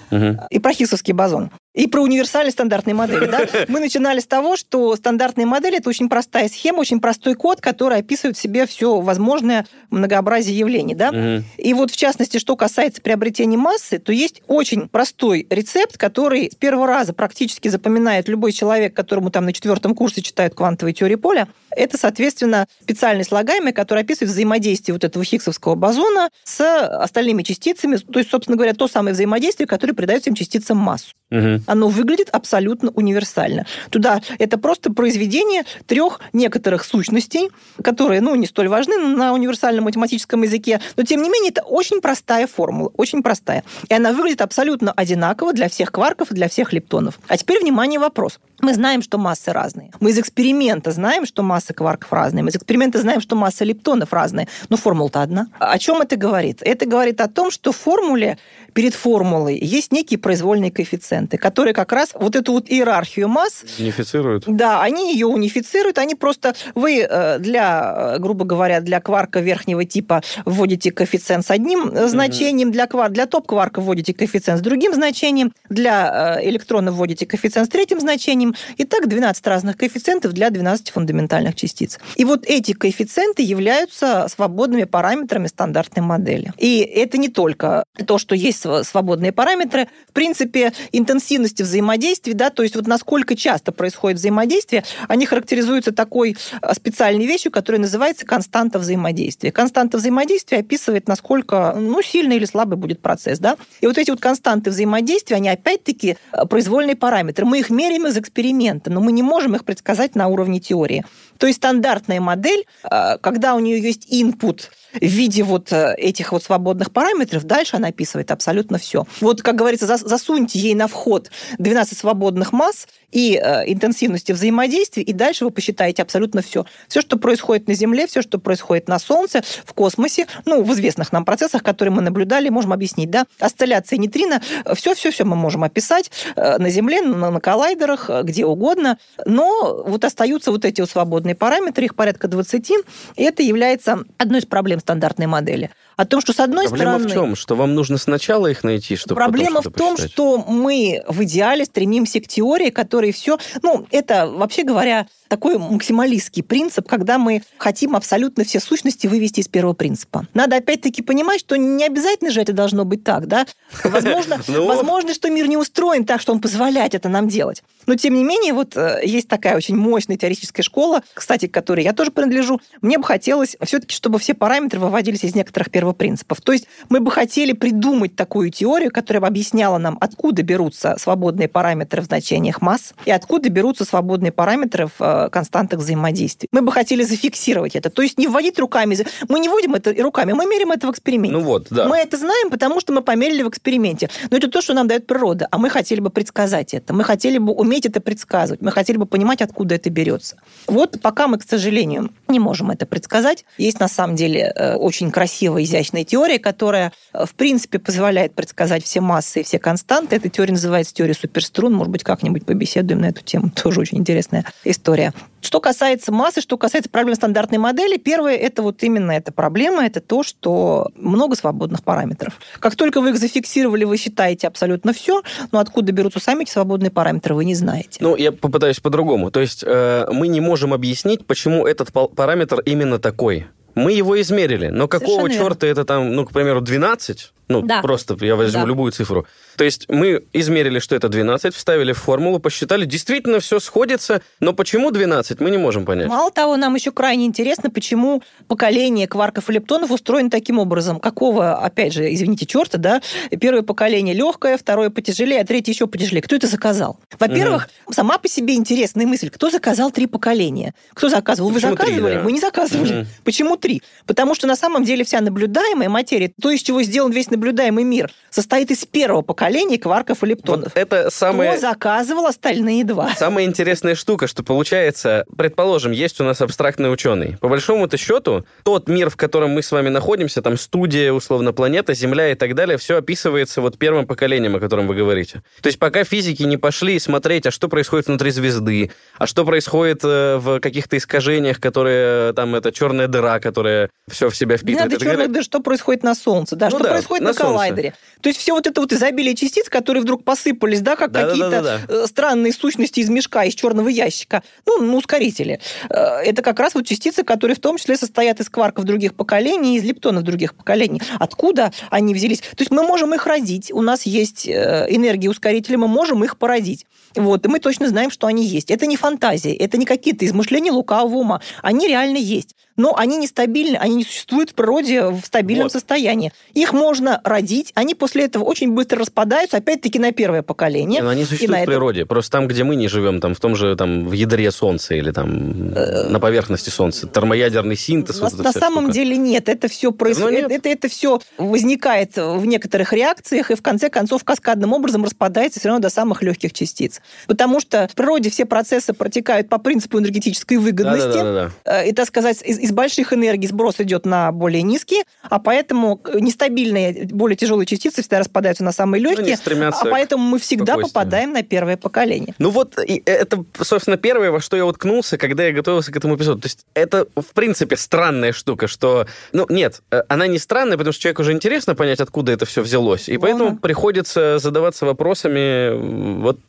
И 0.50 0.60
про 0.60 0.74
Хиггсовский 0.74 1.14
бозон. 1.14 1.52
И 1.74 1.86
про 1.86 2.02
универсальные 2.02 2.52
стандартные 2.52 2.96
модели. 2.96 3.28
Да? 3.28 3.42
Мы 3.68 3.80
начинали 3.80 4.20
с 4.20 4.26
того, 4.26 4.58
что 4.58 4.96
стандартные 4.96 5.46
модели– 5.46 5.78
это 5.78 5.90
очень 5.90 6.10
простая 6.10 6.50
схема, 6.50 6.80
очень 6.80 7.00
простой 7.00 7.36
код, 7.36 7.62
который 7.62 8.00
описывает 8.00 8.36
в 8.36 8.42
себе 8.42 8.66
все 8.66 9.00
возможное 9.00 9.68
многообразие 9.92 10.58
явлений. 10.58 10.96
Да? 10.96 11.12
Мгм. 11.12 11.44
И 11.58 11.74
вот, 11.76 11.92
в 11.92 11.96
частности, 11.96 12.40
что 12.40 12.56
касается 12.56 13.00
приобретения 13.00 13.58
массы, 13.58 14.00
то 14.00 14.12
есть 14.12 14.42
очень 14.48 14.88
простой 14.88 15.47
рецепт, 15.50 15.98
который 15.98 16.52
с 16.52 16.56
первого 16.56 16.88
раза 16.88 17.14
практически 17.14 17.68
запоминает 17.68 18.28
любой 18.28 18.52
человек, 18.52 18.94
которому 18.96 19.30
там 19.30 19.46
на 19.46 19.54
четвертом 19.54 19.96
курсе 19.96 20.22
читают 20.22 20.56
квантовые 20.56 20.94
теории 20.94 21.16
поля. 21.16 21.48
Это, 21.72 21.98
соответственно, 21.98 22.68
специальный 22.82 23.24
слагаемый, 23.24 23.74
который 23.74 24.04
описывает 24.04 24.32
взаимодействие 24.32 24.94
вот 24.94 25.04
этого 25.04 25.24
Хиггсовского 25.24 25.76
бозона 25.76 26.30
с 26.44 26.62
остальными 26.62 27.44
частицами. 27.44 27.98
То 27.98 28.20
есть, 28.20 28.32
собственно 28.32 28.58
говоря, 28.58 28.74
то 28.74 28.88
самое 28.88 29.14
взаимодействие, 29.14 29.68
которое 29.68 29.94
придает 29.94 30.24
этим 30.24 30.36
частицам 30.36 30.78
массу 30.78 31.14
Мгм. 31.30 31.64
оно 31.68 31.90
выглядит 31.90 32.30
абсолютно 32.32 32.90
универсально. 32.92 33.66
Туда 33.90 34.22
это 34.40 34.58
просто 34.58 34.94
произведение 34.94 35.64
трех 35.86 36.22
некоторых 36.32 36.86
сущностей, 36.86 37.50
которые, 37.84 38.22
ну, 38.22 38.34
не 38.36 38.46
столь 38.46 38.70
важны 38.70 38.98
на 38.98 39.34
универсальном 39.34 39.86
математическом 39.86 40.44
языке, 40.44 40.80
но 40.96 41.04
тем 41.04 41.22
не 41.22 41.30
менее 41.30 41.52
это 41.52 41.64
очень 41.64 42.00
простая 42.02 42.48
формула, 42.48 42.92
очень 42.96 43.24
простая. 43.24 43.64
И 43.90 43.94
она 43.94 44.14
выглядит 44.14 44.42
абсолютно 44.42 44.92
одинаково 44.94 45.54
для 45.54 45.68
всех 45.68 45.92
кварков 45.92 46.32
и 46.32 46.36
для 46.36 46.48
всех 46.48 46.72
лептонов. 46.72 47.20
А 47.28 47.38
теперь, 47.38 47.60
внимание, 47.62 48.00
вопрос. 48.00 48.40
Мы 48.62 48.74
знаем, 48.74 49.02
что 49.02 49.18
массы 49.18 49.52
разные. 49.52 49.92
Мы 50.00 50.12
из 50.12 50.20
эксперимента 50.20 50.92
знаем, 50.92 51.26
что 51.26 51.44
масса 51.44 51.74
кварков 51.74 52.12
разные. 52.12 52.44
Мы 52.44 52.50
из 52.50 52.56
эксперимента 52.56 53.00
знаем, 53.00 53.22
что 53.22 53.36
масса 53.36 53.64
лептонов 53.66 54.14
разная. 54.14 54.48
Но 54.70 54.78
формула-то 54.78 55.22
одна. 55.22 55.48
О 55.60 55.78
чем 55.78 56.02
это 56.02 56.16
говорит? 56.16 56.60
Это 56.62 56.86
говорит 56.86 57.22
о 57.22 57.28
том, 57.28 57.52
что 57.52 57.72
в 57.72 57.78
формуле, 57.78 58.40
перед 58.74 58.96
формулой, 58.96 59.60
есть 59.60 59.92
некие 59.92 60.18
произвольные 60.18 60.72
коэффициенты, 61.18 61.38
которые 61.38 61.74
как 61.74 61.92
раз 61.92 62.10
вот 62.14 62.36
эту 62.36 62.54
вот 62.54 62.70
иерархию 62.70 63.28
масс 63.28 63.64
Унифицируют. 63.80 64.44
да, 64.48 64.82
они 64.82 65.14
ее 65.14 65.28
унифицируют, 65.28 65.98
они 65.98 66.16
просто, 66.16 66.54
вы 66.76 67.00
э, 67.10 67.40
для, 67.40 68.16
э, 68.16 68.20
грубо 68.20 68.46
говоря, 68.46 68.82
для 68.82 69.00
кварка 69.00 69.40
верхнего 69.40 69.84
типа 69.86 70.22
вводите 70.46 70.92
коэффициент 70.92 71.46
с 71.46 71.52
одним 71.52 71.90
э, 71.90 72.08
значением, 72.08 72.72
для, 72.72 72.88
квар, 72.88 73.10
для 73.10 73.26
топ-кварка 73.26 73.82
вводите 73.82 74.14
коэффициент 74.14 74.60
с 74.60 74.64
другим 74.64 74.94
значением, 74.94 75.54
для 75.70 76.40
электрона 76.44 76.92
вводите 76.92 77.26
коэффициент 77.26 77.68
с 77.68 77.72
третьим 77.72 78.00
значением, 78.00 78.56
и 78.78 78.84
так 78.84 79.08
12 79.08 79.48
разных 79.48 79.78
коэффициентов 79.78 80.34
для 80.34 80.50
12 80.50 80.90
фундаментальных 80.92 81.56
частиц. 81.56 82.00
И 82.16 82.26
вот 82.26 82.46
эти 82.46 82.74
коэффициенты 82.74 83.44
являются 83.44 84.28
свободными 84.30 84.84
параметрами 84.84 85.48
стандартной 85.48 86.04
модели. 86.04 86.52
И 86.58 86.80
это 86.80 87.18
не 87.18 87.30
только 87.30 87.84
то, 88.06 88.18
что 88.18 88.36
есть 88.36 88.62
св- 88.62 88.88
свободные 88.88 89.32
параметры. 89.32 89.88
В 90.10 90.14
принципе, 90.14 90.74
интенсивности 91.08 91.64
взаимодействия, 91.64 92.34
да, 92.34 92.50
то 92.50 92.64
есть 92.64 92.76
вот 92.76 92.86
насколько 92.86 93.36
часто 93.36 93.72
происходит 93.72 94.20
взаимодействие, 94.20 94.84
они 95.08 95.26
характеризуются 95.26 95.94
такой 95.94 96.36
э, 96.62 96.74
специальной 96.74 97.26
вещью, 97.26 97.52
которая 97.52 97.82
называется 97.82 98.26
константа 98.26 98.78
взаимодействия. 98.80 99.52
Константа 99.52 99.98
взаимодействия 99.98 100.60
описывает, 100.60 101.08
насколько 101.08 101.74
ну, 101.78 102.02
сильный 102.02 102.36
или 102.36 102.46
слабый 102.46 102.78
будет 102.78 103.02
процесс. 103.02 103.40
Да? 103.40 103.56
И 103.80 103.88
вот 103.88 103.98
эти 103.98 104.10
вот 104.12 104.20
константы 104.20 104.70
взаимодействия, 104.70 105.38
они 105.38 105.50
опять-таки 105.50 106.18
э, 106.34 106.46
произвольные 106.46 106.98
параметры. 106.98 107.46
Мы 107.46 107.60
их 107.60 107.70
меряем 107.70 108.08
из 108.08 108.18
эксперимента, 108.18 108.92
но 108.92 109.00
мы 109.00 109.12
не 109.14 109.24
можем 109.24 109.56
их 109.56 109.64
предсказать 109.64 110.16
на 110.16 110.28
уровне 110.28 110.60
теории. 110.60 111.06
То 111.38 111.48
есть 111.48 111.58
стандартная 111.58 112.22
модель, 112.22 112.66
э, 112.84 113.18
когда 113.22 113.56
у 113.56 113.60
нее 113.60 113.80
есть 113.80 114.12
input 114.12 114.70
в 114.94 115.06
виде 115.06 115.44
вот 115.44 115.72
э, 115.72 115.96
этих 115.98 116.32
вот 116.32 116.44
свободных 116.44 116.92
параметров, 116.92 117.44
дальше 117.44 117.76
она 117.76 117.90
описывает 117.90 118.32
абсолютно 118.32 118.78
все. 118.78 119.06
Вот, 119.22 119.42
как 119.42 119.56
говорится, 119.56 119.86
засуньте 119.86 120.60
ей 120.60 120.76
на 120.76 120.88
вход 120.88 121.30
12 121.58 121.98
свободных 121.98 122.54
масс 122.54 122.88
и 123.12 123.40
э, 123.42 123.72
интенсивности 123.72 124.32
взаимодействия, 124.32 125.04
и 125.04 125.14
дальше 125.14 125.46
вы 125.46 125.52
посчитаете 125.52 126.02
абсолютно 126.02 126.42
все. 126.42 126.66
Все, 126.88 127.02
что 127.02 127.18
происходит 127.18 127.68
на 127.68 127.74
Земле, 127.74 128.08
все, 128.08 128.22
что 128.22 128.40
происходит 128.40 128.88
на 128.88 129.00
Солнце, 129.00 129.44
в 129.66 129.74
космосе, 129.74 130.28
ну, 130.46 130.64
в 130.64 130.74
известных 130.74 131.12
нам 131.12 131.26
процессах, 131.26 131.64
которые 131.64 131.94
мы 131.94 132.02
наблюдали, 132.02 132.50
можем 132.50 132.74
объяснить, 132.74 133.10
да, 133.10 133.26
осцилляция 133.40 133.98
нейтрино, 133.98 134.42
все-все-все 134.76 135.24
мы 135.24 135.36
можем 135.36 135.64
описать 135.64 136.12
на 136.36 136.70
Земле, 136.70 137.02
на, 137.02 137.32
на 137.32 137.40
коллайдерах, 137.40 138.10
где 138.24 138.46
угодно, 138.46 138.98
но 139.26 139.84
вот 139.86 140.04
остаются 140.04 140.52
вот 140.52 140.66
эти 140.66 140.82
вот 140.82 140.90
свободные 140.90 141.27
параметры, 141.36 141.86
их 141.86 141.96
порядка 141.96 142.28
20, 142.28 142.72
и 143.16 143.24
это 143.24 143.44
является 143.44 144.04
одной 144.18 144.40
из 144.40 144.46
проблем 144.46 144.80
стандартной 144.80 145.28
модели. 145.28 145.72
О 145.96 146.06
том, 146.06 146.22
что 146.22 146.32
с 146.32 146.40
одной 146.40 146.68
Проблема 146.68 147.00
стороны... 147.00 147.10
в 147.10 147.14
чем? 147.14 147.36
Что 147.36 147.56
вам 147.56 147.74
нужно 147.74 147.98
сначала 147.98 148.48
их 148.48 148.64
найти, 148.64 148.96
чтобы 148.96 149.16
Проблема 149.16 149.62
в 149.62 149.72
том, 149.72 149.96
посчитать? 149.96 150.12
что 150.12 150.38
мы 150.38 151.04
в 151.08 151.24
идеале 151.24 151.66
стремимся 151.66 152.20
к 152.20 152.28
теории, 152.28 152.70
которая 152.70 153.12
все... 153.12 153.40
Ну, 153.64 153.88
это, 153.90 154.28
вообще 154.28 154.62
говоря, 154.64 155.08
такой 155.28 155.58
максималистский 155.58 156.44
принцип, 156.44 156.88
когда 156.88 157.18
мы 157.18 157.42
хотим 157.58 157.96
абсолютно 157.96 158.44
все 158.44 158.60
сущности 158.60 159.08
вывести 159.08 159.40
из 159.40 159.48
первого 159.48 159.74
принципа. 159.74 160.28
Надо 160.36 160.58
опять-таки 160.58 161.02
понимать, 161.02 161.40
что 161.40 161.56
не 161.56 161.84
обязательно 161.84 162.30
же 162.30 162.42
это 162.42 162.54
должно 162.54 162.86
быть 162.86 163.04
так, 163.04 163.28
да? 163.28 163.48
Возможно, 163.84 164.40
Ну. 164.48 164.66
возможно, 164.68 165.16
что 165.16 165.30
мир 165.32 165.48
не 165.48 165.58
устроен 165.58 166.06
так, 166.06 166.22
что 166.22 166.32
он 166.32 166.40
позволяет 166.42 166.94
это 166.94 167.10
нам 167.10 167.28
делать. 167.28 167.64
Но, 167.88 167.96
тем 167.96 168.14
не 168.14 168.24
менее, 168.24 168.54
вот 168.54 168.78
э, 168.78 169.02
есть 169.04 169.28
такая 169.28 169.58
очень 169.58 169.76
мощная 169.76 170.18
теоретическая 170.18 170.62
школа, 170.64 171.02
кстати, 171.18 171.48
к 171.48 171.54
которой 171.54 171.84
я 171.84 171.94
тоже 171.94 172.12
принадлежу. 172.12 172.62
Мне 172.82 172.98
бы 172.98 173.04
хотелось 173.04 173.58
все-таки, 173.64 173.96
чтобы 173.96 174.20
все 174.20 174.34
параметры 174.34 174.80
выводились 174.80 175.24
из 175.24 175.34
некоторых 175.36 175.72
первопринципов. 175.72 176.42
То 176.42 176.52
есть 176.52 176.68
мы 176.90 177.00
бы 177.00 177.10
хотели 177.10 177.54
придумать 177.54 178.16
такую 178.16 178.52
теорию, 178.52 178.92
которая 178.92 179.22
бы 179.22 179.28
объясняла 179.28 179.80
нам, 179.80 179.98
откуда 180.00 180.44
берутся 180.44 180.96
свободные 181.00 181.48
параметры 181.48 182.02
в 182.02 182.06
значениях 182.06 182.62
масс 182.62 182.94
и 183.06 183.12
откуда 183.12 183.50
берутся 183.50 183.84
свободные 183.84 184.32
параметры 184.32 184.88
в 184.88 185.02
э, 185.02 185.30
константах 185.30 185.80
взаимодействия. 185.80 186.48
Мы 186.52 186.62
бы 186.62 186.72
хотели 186.72 187.04
зафиксировать 187.04 187.76
это. 187.76 187.90
То 187.90 188.04
есть 188.04 188.20
не 188.20 188.28
вводить 188.28 188.60
руками. 188.60 188.98
Мы 189.28 189.40
не 189.40 189.50
вводим 189.50 189.74
это 189.74 189.94
руками, 190.02 190.34
мы 190.34 190.46
меряем 190.46 190.72
это 190.72 190.88
в 190.88 190.92
эксперименте. 190.92 191.36
Ну 191.36 191.44
вот, 191.44 191.68
да. 191.72 191.88
Мы 191.88 191.98
это 191.98 192.18
знаем, 192.18 192.52
потому 192.52 192.80
что 192.80 192.94
мы 192.94 193.02
померили 193.02 193.42
в 193.42 193.50
эксперименте. 193.50 194.10
Но 194.30 194.38
это 194.38 194.50
то, 194.50 194.62
что 194.62 194.74
нам 194.74 194.88
дает 194.88 195.08
природа. 195.08 195.48
А 195.50 195.58
мы 195.58 195.70
хотели 195.70 196.00
бы 196.00 196.10
предсказать 196.10 196.74
это. 196.74 196.94
Мы 196.94 197.04
хотели 197.04 197.40
бы 197.40 197.54
уметь 197.54 197.86
это 197.86 198.02
предсказывать. 198.02 198.62
Мы 198.62 198.72
хотели 198.72 198.98
бы 198.98 199.06
понимать, 199.06 199.42
откуда 199.42 199.76
это 199.76 199.90
берется. 199.90 200.38
Вот 200.68 201.00
пока 201.08 201.30
мы, 201.30 201.38
к 201.38 201.44
сожалению, 201.50 202.10
не 202.28 202.38
можем 202.38 202.70
это 202.70 202.86
предсказать. 202.86 203.46
Есть 203.58 203.80
на 203.80 203.88
самом 203.88 204.18
деле 204.18 204.52
э, 204.54 204.76
очень 204.76 205.10
красивая, 205.10 205.64
изящная 205.64 206.04
теория, 206.04 206.38
которая, 206.38 206.92
э, 207.14 207.26
в 207.26 207.34
принципе, 207.34 207.80
позволяет 207.80 208.34
предсказать 208.34 208.84
все 208.84 209.00
массы 209.00 209.40
и 209.40 209.44
все 209.44 209.58
константы. 209.58 210.18
Эта 210.18 210.28
теория 210.28 210.52
называется 210.52 210.94
теория 210.94 211.14
суперструн. 211.14 211.72
Может 211.72 211.94
быть, 211.94 212.04
как-нибудь 212.04 212.46
побеседуем 212.46 213.00
на 213.00 213.06
эту 213.06 213.24
тему. 213.24 213.50
Тоже 213.56 213.80
очень 213.80 214.00
интересная 214.00 214.44
история. 214.66 215.14
Что 215.40 215.62
касается 215.62 216.12
массы, 216.12 216.42
что 216.42 216.58
касается 216.58 216.90
проблем 216.90 217.16
стандартной 217.16 217.58
модели, 217.58 217.96
первое, 217.96 218.36
это 218.36 218.64
вот 218.64 218.84
именно 218.84 219.14
эта 219.14 219.32
проблема, 219.32 219.86
это 219.86 220.02
то, 220.02 220.24
что 220.24 220.90
много 220.96 221.38
свободных 221.38 221.86
параметров. 221.86 222.38
Как 222.60 222.76
только 222.76 223.00
вы 223.00 223.12
их 223.12 223.18
зафиксировали, 223.18 223.86
вы 223.86 223.96
считаете 223.96 224.48
абсолютно 224.48 224.92
все, 224.92 225.22
но 225.54 225.60
откуда 225.60 225.94
берутся 225.94 226.20
сами 226.20 226.44
эти 226.44 226.50
свободные 226.50 226.92
параметры, 226.92 227.34
вы 227.34 227.46
не 227.46 227.56
знаете. 227.56 228.00
Ну, 228.02 228.18
я 228.18 228.34
попытаюсь 228.34 228.82
по-другому. 228.82 229.32
То 229.32 229.40
есть 229.40 229.64
э, 229.66 230.08
мы 230.12 230.28
не 230.28 230.42
можем 230.42 230.74
объяснить, 230.74 230.97
почему 231.26 231.66
этот 231.66 231.92
параметр 231.92 232.60
именно 232.62 233.00
такой. 233.00 233.48
Мы 233.76 233.94
его 233.94 234.20
измерили, 234.20 234.70
но 234.70 234.88
какого 234.88 235.22
Совершенно 235.22 235.50
черта 235.50 235.68
это 235.68 235.86
там, 235.86 236.14
ну, 236.14 236.26
к 236.26 236.32
примеру, 236.32 236.62
12? 236.62 237.34
Ну, 237.50 237.62
Да. 237.62 237.82
просто 237.82 238.18
я 238.22 238.36
возьму 238.36 238.62
Да. 238.62 238.68
любую 238.68 238.92
цифру. 238.92 239.26
То 239.56 239.64
есть 239.64 239.86
мы 239.90 240.24
измерили, 240.34 240.80
что 240.80 240.96
это 240.96 241.08
12, 241.10 241.56
вставили 241.56 241.94
в 241.94 241.98
формулу, 241.98 242.40
посчитали, 242.40 242.86
действительно 242.86 243.40
все 243.40 243.60
сходится, 243.60 244.22
но 244.40 244.54
почему 244.54 244.92
12, 244.92 245.40
мы 245.40 245.50
не 245.50 245.58
можем 245.58 245.86
понять. 245.86 246.08
Мало 246.08 246.30
того, 246.32 246.58
нам 246.58 246.76
еще 246.76 246.92
крайне 246.92 247.26
интересно, 247.26 247.70
почему 247.70 248.22
поколение 248.48 249.08
кварков 249.08 249.50
и 249.50 249.54
лептонов 249.54 249.92
устроено 249.92 250.30
таким 250.30 250.60
образом. 250.60 251.00
Какого, 251.00 251.56
опять 251.56 251.94
же, 251.94 252.14
извините, 252.14 252.46
черта, 252.46 252.78
да? 252.78 253.02
Первое 253.40 253.62
поколение 253.64 254.14
легкое, 254.14 254.58
второе 254.58 254.90
потяжелее, 254.90 255.42
а 255.42 255.46
третье 255.46 255.72
еще 255.72 255.88
потяжелее. 255.88 256.22
Кто 256.22 256.36
это 256.36 256.48
заказал? 256.48 257.00
Во-первых, 257.20 257.70
сама 257.92 258.18
по 258.18 258.28
себе 258.28 258.56
интересная 258.56 259.06
мысль. 259.06 259.30
Кто 259.30 259.50
заказал 259.50 259.92
три 259.92 260.08
поколения? 260.08 260.74
Кто 260.94 261.10
заказывал? 261.10 261.50
Вы 261.50 261.56
Почему 261.56 261.76
три, 261.76 261.86
заказывали? 261.88 262.14
да? 262.16 262.22
Мы 262.24 262.32
не 262.32 262.40
заказывали. 262.40 262.94
Мгм. 262.94 263.08
Почему 263.24 263.58
три? 263.58 263.82
Потому 264.06 264.36
что 264.36 264.48
на 264.48 264.56
самом 264.56 264.84
деле 264.84 265.04
вся 265.04 265.22
наблюдаемая 265.22 265.90
материя, 265.90 266.32
то, 266.42 266.50
из 266.52 266.62
чего 266.62 266.82
сделан 266.84 267.12
весь 267.12 267.30
наблюдаемый 267.38 267.84
мир, 267.84 268.12
состоит 268.30 268.72
из 268.72 268.86
первого 268.86 269.22
поколения 269.22 269.78
кварков 269.78 270.24
и 270.24 270.28
лептонов. 270.28 270.74
Вот 270.74 270.78
это 270.78 271.10
самое... 271.10 271.52
Кто 271.52 271.62
заказывал 271.62 272.26
остальные 272.26 272.84
два? 272.84 273.12
Самая 273.16 273.46
интересная 273.46 273.96
штука, 273.96 274.28
что 274.28 274.44
получается, 274.44 275.26
предположим, 275.38 275.92
есть 275.92 276.20
у 276.20 276.24
нас 276.24 276.42
абстрактный 276.42 276.92
ученый. 276.92 277.38
По 277.40 277.48
большому-то 277.48 277.98
счету, 277.98 278.46
тот 278.64 278.90
мир, 278.90 279.10
в 279.10 279.16
котором 279.16 279.52
мы 279.52 279.62
с 279.62 279.72
вами 279.72 279.90
находимся, 279.90 280.42
там 280.42 280.58
студия, 280.58 281.12
условно, 281.14 281.54
планета, 281.54 281.94
Земля 281.94 282.32
и 282.32 282.36
так 282.36 282.56
далее, 282.56 282.78
все 282.78 282.98
описывается 282.98 283.62
вот 283.62 283.78
первым 283.78 284.08
поколением, 284.08 284.56
о 284.56 284.60
котором 284.60 284.88
вы 284.88 284.96
говорите. 284.96 285.42
То 285.62 285.68
есть 285.68 285.80
пока 285.80 286.04
физики 286.04 286.44
не 286.44 286.58
пошли 286.58 287.00
смотреть, 287.00 287.46
а 287.48 287.52
что 287.52 287.70
происходит 287.70 288.08
внутри 288.08 288.32
звезды, 288.32 288.92
а 289.18 289.28
что 289.28 289.46
происходит 289.46 290.02
э, 290.04 290.38
в 290.38 290.60
каких-то 290.60 290.98
искажениях, 290.98 291.60
которые, 291.60 292.34
там, 292.34 292.56
это 292.56 292.72
черная 292.72 293.08
дыра, 293.08 293.40
которая 293.40 293.90
все 294.10 294.30
в 294.30 294.36
себя 294.36 294.56
Не 294.56 294.58
впитывает. 294.58 294.80
надо 294.86 294.96
и 294.96 294.98
так 294.98 295.08
далее. 295.08 295.18
черных 295.18 295.34
дыр, 295.34 295.44
что 295.44 295.60
происходит 295.60 296.04
на 296.04 296.16
Солнце, 296.16 296.56
да, 296.56 296.68
Ну 296.70 296.78
что 296.78 296.84
да, 296.84 296.90
происходит 296.92 297.24
на 297.28 297.34
на, 297.34 297.40
коллайдере. 297.40 297.94
То 298.22 298.30
есть 298.30 298.40
все 298.40 298.54
вот 298.54 298.68
это 298.68 298.82
вот 298.82 298.92
изобилие 298.92 299.36
частиц, 299.36 299.70
которые 299.70 300.02
вдруг 300.02 300.24
посыпались, 300.24 300.82
да, 300.82 300.96
как 300.96 301.12
Да-да-да-да-да. 301.12 301.78
какие-то 301.78 301.94
э, 302.04 302.08
странные 302.08 302.54
сущности 302.54 303.00
из 303.00 303.10
мешка, 303.10 303.44
из 303.44 303.54
черного 303.54 303.90
ящика, 303.90 304.44
ну, 304.66 304.82
ну, 304.82 304.98
ускорители. 304.98 305.60
Э, 305.90 306.22
Это 306.24 306.42
как 306.42 306.60
раз 306.60 306.74
вот 306.76 306.86
частицы, 306.86 307.24
которые 307.24 307.56
в 307.56 307.60
том 307.60 307.78
числе 307.78 307.96
состоят 307.98 308.40
из 308.40 308.50
кварков 308.50 308.86
других 308.86 309.14
поколений, 309.14 309.78
из 309.78 309.84
лептонов 309.84 310.24
других 310.24 310.56
поколений. 310.56 311.02
Откуда 311.20 311.72
они 311.90 312.14
взялись? 312.14 312.40
То 312.40 312.60
есть 312.60 312.72
мы 312.72 312.84
можем 312.84 313.14
их 313.14 313.28
родить, 313.28 313.72
у 313.72 313.82
нас 313.82 314.04
есть 314.04 314.48
э, 314.48 314.88
энергии 314.90 315.28
ускорители, 315.28 315.76
мы 315.76 315.88
можем 315.88 316.24
их 316.24 316.38
породить. 316.38 316.86
Вот, 317.16 317.46
и 317.46 317.50
мы 317.50 317.60
точно 317.60 317.88
знаем, 317.88 318.12
что 318.12 318.28
они 318.28 318.46
есть. 318.46 318.70
Это 318.70 318.86
не 318.86 318.96
фантазии, 318.96 319.54
это 319.54 319.78
не 319.78 319.86
какие-то 319.86 320.26
измышления 320.26 320.72
лукавого 320.72 321.18
ума. 321.18 321.42
Они 321.62 321.88
реально 321.88 322.18
есть. 322.18 322.56
Но 322.76 322.96
они 322.96 323.18
нестабильны, 323.18 323.76
они 323.78 323.96
не 323.96 324.04
существуют 324.04 324.52
в 324.52 324.54
природе 324.54 325.08
в 325.08 325.22
стабильном 325.26 325.64
Вот. 325.66 325.72
состоянии. 325.72 326.32
Их 326.54 326.74
можно 326.74 327.17
родить, 327.24 327.72
они 327.76 327.96
после 327.96 328.26
этого 328.26 328.44
очень 328.44 328.72
быстро 328.72 329.00
распадаются, 329.00 329.58
опять-таки 329.58 330.00
на 330.00 330.12
первое 330.12 330.42
поколение. 330.42 331.02
Но 331.02 331.10
они 331.10 331.24
существуют 331.24 331.52
в 331.52 331.64
это- 331.64 331.72
природе. 331.72 332.06
Просто 332.06 332.32
там, 332.32 332.48
где 332.48 332.64
мы 332.64 332.76
не 332.76 332.88
живем, 332.88 333.20
там 333.20 333.34
в 333.34 333.40
том 333.40 333.56
же 333.56 333.76
там 333.76 334.08
в 334.08 334.12
ядре 334.14 334.52
Солнца 334.52 334.96
или 334.96 335.12
там 335.12 335.28
Э, 335.76 336.10
на 336.10 336.20
поверхности 336.20 336.70
Солнца, 336.70 337.08
термоядерный 337.08 337.76
синтез. 337.76 338.20
На, 338.20 338.30
вот 338.30 338.56
самом 338.56 338.86
штука. 338.86 338.94
деле 338.94 339.18
нет, 339.18 339.50
это 339.50 339.68
все 339.68 339.92
происходит, 339.92 340.50
нет. 340.50 340.52
это, 340.52 340.70
это 340.70 340.88
все 340.88 341.20
возникает 341.38 342.18
в 342.18 342.46
некоторых 342.46 342.94
реакциях 342.94 343.52
и 343.52 343.56
в 343.56 343.62
конце 343.62 343.90
концов 343.90 344.24
каскадным 344.24 344.74
образом 344.74 345.04
распадается 345.04 345.60
все 345.60 345.70
равно 345.70 345.82
до 345.82 345.90
самых 345.90 346.22
легких 346.22 346.54
частиц. 346.54 347.02
Потому 347.28 347.60
что 347.60 347.88
в 347.92 347.96
природе 347.96 348.30
все 348.30 348.46
процессы 348.46 348.94
протекают 348.94 349.50
по 349.50 349.58
принципу 349.58 350.00
энергетической 350.00 350.58
выгодности. 350.58 351.52
Э, 351.66 351.88
И, 351.88 351.94
так 351.94 352.08
сказать, 352.08 352.42
из, 352.44 352.60
из 352.60 352.72
больших 352.72 353.14
энергий 353.14 353.48
сброс 353.48 353.80
идет 353.80 354.06
на 354.06 354.32
более 354.32 354.64
низкие, 354.64 355.04
а 355.24 355.40
поэтому 355.40 356.02
э, 356.06 356.20
нестабильные, 356.20 357.07
более 357.12 357.36
тяжелые 357.38 357.66
частицы 357.66 358.02
всегда 358.02 358.20
распадаются 358.20 358.64
на 358.64 358.72
самые 358.72 359.02
Ну, 359.02 359.10
легкие, 359.10 359.38
стремятся 359.38 359.82
а 359.84 359.86
поэтому 359.86 360.24
мы 360.24 360.40
всегда 360.40 360.78
попадаем 360.78 361.34
на 361.34 361.44
первое 361.44 361.78
поколение. 361.78 362.36
Ну 362.40 362.50
вот, 362.50 362.78
и 362.80 363.02
это, 363.06 363.44
собственно, 363.62 363.98
первое, 363.98 364.32
во 364.32 364.42
что 364.42 364.58
я 364.58 364.66
уткнулся, 364.66 365.18
когда 365.18 365.46
я 365.46 365.52
готовился 365.52 365.92
к 365.92 365.98
этому 365.98 366.16
эпизоду. 366.16 366.42
То 366.42 366.48
есть 366.48 366.66
это, 366.74 367.08
в 367.16 367.34
принципе, 367.34 367.78
странная 367.78 368.34
штука, 368.34 368.68
что... 368.68 369.08
Ну, 369.32 369.46
нет, 369.50 369.82
э, 369.92 370.04
она 370.08 370.28
не 370.28 370.40
странная, 370.40 370.78
потому 370.78 370.94
что 370.94 371.02
человеку 371.02 371.22
уже 371.22 371.32
интересно 371.32 371.76
понять, 371.76 372.00
откуда 372.00 372.32
это 372.32 372.46
все 372.46 372.62
взялось. 372.62 373.10
И 373.10 373.14
Ага. 373.14 373.22
поэтому 373.22 373.58
приходится 373.58 374.40
задаваться 374.40 374.86
вопросами, 374.86 376.20
вот, 376.22 376.40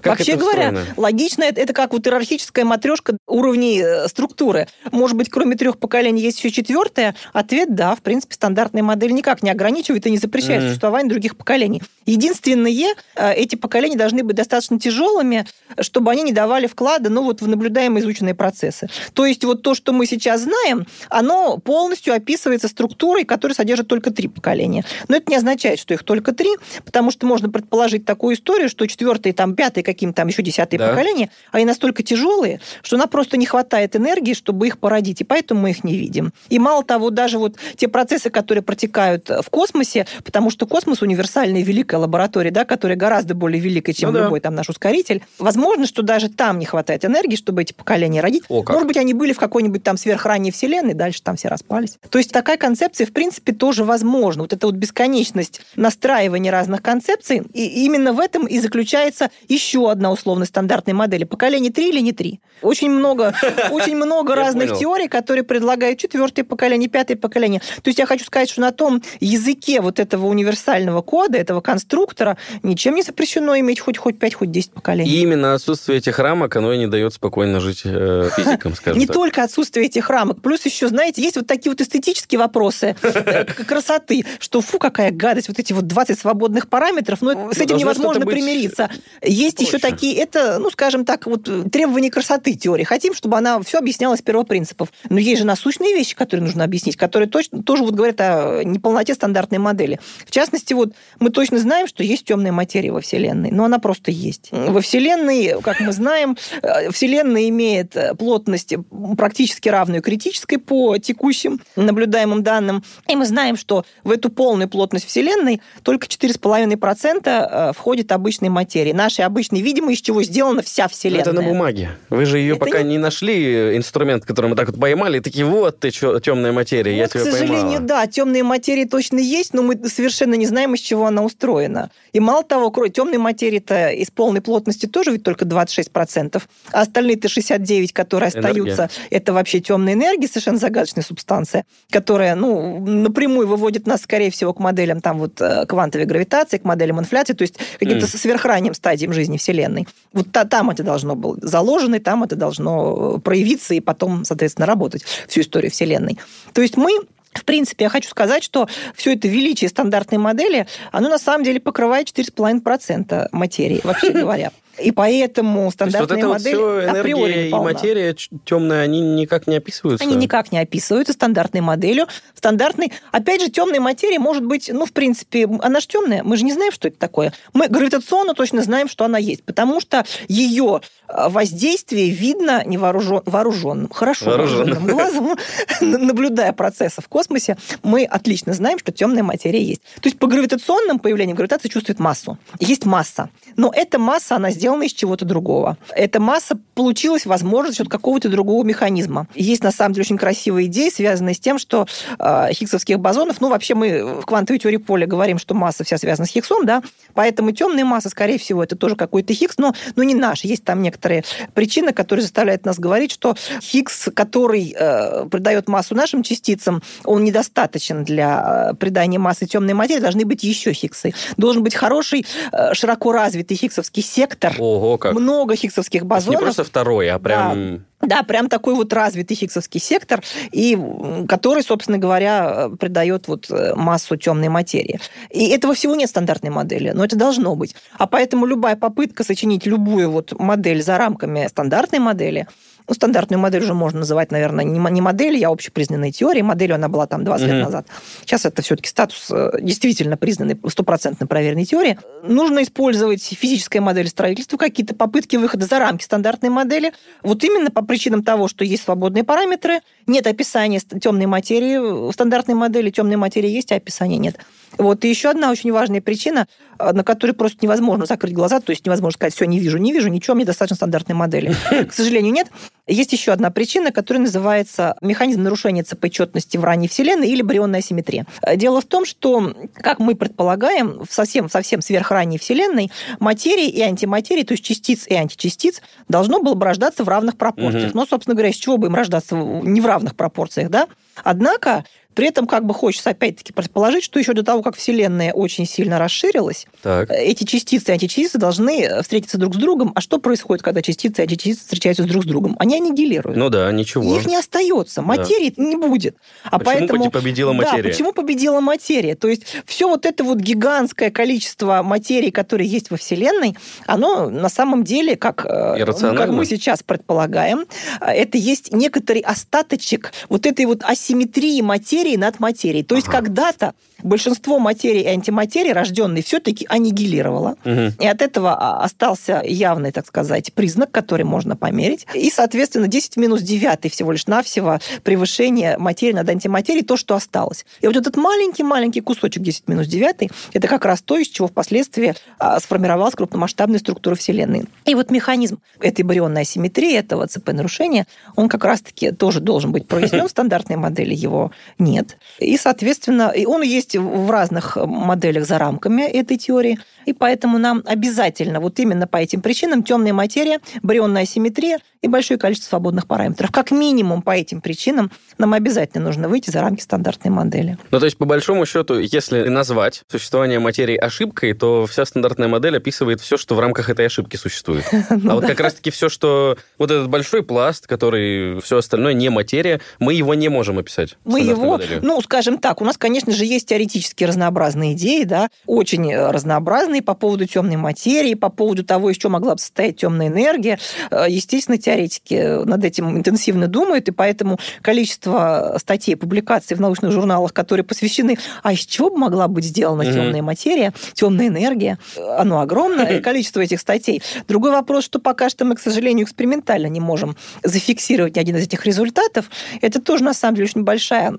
как 0.00 0.18
Вообще 0.18 0.32
это 0.32 0.40
говоря, 0.40 0.74
логично, 0.96 1.44
это, 1.44 1.60
это 1.60 1.72
как 1.72 1.92
вот 1.92 2.06
иерархическая 2.06 2.64
матрешка 2.64 3.16
уровней 3.26 3.80
э, 3.82 4.08
структуры. 4.08 4.68
Может 4.90 5.16
быть, 5.16 5.30
кроме 5.30 5.56
трех 5.56 5.78
поколений 5.78 6.22
есть 6.22 6.38
еще 6.38 6.50
четвертое? 6.50 7.14
Ответ– 7.32 7.74
да, 7.74 7.94
в 7.94 8.02
принципе, 8.02 8.34
стандартная 8.34 8.82
модель 8.82 9.12
никак 9.12 9.42
не 9.42 9.50
ограничивается 9.50 9.93
ограничивает 9.94 10.06
и 10.06 10.10
не 10.10 10.18
запрещает 10.18 10.62
mm. 10.62 10.66
существование 10.68 11.10
других 11.10 11.36
поколений. 11.36 11.82
Единственное, 12.06 12.94
э, 13.16 13.34
эти 13.34 13.56
поколения 13.56 13.96
должны 13.96 14.22
быть 14.22 14.36
достаточно 14.36 14.78
тяжелыми, 14.78 15.46
чтобы 15.80 16.10
они 16.10 16.22
не 16.22 16.32
давали 16.32 16.66
вклада 16.66 17.10
ну, 17.10 17.22
вот, 17.22 17.40
в 17.40 17.48
наблюдаемые 17.48 18.02
изученные 18.02 18.34
процессы. 18.34 18.88
То 19.12 19.26
есть 19.26 19.44
вот 19.44 19.62
то, 19.62 19.74
что 19.74 19.92
мы 19.92 20.06
сейчас 20.06 20.42
знаем, 20.42 20.86
оно 21.08 21.58
полностью 21.58 22.14
описывается 22.14 22.68
структурой, 22.68 23.24
которая 23.24 23.54
содержит 23.54 23.88
только 23.88 24.10
три 24.10 24.28
поколения. 24.28 24.84
Но 25.08 25.16
это 25.16 25.30
не 25.30 25.36
означает, 25.36 25.78
что 25.78 25.94
их 25.94 26.02
только 26.02 26.32
три, 26.32 26.50
потому 26.84 27.10
что 27.10 27.26
можно 27.26 27.48
предположить 27.48 28.04
такую 28.04 28.34
историю, 28.34 28.68
что 28.68 28.86
четвертые, 28.86 29.32
там, 29.32 29.54
пятые, 29.54 29.84
каким-то 29.84 30.16
там 30.16 30.28
еще 30.28 30.42
десятые 30.42 30.78
да. 30.78 30.88
поколения, 30.88 31.30
они 31.52 31.64
настолько 31.64 32.02
тяжелые, 32.02 32.60
что 32.82 32.96
нам 32.96 33.08
просто 33.08 33.36
не 33.36 33.46
хватает 33.46 33.96
энергии, 33.96 34.34
чтобы 34.34 34.66
их 34.66 34.78
породить, 34.78 35.20
и 35.20 35.24
поэтому 35.24 35.62
мы 35.62 35.70
их 35.70 35.84
не 35.84 35.96
видим. 35.96 36.32
И 36.50 36.58
мало 36.58 36.84
того, 36.84 37.10
даже 37.10 37.38
вот 37.38 37.56
те 37.76 37.88
процессы, 37.88 38.30
которые 38.30 38.62
протекают 38.62 39.28
в 39.28 39.50
космосе, 39.50 39.83
потому 40.24 40.50
что 40.50 40.66
космос 40.66 41.02
универсальная 41.02 41.62
великая 41.62 41.98
лаборатория, 41.98 42.50
да, 42.50 42.64
которая 42.64 42.96
гораздо 42.96 43.34
более 43.34 43.60
великая, 43.60 43.92
чем 43.92 44.12
ну, 44.12 44.24
любой 44.24 44.40
да. 44.40 44.44
там 44.44 44.54
наш 44.54 44.68
ускоритель, 44.68 45.22
возможно, 45.38 45.86
что 45.86 46.02
даже 46.02 46.28
там 46.28 46.58
не 46.58 46.66
хватает 46.66 47.04
энергии, 47.04 47.36
чтобы 47.36 47.62
эти 47.62 47.72
поколения 47.72 48.20
родить. 48.20 48.44
О, 48.48 48.62
как. 48.62 48.74
Может 48.74 48.88
быть, 48.88 48.96
они 48.96 49.14
были 49.14 49.32
в 49.32 49.38
какой-нибудь 49.38 49.82
там 49.82 49.96
сверхранней 49.96 50.50
вселенной, 50.50 50.94
дальше 50.94 51.22
там 51.22 51.36
все 51.36 51.48
распались. 51.48 51.98
То 52.10 52.18
есть 52.18 52.32
такая 52.32 52.56
концепция, 52.56 53.06
в 53.06 53.12
принципе, 53.12 53.52
тоже 53.52 53.84
возможна. 53.84 54.42
Вот 54.42 54.52
эта 54.52 54.66
вот 54.66 54.76
бесконечность 54.76 55.60
настраивания 55.76 56.50
разных 56.50 56.82
концепций, 56.82 57.42
и 57.52 57.84
именно 57.84 58.12
в 58.12 58.20
этом 58.20 58.46
и 58.46 58.58
заключается 58.58 59.30
еще 59.48 59.90
одна 59.90 60.12
условно 60.12 60.44
стандартная 60.44 60.94
модель. 60.94 61.26
Поколение 61.26 61.72
3 61.72 61.88
или 61.88 62.00
не 62.00 62.12
3. 62.12 62.40
Очень 62.62 62.90
много, 62.90 63.34
очень 63.70 63.96
много 63.96 64.34
разных 64.34 64.78
теорий, 64.78 65.08
которые 65.08 65.44
предлагают 65.44 65.98
четвертое 65.98 66.44
поколение, 66.44 66.88
пятое 66.88 67.16
поколение. 67.16 67.60
То 67.82 67.88
есть 67.88 67.98
я 67.98 68.06
хочу 68.06 68.24
сказать, 68.24 68.50
что 68.50 68.60
на 68.60 68.72
том 68.72 69.02
языке 69.20 69.63
вот 69.80 70.00
этого 70.00 70.26
универсального 70.26 71.02
кода, 71.02 71.38
этого 71.38 71.60
конструктора, 71.60 72.36
ничем 72.62 72.94
не 72.94 73.02
запрещено 73.02 73.58
иметь 73.58 73.80
хоть, 73.80 73.98
хоть 73.98 74.18
5, 74.18 74.34
хоть 74.34 74.50
10 74.50 74.72
поколений. 74.72 75.10
И 75.10 75.20
именно 75.20 75.54
отсутствие 75.54 75.98
этих 75.98 76.18
рамок, 76.18 76.54
оно 76.56 76.72
и 76.72 76.78
не 76.78 76.86
дает 76.86 77.14
спокойно 77.14 77.60
жить 77.60 77.82
э, 77.84 78.30
физикам, 78.36 78.74
скажем 78.76 78.98
Не 78.98 79.06
только 79.06 79.42
отсутствие 79.42 79.86
этих 79.86 80.10
рамок. 80.10 80.42
Плюс 80.42 80.64
еще, 80.64 80.88
знаете, 80.88 81.22
есть 81.22 81.36
вот 81.36 81.46
такие 81.46 81.70
вот 81.70 81.80
эстетические 81.80 82.38
вопросы 82.38 82.96
э, 83.02 83.44
красоты, 83.66 84.24
что 84.38 84.60
фу, 84.60 84.78
какая 84.78 85.10
гадость, 85.10 85.48
вот 85.48 85.58
эти 85.58 85.72
вот 85.72 85.86
20 85.86 86.18
свободных 86.18 86.68
параметров, 86.68 87.22
но 87.22 87.32
ну, 87.32 87.52
с 87.52 87.58
этим 87.58 87.76
невозможно 87.76 88.26
примириться. 88.26 88.90
Есть 89.22 89.60
еще 89.60 89.78
такие, 89.78 90.16
это, 90.16 90.58
ну, 90.58 90.70
скажем 90.70 91.04
так, 91.04 91.26
вот 91.26 91.48
требования 91.70 92.10
красоты 92.10 92.54
теории. 92.54 92.84
Хотим, 92.84 93.14
чтобы 93.14 93.36
она 93.36 93.60
все 93.62 93.78
объясняла 93.78 94.16
с 94.16 94.22
первого 94.22 94.44
принципов. 94.44 94.88
Но 95.08 95.18
есть 95.18 95.40
же 95.40 95.46
насущные 95.46 95.94
вещи, 95.94 96.14
которые 96.14 96.44
нужно 96.44 96.64
объяснить, 96.64 96.96
которые 96.96 97.28
точно, 97.28 97.62
тоже 97.62 97.82
вот 97.82 97.94
говорят 97.94 98.20
о 98.20 98.62
неполноте 98.62 99.14
стандартной 99.14 99.53
модели. 99.58 100.00
В 100.26 100.30
частности, 100.30 100.74
вот 100.74 100.92
мы 101.20 101.30
точно 101.30 101.58
знаем, 101.58 101.86
что 101.86 102.02
есть 102.02 102.24
темная 102.24 102.52
материя 102.52 102.92
во 102.92 103.00
Вселенной, 103.00 103.50
но 103.50 103.64
она 103.64 103.78
просто 103.78 104.10
есть. 104.10 104.48
Во 104.50 104.80
Вселенной, 104.80 105.60
как 105.62 105.80
мы 105.80 105.92
знаем, 105.92 106.36
э, 106.62 106.90
Вселенная 106.90 107.48
имеет 107.48 107.96
плотность 108.18 108.74
практически 109.16 109.68
равную 109.68 110.02
критической 110.02 110.58
по 110.58 110.98
текущим 110.98 111.60
наблюдаемым 111.76 112.42
данным. 112.42 112.82
И 113.08 113.16
мы 113.16 113.26
знаем, 113.26 113.56
что 113.56 113.84
в 114.02 114.10
эту 114.10 114.30
полную 114.30 114.68
плотность 114.68 115.06
Вселенной 115.06 115.60
только 115.82 116.06
4,5% 116.06 117.22
э, 117.26 117.72
входит 117.72 118.12
обычной 118.12 118.48
материи. 118.48 118.92
Нашей 118.92 119.24
обычной, 119.24 119.60
видимо, 119.60 119.92
из 119.92 120.00
чего 120.00 120.22
сделана 120.22 120.62
вся 120.62 120.88
Вселенная. 120.88 121.22
Это 121.22 121.32
на 121.32 121.42
бумаге. 121.42 121.90
Вы 122.10 122.24
же 122.26 122.38
ее 122.38 122.56
Это 122.56 122.64
пока 122.64 122.82
не... 122.82 122.90
не 122.90 122.98
нашли, 122.98 123.76
инструмент, 123.76 124.24
который 124.24 124.46
мы 124.46 124.56
так 124.56 124.68
вот 124.68 124.80
поймали, 124.80 125.18
и 125.18 125.20
такие, 125.20 125.44
вот 125.44 125.80
ты, 125.80 125.90
темная 125.90 126.52
материя, 126.52 126.92
вот, 126.92 126.98
я 126.98 127.08
тебя 127.08 127.20
к 127.20 127.24
сожалению, 127.24 127.62
поймала. 127.62 127.80
да, 127.80 128.06
темные 128.06 128.42
материи 128.42 128.84
точно 128.84 129.18
есть, 129.18 129.43
но 129.52 129.62
мы 129.62 129.76
совершенно 129.88 130.34
не 130.34 130.46
знаем, 130.46 130.74
из 130.74 130.80
чего 130.80 131.06
она 131.06 131.22
устроена. 131.22 131.90
И 132.12 132.20
мало 132.20 132.42
того, 132.42 132.70
кроме 132.70 132.90
темной 132.90 133.18
материи-то 133.18 133.90
из 133.90 134.10
полной 134.10 134.40
плотности 134.40 134.86
тоже 134.86 135.10
ведь 135.12 135.22
только 135.22 135.44
26%, 135.44 136.42
а 136.72 136.80
остальные-то 136.80 137.28
69, 137.28 137.92
которые 137.92 138.28
остаются, 138.28 138.82
Энергия. 138.84 139.08
это 139.10 139.32
вообще 139.32 139.60
темная 139.60 139.94
энергия, 139.94 140.28
совершенно 140.28 140.58
загадочная 140.58 141.04
субстанция, 141.04 141.64
которая, 141.90 142.34
ну, 142.34 142.78
напрямую 142.84 143.46
выводит 143.46 143.86
нас, 143.86 144.02
скорее 144.02 144.30
всего, 144.30 144.52
к 144.52 144.60
моделям 144.60 145.00
там 145.00 145.18
вот 145.18 145.40
э, 145.40 145.66
квантовой 145.66 146.06
гравитации, 146.06 146.58
к 146.58 146.64
моделям 146.64 147.00
инфляции, 147.00 147.34
то 147.34 147.42
есть 147.42 147.58
каким-то 147.78 148.06
mm. 148.06 148.16
сверхранним 148.16 148.74
стадиям 148.74 149.12
жизни 149.12 149.36
Вселенной. 149.36 149.86
Вот 150.12 150.30
та, 150.32 150.44
там 150.44 150.70
это 150.70 150.82
должно 150.82 151.14
было 151.16 151.36
заложено, 151.40 151.96
и 151.96 152.00
там 152.00 152.22
это 152.22 152.36
должно 152.36 153.18
проявиться 153.18 153.74
и 153.74 153.80
потом, 153.80 154.24
соответственно, 154.24 154.66
работать 154.66 155.04
всю 155.28 155.40
историю 155.40 155.70
Вселенной. 155.70 156.18
То 156.52 156.62
есть 156.62 156.76
мы 156.76 156.90
в 157.38 157.44
принципе, 157.44 157.84
я 157.84 157.88
хочу 157.88 158.08
сказать, 158.08 158.42
что 158.42 158.68
все 158.94 159.14
это 159.14 159.28
величие 159.28 159.68
стандартной 159.68 160.18
модели, 160.18 160.66
оно 160.92 161.08
на 161.08 161.18
самом 161.18 161.44
деле 161.44 161.60
покрывает 161.60 162.08
4,5% 162.08 163.28
материи, 163.32 163.80
вообще 163.84 164.12
говоря. 164.12 164.50
И 164.78 164.90
поэтому 164.90 165.70
стандартные 165.70 166.00
вот 166.00 166.18
это 166.18 166.28
модели 166.28 166.56
вот 166.56 166.82
все 166.82 166.90
энергия 166.90 167.48
и 167.48 167.54
материя 167.54 168.16
темная, 168.44 168.82
они 168.82 169.00
никак 169.00 169.46
не 169.46 169.56
описываются. 169.56 170.04
Они 170.04 170.16
никак 170.16 170.52
не 170.52 170.58
описываются 170.58 171.12
стандартной 171.12 171.60
моделью. 171.60 172.06
Стандартной, 172.34 172.92
опять 173.12 173.40
же, 173.40 173.50
темной 173.50 173.78
материи 173.78 174.18
может 174.18 174.44
быть, 174.44 174.70
ну, 174.72 174.86
в 174.86 174.92
принципе, 174.92 175.48
она 175.62 175.80
же 175.80 175.86
темная, 175.86 176.22
мы 176.22 176.36
же 176.36 176.44
не 176.44 176.52
знаем, 176.52 176.72
что 176.72 176.88
это 176.88 176.98
такое. 176.98 177.32
Мы 177.52 177.68
гравитационно 177.68 178.34
точно 178.34 178.62
знаем, 178.62 178.88
что 178.88 179.04
она 179.04 179.18
есть, 179.18 179.44
потому 179.44 179.80
что 179.80 180.04
ее 180.28 180.80
э, 181.08 181.28
воздействие 181.28 182.10
видно 182.10 182.64
невооружен... 182.64 183.22
вооруженным, 183.26 183.88
хорошо 183.90 184.26
вооруженным 184.26 184.86
глазом, 184.86 185.36
наблюдая 185.80 186.52
процессы 186.52 187.00
в 187.00 187.08
космосе, 187.08 187.56
мы 187.82 188.04
отлично 188.04 188.52
знаем, 188.52 188.78
что 188.78 188.92
темная 188.92 189.22
материя 189.22 189.62
есть. 189.62 189.82
То 190.00 190.08
есть 190.08 190.18
по 190.18 190.26
гравитационным 190.26 190.98
появлениям 190.98 191.36
гравитация 191.36 191.68
чувствует 191.68 191.98
массу. 191.98 192.38
Есть 192.58 192.84
масса. 192.84 193.30
Но 193.56 193.72
эта 193.74 193.98
масса, 193.98 194.36
она 194.36 194.50
сделана 194.64 194.84
из 194.84 194.94
чего-то 194.94 195.26
другого. 195.26 195.76
Эта 195.94 196.20
масса 196.20 196.58
получилась, 196.74 197.26
возможно, 197.26 197.70
за 197.70 197.76
счет 197.76 197.88
какого-то 197.90 198.30
другого 198.30 198.64
механизма. 198.64 199.26
Есть, 199.34 199.62
на 199.62 199.70
самом 199.70 199.92
деле, 199.92 200.04
очень 200.04 200.16
красивая 200.16 200.64
идея, 200.64 200.90
связанная 200.90 201.34
с 201.34 201.38
тем, 201.38 201.58
что 201.58 201.86
э, 202.18 202.48
хиггсовских 202.52 202.98
бозонов, 202.98 203.42
ну, 203.42 203.50
вообще 203.50 203.74
мы 203.74 204.22
в 204.22 204.24
квантовой 204.24 204.58
теории 204.58 204.78
поля 204.78 205.06
говорим, 205.06 205.38
что 205.38 205.52
масса 205.52 205.84
вся 205.84 205.98
связана 205.98 206.26
с 206.26 206.30
Хиггсом, 206.30 206.64
да, 206.64 206.82
поэтому 207.12 207.52
темная 207.52 207.84
масса, 207.84 208.08
скорее 208.08 208.38
всего, 208.38 208.64
это 208.64 208.74
тоже 208.74 208.96
какой-то 208.96 209.34
Хиггс, 209.34 209.58
но, 209.58 209.74
но 209.96 210.02
не 210.02 210.14
наш. 210.14 210.44
Есть 210.44 210.64
там 210.64 210.80
некоторые 210.80 211.24
причины, 211.52 211.92
которые 211.92 212.22
заставляют 212.22 212.64
нас 212.64 212.78
говорить, 212.78 213.12
что 213.12 213.36
Хиггс, 213.60 214.08
который 214.14 214.74
э, 214.74 215.26
придает 215.26 215.68
массу 215.68 215.94
нашим 215.94 216.22
частицам, 216.22 216.82
он 217.04 217.22
недостаточен 217.22 218.02
для 218.04 218.70
э, 218.70 218.74
придания 218.76 219.18
массы 219.18 219.44
темной 219.44 219.74
материи, 219.74 220.00
должны 220.00 220.24
быть 220.24 220.42
еще 220.42 220.72
Хиггсы. 220.72 221.12
Должен 221.36 221.62
быть 221.62 221.74
хороший, 221.74 222.24
э, 222.52 222.72
широко 222.72 223.12
развитый 223.12 223.58
хиггсовский 223.58 224.02
сектор, 224.02 224.53
Ого, 224.58 224.98
как. 224.98 225.14
много 225.14 225.56
хиггсовских 225.56 226.06
бозонов. 226.06 226.40
Не 226.40 226.44
просто 226.44 226.64
второй, 226.64 227.10
а 227.10 227.18
прям... 227.18 227.76
Да. 227.76 227.82
Да, 228.06 228.22
прям 228.22 228.50
такой 228.50 228.74
вот 228.74 228.92
развитый 228.92 229.34
хиггсовский 229.34 229.80
сектор, 229.80 230.22
и 230.52 230.78
который, 231.26 231.62
собственно 231.62 231.96
говоря, 231.96 232.68
придает 232.78 233.28
вот 233.28 233.50
э, 233.50 233.74
массу 233.74 234.16
темной 234.16 234.50
материи. 234.50 235.00
И 235.30 235.48
этого 235.48 235.72
всего 235.72 235.94
нет 235.94 236.10
стандартной 236.10 236.50
модели, 236.50 236.90
но 236.90 237.02
это 237.02 237.16
должно 237.16 237.56
быть. 237.56 237.74
А 237.96 238.06
поэтому 238.06 238.44
любая 238.44 238.76
попытка 238.76 239.24
сочинить 239.24 239.64
любую 239.64 240.10
вот 240.10 240.38
модель 240.38 240.82
за 240.82 240.98
рамками 240.98 241.46
стандартной 241.48 241.98
модели– 241.98 242.46
ну, 242.86 242.94
стандартную 242.94 243.40
модель 243.40 243.62
уже 243.62 243.72
можно 243.72 244.00
называть, 244.00 244.30
наверное, 244.30 244.64
не 244.64 245.00
модель, 245.00 245.42
а 245.44 245.50
общепризнанной 245.50 246.12
теорией. 246.12 246.42
Моделью 246.42 246.74
она 246.74 246.88
была 246.88 247.06
там 247.06 247.24
20 247.24 247.46
mm-hmm. 247.46 247.50
лет 247.50 247.64
назад. 247.64 247.86
Сейчас 248.22 248.44
это 248.44 248.60
все-таки 248.60 248.90
статус 248.90 249.30
э, 249.30 249.52
действительно 249.60 250.18
признанной, 250.18 250.58
стопроцентно 250.68 251.26
проверенной 251.26 251.64
теории. 251.64 251.98
Нужно 252.22 252.62
использовать 252.62 253.22
физическая 253.22 253.80
модель 253.80 254.08
строительства, 254.08 254.58
какие-то 254.58 254.94
попытки 254.94 255.36
выхода 255.36 255.64
за 255.64 255.78
рамки 255.78 256.04
стандартной 256.04 256.50
модели. 256.50 256.92
Вот 257.22 257.42
именно 257.42 257.70
по 257.70 257.82
причинам 257.82 258.22
того, 258.22 258.48
что 258.48 258.64
есть 258.64 258.84
свободные 258.84 259.24
параметры, 259.24 259.80
нет 260.06 260.26
описания 260.26 260.80
темной 260.80 261.26
материи 261.26 261.78
в 261.78 262.12
стандартной 262.12 262.54
модели, 262.54 262.90
темной 262.90 263.16
материи 263.16 263.48
есть, 263.48 263.72
а 263.72 263.76
описания 263.76 264.18
нет. 264.18 264.36
Вот. 264.78 265.04
И 265.04 265.08
еще 265.08 265.30
одна 265.30 265.50
очень 265.50 265.72
важная 265.72 266.00
причина, 266.00 266.46
э, 266.78 266.92
на 266.92 267.04
которую 267.04 267.34
просто 267.34 267.58
невозможно 267.62 268.06
закрыть 268.06 268.34
глаза, 268.34 268.60
то 268.60 268.70
есть 268.70 268.84
невозможно 268.86 269.16
сказать, 269.16 269.34
все, 269.34 269.44
не 269.44 269.58
вижу, 269.58 269.78
не 269.78 269.92
вижу, 269.92 270.08
ничего, 270.08 270.34
мне 270.34 270.44
достаточно 270.44 270.76
стандартной 270.76 271.14
модели. 271.14 271.54
К 271.88 271.92
сожалению, 271.92 272.32
нет. 272.32 272.48
Есть 272.86 273.12
еще 273.12 273.32
одна 273.32 273.50
причина, 273.50 273.92
которая 273.92 274.22
называется 274.22 274.96
механизм 275.00 275.42
нарушения 275.42 275.82
ЦП 275.82 276.10
четности 276.10 276.56
в 276.56 276.64
ранней 276.64 276.88
Вселенной 276.88 277.28
или 277.28 277.42
барионная 277.42 277.80
асимметрия. 277.80 278.26
Дело 278.56 278.80
в 278.80 278.84
том, 278.84 279.06
что, 279.06 279.54
как 279.74 280.00
мы 280.00 280.14
предполагаем, 280.14 281.04
в 281.08 281.12
совсем, 281.12 281.48
совсем 281.48 281.80
сверхранней 281.80 282.38
Вселенной 282.38 282.90
материи 283.20 283.68
и 283.68 283.80
антиматерии, 283.80 284.42
то 284.42 284.52
есть 284.52 284.64
частиц 284.64 285.06
и 285.06 285.14
античастиц, 285.14 285.80
должно 286.08 286.40
было 286.42 286.54
бы 286.54 286.66
рождаться 286.66 287.04
в 287.04 287.08
равных 287.08 287.38
пропорциях. 287.38 287.90
Угу. 287.90 287.98
Но, 287.98 288.06
собственно 288.06 288.34
говоря, 288.34 288.50
из 288.50 288.56
чего 288.56 288.76
бы 288.76 288.88
им 288.88 288.94
рождаться 288.94 289.34
не 289.34 289.80
в 289.80 289.86
равных 289.86 290.14
пропорциях, 290.14 290.68
да? 290.68 290.86
Однако 291.22 291.84
при 292.14 292.28
этом 292.28 292.46
как 292.46 292.64
бы 292.64 292.74
хочется 292.74 293.10
опять-таки 293.10 293.52
предположить, 293.52 294.04
что 294.04 294.18
еще 294.18 294.32
до 294.32 294.42
того, 294.42 294.62
как 294.62 294.76
Вселенная 294.76 295.32
очень 295.32 295.66
сильно 295.66 295.98
расширилась, 295.98 296.66
так. 296.82 297.10
эти 297.10 297.44
частицы 297.44 297.90
и 297.90 297.92
античастицы 297.92 298.38
должны 298.38 299.02
встретиться 299.02 299.38
друг 299.38 299.54
с 299.54 299.58
другом. 299.58 299.92
А 299.94 300.00
что 300.00 300.18
происходит, 300.18 300.62
когда 300.62 300.82
частицы 300.82 301.22
и 301.22 301.24
античастицы 301.24 301.60
встречаются 301.60 302.04
друг 302.04 302.24
с 302.24 302.26
другом? 302.26 302.56
Они 302.58 302.76
аннигилируют. 302.76 303.36
Ну 303.36 303.48
да, 303.50 303.70
ничего. 303.72 304.16
Их 304.16 304.26
не 304.26 304.36
остается, 304.36 305.02
материи 305.02 305.52
да. 305.56 305.62
не 305.62 305.76
будет. 305.76 306.16
А 306.44 306.58
почему 306.58 306.78
поэтому 306.78 307.10
победила 307.10 307.52
материя? 307.52 307.82
Да, 307.82 307.88
почему 307.88 308.12
победила 308.12 308.60
материя? 308.60 309.14
То 309.14 309.28
есть 309.28 309.42
все 309.66 309.88
вот 309.88 310.06
это 310.06 310.24
вот 310.24 310.38
гигантское 310.38 311.10
количество 311.10 311.82
материи, 311.82 312.30
которые 312.30 312.68
есть 312.68 312.90
во 312.90 312.96
Вселенной, 312.96 313.56
оно 313.86 314.28
на 314.28 314.48
самом 314.48 314.84
деле, 314.84 315.16
как, 315.16 315.44
э, 315.46 315.84
ну, 315.84 316.16
как 316.16 316.30
мы 316.30 316.44
сейчас 316.46 316.82
предполагаем, 316.82 317.66
э, 318.00 318.10
это 318.10 318.38
есть 318.38 318.72
некоторый 318.72 319.20
остаточек 319.20 320.12
вот 320.28 320.46
этой 320.46 320.66
вот 320.66 320.82
асимметрии 320.82 321.60
материи, 321.60 322.03
материи 322.04 322.16
над 322.16 322.40
материей. 322.40 322.84
То 322.84 322.94
есть 322.94 323.08
ага. 323.08 323.18
когда-то 323.18 323.74
большинство 324.04 324.58
материи 324.58 325.02
и 325.02 325.06
антиматерии 325.06 325.70
рожденной 325.70 326.22
все-таки 326.22 326.66
аннигилировало. 326.68 327.56
Угу. 327.64 327.94
И 328.00 328.06
от 328.06 328.22
этого 328.22 328.54
а, 328.54 328.84
остался 328.84 329.42
явный, 329.44 329.90
так 329.90 330.06
сказать, 330.06 330.52
признак, 330.52 330.90
который 330.90 331.24
можно 331.24 331.56
померить. 331.56 332.06
И, 332.14 332.30
соответственно, 332.30 332.86
10 332.86 333.14
в 333.14 333.16
минус 333.16 333.40
9 333.40 333.90
всего 333.90 334.12
лишь 334.12 334.26
навсего 334.26 334.78
превышение 335.02 335.78
материи 335.78 336.12
над 336.12 336.28
антиматерией, 336.28 336.84
то, 336.84 336.96
что 336.96 337.14
осталось. 337.14 337.64
И 337.80 337.86
вот 337.86 337.96
этот 337.96 338.16
маленький-маленький 338.16 339.00
кусочек 339.00 339.42
10 339.42 339.64
в 339.64 339.68
минус 339.68 339.86
9 339.86 340.30
это 340.52 340.68
как 340.68 340.84
раз 340.84 341.02
то, 341.02 341.16
из 341.16 341.28
чего 341.28 341.48
впоследствии 341.48 342.14
а, 342.38 342.60
сформировалась 342.60 343.14
крупномасштабная 343.14 343.78
структура 343.78 344.14
Вселенной. 344.14 344.66
И 344.84 344.94
вот 344.94 345.10
механизм 345.10 345.58
этой 345.80 346.02
барионной 346.02 346.42
асимметрии, 346.42 346.94
этого 346.94 347.26
ЦП-нарушения, 347.26 348.06
он 348.36 348.48
как 348.48 348.64
раз-таки 348.64 349.12
тоже 349.12 349.40
должен 349.40 349.72
быть 349.72 349.88
прояснен 349.88 350.28
в 350.28 350.30
стандартной 350.30 350.76
модели, 350.76 351.14
его 351.14 351.52
нет. 351.78 352.18
И, 352.38 352.56
соответственно, 352.58 353.32
и 353.34 353.46
он 353.46 353.62
есть 353.62 353.93
есть 353.94 353.96
в 353.96 354.30
разных 354.30 354.76
моделях 354.76 355.46
за 355.46 355.58
рамками 355.58 356.02
этой 356.02 356.36
теории. 356.36 356.78
И 357.06 357.12
поэтому 357.12 357.58
нам 357.58 357.82
обязательно 357.84 358.60
вот 358.60 358.78
именно 358.78 359.06
по 359.06 359.18
этим 359.18 359.40
причинам 359.40 359.82
темная 359.82 360.12
материя, 360.12 360.60
барионная 360.82 361.22
асимметрия 361.22 361.80
и 362.02 362.08
большое 362.08 362.38
количество 362.38 362.70
свободных 362.70 363.06
параметров. 363.06 363.50
Как 363.52 363.70
минимум 363.70 364.22
по 364.22 364.30
этим 364.30 364.60
причинам 364.60 365.10
нам 365.38 365.52
обязательно 365.54 366.04
нужно 366.04 366.28
выйти 366.28 366.50
за 366.50 366.60
рамки 366.60 366.80
стандартной 366.80 367.30
модели. 367.30 367.78
Ну, 367.90 367.98
то 367.98 368.04
есть, 368.04 368.16
по 368.16 368.24
большому 368.24 368.66
счету, 368.66 368.98
если 368.98 369.48
назвать 369.48 370.02
существование 370.10 370.58
материи 370.58 370.96
ошибкой, 370.96 371.54
то 371.54 371.86
вся 371.86 372.04
стандартная 372.04 372.48
модель 372.48 372.76
описывает 372.76 373.20
все, 373.20 373.36
что 373.36 373.54
в 373.54 373.60
рамках 373.60 373.90
этой 373.90 374.06
ошибки 374.06 374.36
существует. 374.36 374.84
Ну 375.24 375.30
а 375.30 375.34
вот 375.36 375.46
как 375.46 375.60
раз-таки 375.60 375.90
все, 375.90 376.08
что... 376.08 376.58
Вот 376.76 376.90
этот 376.90 377.08
большой 377.08 377.42
пласт, 377.42 377.86
который 377.86 378.60
все 378.60 378.78
остальное 378.78 379.12
не 379.12 379.28
материя, 379.28 379.80
мы 379.98 380.12
его 380.12 380.34
не 380.34 380.48
можем 380.48 380.78
описать. 380.78 381.16
Мы 381.24 381.40
его... 381.40 381.80
Ну, 382.02 382.20
скажем 382.20 382.58
так, 382.58 382.82
у 382.82 382.84
нас, 382.84 382.98
конечно 382.98 383.32
же, 383.32 383.44
есть 383.44 383.70
теоретически 383.86 384.24
разнообразные 384.24 384.94
идеи, 384.94 385.24
да, 385.24 385.48
очень 385.66 386.14
разнообразные, 386.14 386.94
данные 386.94 387.02
по 387.02 387.14
поводу 387.14 387.46
темной 387.46 387.76
материи, 387.76 388.34
по 388.34 388.50
поводу 388.50 388.84
того, 388.84 389.10
из 389.10 389.16
чего 389.16 389.32
могла 389.32 389.54
бы 389.54 389.58
состоять 389.58 389.96
темная 389.96 390.28
энергия. 390.28 390.78
Э, 391.10 391.26
естественно, 391.28 391.76
теоретики 391.76 392.64
над 392.64 392.84
этим 392.84 393.18
интенсивно 393.18 393.66
думают, 393.66 394.08
и 394.08 394.12
поэтому 394.12 394.58
количество 394.80 395.76
статей, 395.78 396.16
публикаций 396.16 396.76
в 396.76 396.80
научных 396.80 397.10
журналах, 397.10 397.52
которые 397.52 397.84
посвящены, 397.84 398.38
а 398.62 398.72
из 398.72 398.86
чего 398.86 399.10
бы 399.10 399.18
могла 399.18 399.48
быть 399.48 399.64
сделана 399.64 400.02
mm-hmm. 400.02 400.14
темная 400.14 400.42
материя, 400.42 400.92
темная 401.14 401.48
энергия, 401.48 401.98
оно 402.38 402.60
огромное, 402.60 403.20
количество 403.22 403.60
этих 403.60 403.80
статей. 403.80 404.22
Другой 404.46 404.70
вопрос, 404.70 405.04
что 405.04 405.18
пока 405.18 405.48
что 405.48 405.64
мы, 405.64 405.74
к 405.74 405.80
сожалению, 405.80 406.24
экспериментально 406.24 406.86
не 406.86 407.00
можем 407.00 407.36
зафиксировать 407.64 408.36
ни 408.36 408.40
один 408.40 408.56
из 408.56 408.64
этих 408.64 408.86
результатов. 408.86 409.50
Это 409.80 410.00
тоже, 410.00 410.22
на 410.24 410.34
самом 410.34 410.54
деле, 410.56 410.66
очень 410.66 410.84
большая 410.84 411.34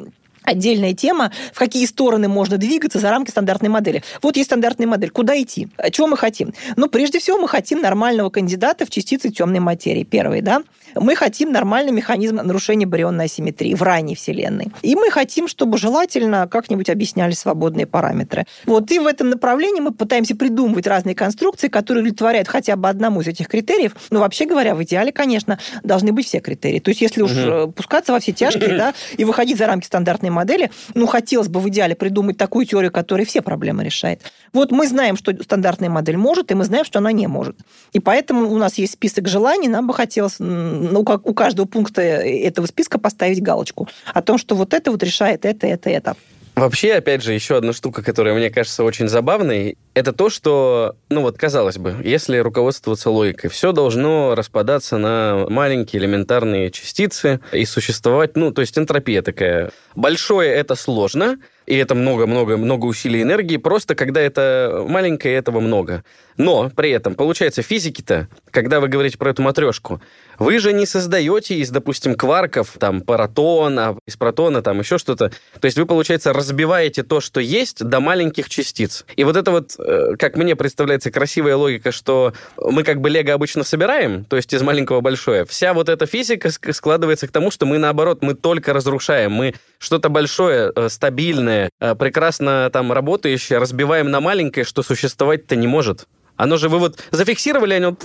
отдельная 0.46 0.94
тема, 0.94 1.32
в 1.54 1.60
какие 1.60 1.86
стороны 1.86 2.28
можно 2.28 2.58
двигаться 2.58 3.00
за 3.00 3.10
рамки 3.10 3.30
стандартной 3.30 3.70
модели. 3.70 4.04
Вот 4.22 4.38
есть 4.38 4.50
стандартная 4.50 4.88
модель. 4.88 5.10
Куда 5.10 5.40
идти? 5.42 5.68
Чего 5.92 6.08
мы 6.08 6.18
хотим? 6.18 6.54
Ну, 6.76 6.88
прежде 6.88 7.20
всего, 7.20 7.38
мы 7.38 7.48
хотим 7.48 7.82
нормального 7.82 8.30
кандидата 8.30 8.86
в 8.86 8.90
частицы 8.90 9.30
темной 9.30 9.60
материи. 9.60 10.04
Первый, 10.04 10.42
да? 10.42 10.62
Мы 10.96 11.16
хотим 11.16 11.52
нормальный 11.52 11.92
механизм 11.92 12.38
нарушения 12.38 12.86
барионной 12.86 13.26
асимметрии 13.26 13.74
в 13.74 13.82
ранней 13.82 14.16
Вселенной. 14.16 14.68
И 14.82 14.96
мы 14.96 15.12
хотим, 15.12 15.48
чтобы 15.48 15.78
желательно 15.78 16.48
как-нибудь 16.48 16.90
объясняли 16.90 17.34
свободные 17.34 17.86
параметры. 17.86 18.46
Вот 18.66 18.90
и 18.92 19.00
в 19.00 19.08
этом 19.08 19.30
направлении 19.30 19.82
мы 19.82 19.92
пытаемся 19.92 20.36
придумывать 20.36 20.88
разные 20.88 21.16
конструкции, 21.16 21.68
которые 21.68 22.02
удовлетворяют 22.02 22.48
хотя 22.48 22.76
бы 22.78 22.88
одному 22.88 23.22
из 23.22 23.28
этих 23.28 23.48
критериев. 23.48 23.94
Но 24.10 24.22
вообще 24.22 24.46
говоря, 24.46 24.76
в 24.76 24.84
идеале, 24.84 25.12
конечно, 25.12 25.60
должны 25.84 26.14
быть 26.14 26.28
все 26.28 26.40
критерии. 26.40 26.80
То 26.80 26.90
есть 26.90 27.02
если 27.02 27.22
уж 27.22 27.32
угу. 27.32 27.72
пускаться 27.74 28.14
во 28.14 28.20
все 28.20 28.32
тяжкие, 28.32 28.70
да, 28.78 28.94
и 29.18 29.26
выходить 29.26 29.58
за 29.58 29.68
рамки 29.68 29.86
стандартной 29.86 30.30
модели, 30.36 30.72
ну, 30.94 31.08
хотелось 31.08 31.48
бы 31.48 31.60
в 31.60 31.70
идеале 31.70 31.96
придумать 31.96 32.38
такую 32.38 32.66
теорию, 32.66 32.92
которая 32.92 33.26
все 33.26 33.42
проблемы 33.42 33.84
решает. 33.84 34.22
Вот 34.54 34.72
мы 34.72 34.88
знаем, 34.88 35.18
что 35.18 35.32
стандартная 35.42 35.90
модель 35.90 36.18
может, 36.18 36.52
и 36.52 36.56
мы 36.56 36.64
знаем, 36.66 36.86
что 36.86 37.00
она 37.00 37.12
не 37.12 37.28
может. 37.28 37.58
И 37.94 38.00
поэтому 38.00 38.52
у 38.52 38.58
нас 38.58 38.78
есть 38.78 38.94
список 38.94 39.28
желаний, 39.28 39.68
нам 39.68 39.88
бы 39.88 39.94
хотелось 39.94 40.36
ну, 40.40 41.04
как 41.04 41.26
у 41.26 41.34
каждого 41.34 41.66
пункта 41.66 42.02
этого 42.02 42.66
списка 42.68 43.00
поставить 43.00 43.42
галочку 43.42 43.88
о 44.14 44.22
том, 44.22 44.38
что 44.38 44.56
вот 44.56 44.74
это 44.74 44.92
вот 44.92 45.02
решает 45.04 45.46
это, 45.46 45.68
это, 45.68 45.90
это. 45.90 46.16
Вообще, 46.56 46.94
опять 46.94 47.22
же, 47.22 47.34
еще 47.34 47.58
одна 47.58 47.74
штука, 47.74 48.02
которая 48.02 48.34
мне 48.34 48.50
кажется 48.50 48.86
очень 48.86 49.10
забавной, 49.10 49.78
это 49.94 50.14
то, 50.14 50.30
что, 50.30 50.96
ну 51.10 51.22
вот, 51.22 51.38
казалось 51.38 51.78
бы, 51.78 51.98
если 52.02 52.38
руководствоваться 52.38 53.10
логикой, 53.10 53.50
все 53.50 53.74
должно 53.74 54.36
распадаться 54.36 54.98
на 54.98 55.48
маленькие 55.50 56.02
элементарные 56.02 56.72
частицы 56.72 57.42
и 57.52 57.66
существовать, 57.66 58.38
ну, 58.38 58.52
то 58.52 58.62
есть 58.62 58.78
энтропия 58.78 59.22
такая. 59.22 59.72
Большое 59.96 60.50
это 60.50 60.76
сложно, 60.76 61.40
и 61.66 61.76
это 61.76 61.96
много-много-много 61.96 62.86
усилий 62.86 63.22
энергии, 63.22 63.58
просто 63.58 63.96
когда 63.96 64.22
это 64.22 64.86
маленькое, 64.88 65.36
этого 65.36 65.60
много. 65.60 66.04
Но 66.38 66.70
при 66.70 66.92
этом, 66.92 67.16
получается, 67.16 67.62
физики-то, 67.62 68.28
когда 68.52 68.80
вы 68.80 68.88
говорите 68.88 69.18
про 69.18 69.30
эту 69.30 69.42
матрешку, 69.42 70.02
вы 70.38 70.60
же 70.60 70.74
не 70.74 70.86
создаете 70.86 71.56
из, 71.56 71.70
допустим, 71.70 72.16
кварков, 72.16 72.76
там, 72.78 73.02
паратона, 73.02 73.98
из 74.06 74.18
протона, 74.18 74.62
там, 74.62 74.80
еще 74.80 74.98
что-то. 74.98 75.32
То 75.60 75.66
есть 75.66 75.78
вы, 75.78 75.86
получается, 75.86 76.34
разбиваете 76.34 77.04
то, 77.04 77.22
что 77.22 77.40
есть, 77.40 77.84
до 77.84 78.02
маленьких 78.02 78.50
частиц. 78.50 79.06
И 79.16 79.24
вот 79.24 79.38
это 79.38 79.52
вот, 79.52 79.76
э, 79.80 80.16
как 80.20 80.36
мне 80.36 80.56
представляется, 80.58 81.10
красивая 81.10 81.56
логика, 81.56 81.92
что 81.92 82.34
мы 82.58 82.84
как 82.84 83.00
бы 83.00 83.10
лего 83.10 83.34
обычно 83.34 83.64
собираем, 83.64 84.26
то 84.26 84.36
есть 84.36 84.54
из 84.54 84.62
маленького 84.62 85.00
большое. 85.00 85.46
Вся 85.46 85.74
вот 85.74 85.88
эта 85.88 86.06
физика 86.06 86.50
складывается 86.52 87.28
к 87.28 87.32
тому, 87.32 87.50
что 87.50 87.66
мы, 87.66 87.78
наоборот, 87.78 88.22
мы 88.22 88.34
только 88.34 88.74
разрушаем. 88.74 89.32
Мы 89.32 89.54
что-то 89.80 90.10
большое, 90.10 90.72
э, 90.76 90.90
стабильное, 90.90 91.55
э, 91.80 91.96
прекрасно 91.96 92.70
там 92.72 92.92
работающее 92.92 93.60
разбиваем 93.60 94.12
на 94.12 94.20
маленькое, 94.20 94.66
что 94.66 94.84
существовать-то 94.84 95.56
не 95.56 95.68
может. 95.68 96.08
Оно 96.38 96.58
же 96.58 96.70
вы 96.70 96.80
вот 96.80 97.00
зафиксировали, 97.12 97.76
оно 97.76 97.96